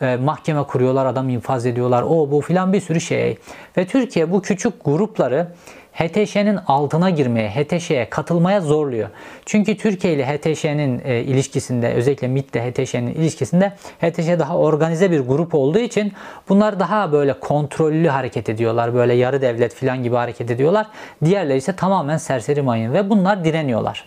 E, 0.00 0.16
mahkeme 0.16 0.62
kuruyorlar, 0.62 1.06
adam 1.06 1.28
infaz 1.28 1.66
ediyorlar, 1.66 2.02
o 2.02 2.30
bu 2.30 2.40
filan 2.40 2.72
bir 2.72 2.80
sürü 2.80 3.00
şey. 3.00 3.38
Ve 3.76 3.86
Türkiye 3.86 4.32
bu 4.32 4.42
küçük 4.42 4.84
grupları 4.84 5.48
HTŞ'nin 5.92 6.58
altına 6.66 7.10
girmeye, 7.10 7.50
HTŞ'ye 7.50 8.10
katılmaya 8.10 8.60
zorluyor. 8.60 9.08
Çünkü 9.46 9.76
Türkiye 9.76 10.14
ile 10.14 10.26
HTŞ'nin 10.26 11.02
e, 11.04 11.20
ilişkisinde, 11.20 11.92
özellikle 11.92 12.28
MİT 12.28 12.56
ile 12.56 12.70
HTŞ'nin 12.70 13.14
ilişkisinde 13.14 13.72
HTŞ 14.00 14.38
daha 14.38 14.56
organize 14.58 15.10
bir 15.10 15.20
grup 15.20 15.54
olduğu 15.54 15.78
için 15.78 16.12
bunlar 16.48 16.80
daha 16.80 17.12
böyle 17.12 17.32
kontrollü 17.32 18.08
hareket 18.08 18.48
ediyorlar. 18.48 18.94
Böyle 18.94 19.14
yarı 19.14 19.42
devlet 19.42 19.74
falan 19.74 20.02
gibi 20.02 20.16
hareket 20.16 20.50
ediyorlar. 20.50 20.86
Diğerleri 21.24 21.58
ise 21.58 21.76
tamamen 21.76 22.16
serseri 22.16 22.62
mayın 22.62 22.92
ve 22.92 23.10
bunlar 23.10 23.44
direniyorlar. 23.44 24.04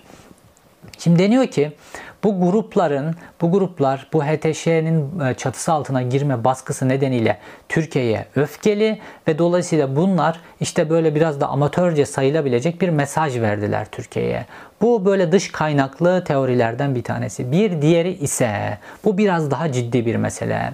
Şimdi 1.00 1.20
deniyor 1.20 1.48
ki 1.48 1.72
bu 2.24 2.42
grupların, 2.42 3.16
bu 3.42 3.52
gruplar 3.52 4.08
bu 4.14 4.24
HTŞ'nin 4.24 5.20
e, 5.20 5.34
çatısı 5.34 5.74
altına 5.74 6.02
girme 6.02 6.44
baskısı 6.44 6.90
nedeniyle 6.90 7.38
Türkiye'ye 7.70 8.26
öfkeli 8.36 9.00
ve 9.28 9.40
dolayısıyla 9.40 9.96
bunlar 9.96 10.40
işte 10.60 10.90
böyle 10.90 11.16
biraz 11.16 11.42
da 11.42 11.48
amatörce 11.48 12.06
sayılabilecek 12.06 12.82
bir 12.82 12.90
mesaj 12.90 13.40
verdiler 13.40 13.88
Türkiye'ye. 13.92 14.46
Bu 14.82 15.06
böyle 15.06 15.32
dış 15.32 15.52
kaynaklı 15.52 16.24
teorilerden 16.24 16.96
bir 16.96 17.04
tanesi. 17.04 17.52
Bir 17.52 17.82
diğeri 17.82 18.14
ise 18.14 18.78
bu 19.04 19.18
biraz 19.18 19.52
daha 19.52 19.72
ciddi 19.72 20.06
bir 20.06 20.16
mesele. 20.16 20.72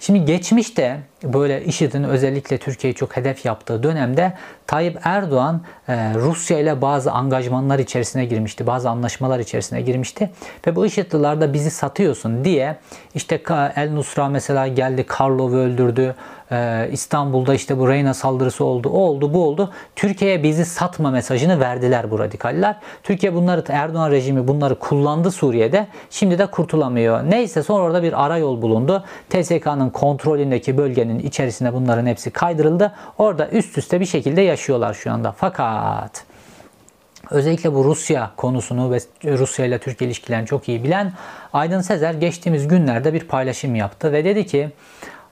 Şimdi 0.00 0.24
geçmişte 0.24 1.00
böyle 1.32 1.64
IŞİD'in 1.64 2.04
özellikle 2.04 2.58
Türkiye'yi 2.58 2.94
çok 2.94 3.16
hedef 3.16 3.44
yaptığı 3.44 3.82
dönemde 3.82 4.32
Tayyip 4.66 4.98
Erdoğan 5.04 5.60
e, 5.88 6.14
Rusya 6.14 6.58
ile 6.58 6.82
bazı 6.82 7.12
angajmanlar 7.12 7.78
içerisine 7.78 8.24
girmişti. 8.24 8.66
Bazı 8.66 8.90
anlaşmalar 8.90 9.38
içerisine 9.38 9.80
girmişti. 9.80 10.30
Ve 10.66 10.76
bu 10.76 10.86
IŞİD'liler 10.86 11.40
de 11.40 11.52
bizi 11.52 11.70
satıyorsun 11.70 12.44
diye 12.44 12.76
işte 13.14 13.42
El 13.76 13.90
Nusra 13.92 14.28
mesela 14.28 14.68
geldi 14.68 15.04
Karlov'u 15.06 15.56
öldürdü. 15.56 16.14
Ee, 16.52 16.88
İstanbul'da 16.92 17.54
işte 17.54 17.78
bu 17.78 17.88
Reyna 17.88 18.14
saldırısı 18.14 18.64
oldu, 18.64 18.88
o 18.88 18.98
oldu, 18.98 19.34
bu 19.34 19.44
oldu. 19.44 19.72
Türkiye'ye 19.96 20.42
bizi 20.42 20.64
satma 20.64 21.10
mesajını 21.10 21.60
verdiler 21.60 22.10
bu 22.10 22.18
radikaller. 22.18 22.76
Türkiye 23.02 23.34
bunları, 23.34 23.64
Erdoğan 23.68 24.10
rejimi 24.10 24.48
bunları 24.48 24.78
kullandı 24.78 25.30
Suriye'de. 25.30 25.86
Şimdi 26.10 26.38
de 26.38 26.46
kurtulamıyor. 26.46 27.30
Neyse 27.30 27.62
sonra 27.62 27.84
orada 27.84 28.02
bir 28.02 28.24
ara 28.24 28.38
yol 28.38 28.62
bulundu. 28.62 29.04
TSK'nın 29.30 29.90
kontrolündeki 29.90 30.78
bölgenin 30.78 31.15
içerisine 31.18 31.72
bunların 31.72 32.06
hepsi 32.06 32.30
kaydırıldı. 32.30 32.92
Orada 33.18 33.48
üst 33.48 33.78
üste 33.78 34.00
bir 34.00 34.06
şekilde 34.06 34.40
yaşıyorlar 34.40 34.94
şu 34.94 35.12
anda. 35.12 35.32
Fakat 35.32 36.24
Özellikle 37.30 37.74
bu 37.74 37.84
Rusya 37.84 38.30
konusunu 38.36 38.92
ve 38.92 38.98
Rusya 39.24 39.66
ile 39.66 39.78
Türkiye 39.78 40.08
ilişkilerini 40.08 40.46
çok 40.46 40.68
iyi 40.68 40.84
bilen 40.84 41.12
Aydın 41.52 41.80
Sezer 41.80 42.14
geçtiğimiz 42.14 42.68
günlerde 42.68 43.14
bir 43.14 43.20
paylaşım 43.20 43.74
yaptı 43.74 44.12
ve 44.12 44.24
dedi 44.24 44.46
ki 44.46 44.70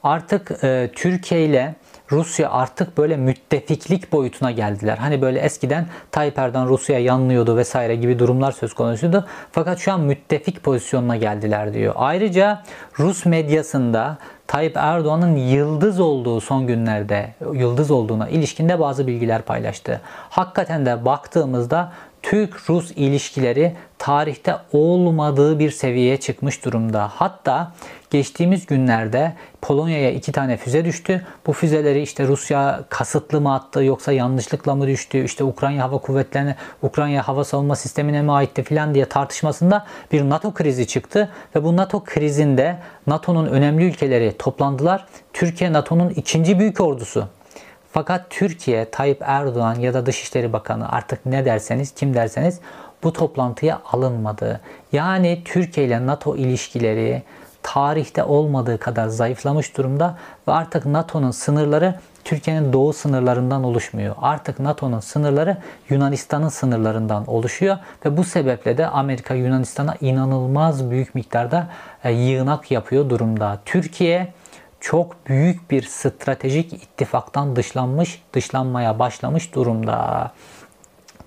artık 0.02 0.64
e, 0.64 0.90
Türkiye 0.94 1.44
ile 1.44 1.74
Rusya 2.12 2.50
artık 2.50 2.98
böyle 2.98 3.16
müttefiklik 3.16 4.12
boyutuna 4.12 4.50
geldiler. 4.50 4.96
Hani 4.96 5.22
böyle 5.22 5.40
eskiden 5.40 5.86
Tayyip 6.10 6.38
Erdoğan 6.38 6.68
Rusya 6.68 6.98
yanlıyordu 6.98 7.56
vesaire 7.56 7.96
gibi 7.96 8.18
durumlar 8.18 8.52
söz 8.52 8.74
konusuydu. 8.74 9.26
Fakat 9.52 9.78
şu 9.78 9.92
an 9.92 10.00
müttefik 10.00 10.62
pozisyonuna 10.62 11.16
geldiler 11.16 11.74
diyor. 11.74 11.92
Ayrıca 11.96 12.62
Rus 12.98 13.26
medyasında 13.26 14.18
Tayyip 14.46 14.76
Erdoğan'ın 14.76 15.36
yıldız 15.36 16.00
olduğu 16.00 16.40
son 16.40 16.66
günlerde 16.66 17.34
yıldız 17.52 17.90
olduğuna 17.90 18.28
ilişkinde 18.28 18.80
bazı 18.80 19.06
bilgiler 19.06 19.42
paylaştı. 19.42 20.00
Hakikaten 20.30 20.86
de 20.86 21.04
baktığımızda 21.04 21.92
Türk-Rus 22.22 22.90
ilişkileri 22.90 23.76
tarihte 23.98 24.56
olmadığı 24.72 25.58
bir 25.58 25.70
seviyeye 25.70 26.16
çıkmış 26.16 26.64
durumda. 26.64 27.10
Hatta 27.14 27.72
geçtiğimiz 28.10 28.66
günlerde 28.66 29.32
Polonya'ya 29.62 30.10
iki 30.10 30.32
tane 30.32 30.56
füze 30.56 30.84
düştü. 30.84 31.26
Bu 31.46 31.52
füzeleri 31.52 32.02
işte 32.02 32.26
Rusya 32.26 32.84
kasıtlı 32.88 33.40
mı 33.40 33.54
attı 33.54 33.84
yoksa 33.84 34.12
yanlışlıkla 34.12 34.74
mı 34.74 34.86
düştü? 34.86 35.24
İşte 35.24 35.44
Ukrayna 35.44 35.82
Hava 35.82 35.98
Kuvvetleri'ne, 35.98 36.56
Ukrayna 36.82 37.28
Hava 37.28 37.44
Savunma 37.44 37.76
Sistemi'ne 37.76 38.22
mi 38.22 38.32
aitti 38.32 38.62
filan 38.62 38.94
diye 38.94 39.04
tartışmasında 39.04 39.86
bir 40.12 40.28
NATO 40.30 40.54
krizi 40.54 40.86
çıktı. 40.86 41.30
Ve 41.56 41.64
bu 41.64 41.76
NATO 41.76 42.04
krizinde 42.04 42.78
NATO'nun 43.06 43.46
önemli 43.46 43.84
ülkeleri 43.84 44.36
toplandılar. 44.38 45.06
Türkiye 45.32 45.72
NATO'nun 45.72 46.10
ikinci 46.10 46.58
büyük 46.58 46.80
ordusu. 46.80 47.28
Fakat 47.92 48.30
Türkiye, 48.30 48.90
Tayyip 48.90 49.22
Erdoğan 49.22 49.74
ya 49.74 49.94
da 49.94 50.06
Dışişleri 50.06 50.52
Bakanı 50.52 50.92
artık 50.92 51.26
ne 51.26 51.44
derseniz, 51.44 51.94
kim 51.94 52.14
derseniz 52.14 52.60
bu 53.02 53.12
toplantıya 53.12 53.80
alınmadı. 53.92 54.60
Yani 54.92 55.42
Türkiye 55.44 55.86
ile 55.86 56.06
NATO 56.06 56.36
ilişkileri 56.36 57.22
tarihte 57.64 58.24
olmadığı 58.24 58.78
kadar 58.78 59.08
zayıflamış 59.08 59.76
durumda 59.76 60.18
ve 60.48 60.52
artık 60.52 60.86
NATO'nun 60.86 61.30
sınırları 61.30 61.94
Türkiye'nin 62.24 62.72
doğu 62.72 62.92
sınırlarından 62.92 63.64
oluşmuyor. 63.64 64.16
Artık 64.22 64.58
NATO'nun 64.58 65.00
sınırları 65.00 65.56
Yunanistan'ın 65.88 66.48
sınırlarından 66.48 67.26
oluşuyor 67.26 67.78
ve 68.04 68.16
bu 68.16 68.24
sebeple 68.24 68.78
de 68.78 68.86
Amerika 68.86 69.34
Yunanistan'a 69.34 69.96
inanılmaz 70.00 70.90
büyük 70.90 71.14
miktarda 71.14 71.68
e, 72.04 72.12
yığınak 72.12 72.70
yapıyor 72.70 73.10
durumda. 73.10 73.58
Türkiye 73.64 74.32
çok 74.80 75.28
büyük 75.28 75.70
bir 75.70 75.82
stratejik 75.82 76.72
ittifaktan 76.72 77.56
dışlanmış, 77.56 78.22
dışlanmaya 78.34 78.98
başlamış 78.98 79.54
durumda. 79.54 80.30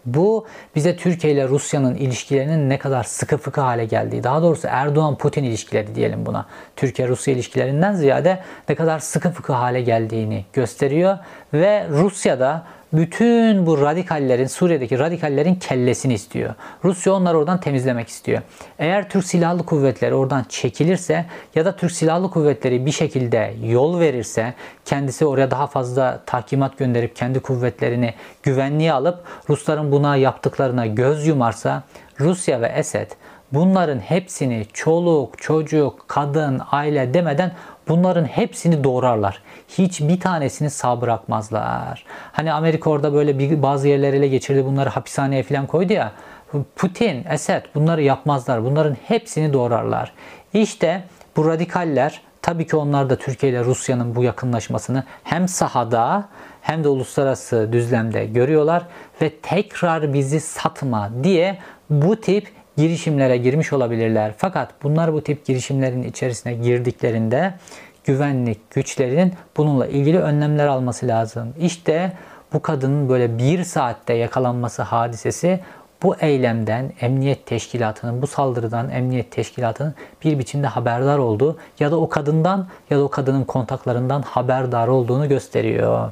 Bu 0.07 0.45
bize 0.75 0.95
Türkiye 0.95 1.33
ile 1.33 1.47
Rusya'nın 1.47 1.95
ilişkilerinin 1.95 2.69
ne 2.69 2.77
kadar 2.77 3.03
sıkı 3.03 3.37
fıkı 3.37 3.61
hale 3.61 3.85
geldiği, 3.85 4.23
daha 4.23 4.41
doğrusu 4.41 4.67
Erdoğan-Putin 4.71 5.43
ilişkileri 5.43 5.95
diyelim 5.95 6.25
buna. 6.25 6.45
Türkiye-Rusya 6.75 7.33
ilişkilerinden 7.33 7.93
ziyade 7.93 8.39
ne 8.69 8.75
kadar 8.75 8.99
sıkı 8.99 9.29
fıkı 9.29 9.53
hale 9.53 9.81
geldiğini 9.81 10.45
gösteriyor 10.53 11.17
ve 11.53 11.87
Rusya'da 11.89 12.63
bütün 12.93 13.65
bu 13.65 13.81
radikallerin, 13.81 14.47
Suriye'deki 14.47 14.99
radikallerin 14.99 15.55
kellesini 15.55 16.13
istiyor. 16.13 16.55
Rusya 16.83 17.13
onları 17.13 17.37
oradan 17.37 17.59
temizlemek 17.59 18.07
istiyor. 18.07 18.41
Eğer 18.79 19.09
Türk 19.09 19.25
Silahlı 19.25 19.65
Kuvvetleri 19.65 20.13
oradan 20.13 20.45
çekilirse 20.49 21.25
ya 21.55 21.65
da 21.65 21.75
Türk 21.75 21.91
Silahlı 21.91 22.29
Kuvvetleri 22.29 22.85
bir 22.85 22.91
şekilde 22.91 23.53
yol 23.63 23.99
verirse, 23.99 24.53
kendisi 24.85 25.25
oraya 25.25 25.51
daha 25.51 25.67
fazla 25.67 26.21
tahkimat 26.25 26.77
gönderip 26.77 27.15
kendi 27.15 27.39
kuvvetlerini 27.39 28.13
güvenliğe 28.43 28.93
alıp 28.93 29.23
Rusların 29.49 29.91
buna 29.91 30.15
yaptıklarına 30.15 30.85
göz 30.85 31.27
yumarsa 31.27 31.83
Rusya 32.19 32.61
ve 32.61 32.67
Esed 32.67 33.11
bunların 33.53 33.99
hepsini 33.99 34.65
çoluk, 34.73 35.37
çocuk, 35.37 36.05
kadın, 36.07 36.61
aile 36.71 37.13
demeden 37.13 37.51
bunların 37.89 38.25
hepsini 38.25 38.83
doğrarlar. 38.83 39.41
Hiçbir 39.67 40.19
tanesini 40.19 40.69
sağ 40.69 41.01
bırakmazlar. 41.01 42.05
Hani 42.31 42.53
Amerika 42.53 42.89
orada 42.89 43.13
böyle 43.13 43.39
bir, 43.39 43.61
bazı 43.61 43.87
yerleri 43.87 44.17
ele 44.17 44.27
geçirdi 44.27 44.65
bunları 44.65 44.89
hapishaneye 44.89 45.43
falan 45.43 45.67
koydu 45.67 45.93
ya. 45.93 46.11
Putin, 46.75 47.25
Esed 47.29 47.61
bunları 47.75 48.01
yapmazlar. 48.01 48.63
Bunların 48.63 48.97
hepsini 49.07 49.53
doğrarlar. 49.53 50.13
İşte 50.53 51.03
bu 51.35 51.45
radikaller 51.45 52.21
tabii 52.41 52.67
ki 52.67 52.75
onlar 52.75 53.09
da 53.09 53.15
Türkiye 53.15 53.51
ile 53.51 53.63
Rusya'nın 53.63 54.15
bu 54.15 54.23
yakınlaşmasını 54.23 55.03
hem 55.23 55.47
sahada 55.47 56.29
hem 56.61 56.83
de 56.83 56.87
uluslararası 56.87 57.69
düzlemde 57.71 58.25
görüyorlar 58.25 58.83
ve 59.21 59.29
tekrar 59.29 60.13
bizi 60.13 60.39
satma 60.39 61.11
diye 61.23 61.57
bu 61.89 62.15
tip 62.15 62.47
girişimlere 62.77 63.37
girmiş 63.37 63.73
olabilirler. 63.73 64.33
Fakat 64.37 64.69
bunlar 64.83 65.13
bu 65.13 65.21
tip 65.21 65.45
girişimlerin 65.45 66.03
içerisine 66.03 66.53
girdiklerinde 66.53 67.53
güvenlik 68.05 68.71
güçlerinin 68.71 69.33
bununla 69.57 69.87
ilgili 69.87 70.19
önlemler 70.19 70.67
alması 70.67 71.07
lazım. 71.07 71.53
İşte 71.59 72.13
bu 72.53 72.61
kadının 72.61 73.09
böyle 73.09 73.37
bir 73.37 73.63
saatte 73.63 74.13
yakalanması 74.13 74.81
hadisesi 74.81 75.59
bu 76.03 76.15
eylemden 76.15 76.91
emniyet 77.01 77.45
teşkilatının, 77.45 78.21
bu 78.21 78.27
saldırıdan 78.27 78.89
emniyet 78.89 79.31
teşkilatının 79.31 79.95
bir 80.23 80.39
biçimde 80.39 80.67
haberdar 80.67 81.17
olduğu 81.17 81.57
ya 81.79 81.91
da 81.91 81.99
o 81.99 82.09
kadından 82.09 82.67
ya 82.89 82.97
da 82.97 83.03
o 83.03 83.09
kadının 83.09 83.43
kontaklarından 83.43 84.21
haberdar 84.21 84.87
olduğunu 84.87 85.29
gösteriyor. 85.29 86.11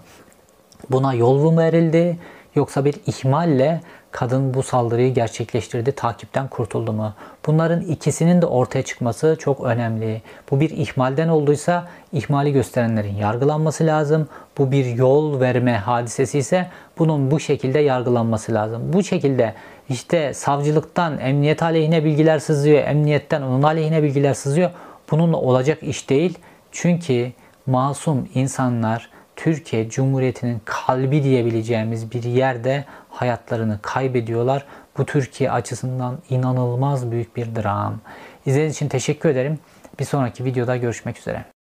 Buna 0.90 1.14
yol 1.14 1.52
mu 1.52 1.60
verildi 1.60 2.18
yoksa 2.56 2.86
bir 2.86 2.96
ihmalle 3.08 3.82
kadın 4.16 4.54
bu 4.54 4.64
saldırıyı 4.64 5.14
gerçekleştirdi, 5.14 5.92
takipten 5.92 6.48
kurtuldu 6.48 6.94
mu? 6.94 7.14
Bunların 7.46 7.82
ikisinin 7.82 8.42
de 8.42 8.46
ortaya 8.46 8.84
çıkması 8.84 9.38
çok 9.40 9.64
önemli. 9.64 10.22
Bu 10.52 10.60
bir 10.60 10.70
ihmalden 10.70 11.28
olduysa 11.28 11.88
ihmali 12.14 12.54
gösterenlerin 12.54 13.16
yargılanması 13.16 13.86
lazım. 13.86 14.28
Bu 14.58 14.72
bir 14.72 14.86
yol 14.86 15.40
verme 15.40 15.78
hadisesi 15.78 16.38
ise 16.38 16.68
bunun 17.00 17.32
bu 17.32 17.40
şekilde 17.40 17.80
yargılanması 17.80 18.54
lazım. 18.54 18.82
Bu 18.94 19.04
şekilde 19.04 19.54
işte 19.90 20.34
savcılıktan 20.34 21.20
emniyet 21.20 21.64
aleyhine 21.64 22.04
bilgiler 22.06 22.40
sızıyor, 22.40 22.84
emniyetten 22.84 23.42
onun 23.42 23.64
aleyhine 23.64 24.04
bilgiler 24.04 24.34
sızıyor. 24.34 24.70
Bununla 25.12 25.38
olacak 25.38 25.84
iş 25.84 26.10
değil. 26.10 26.38
Çünkü 26.72 27.32
masum 27.66 28.28
insanlar 28.34 29.10
Türkiye 29.36 29.90
Cumhuriyeti'nin 29.90 30.62
kalbi 30.66 31.24
diyebileceğimiz 31.24 32.12
bir 32.12 32.24
yerde 32.24 32.86
hayatlarını 33.16 33.80
kaybediyorlar. 33.82 34.66
Bu 34.98 35.06
Türkiye 35.06 35.52
açısından 35.52 36.18
inanılmaz 36.30 37.12
büyük 37.12 37.36
bir 37.36 37.56
dram. 37.56 38.02
İzlediğiniz 38.46 38.76
için 38.76 38.88
teşekkür 38.88 39.30
ederim. 39.30 39.60
Bir 40.00 40.06
sonraki 40.06 40.46
videoda 40.46 40.78
görüşmek 40.78 41.20
üzere. 41.20 41.55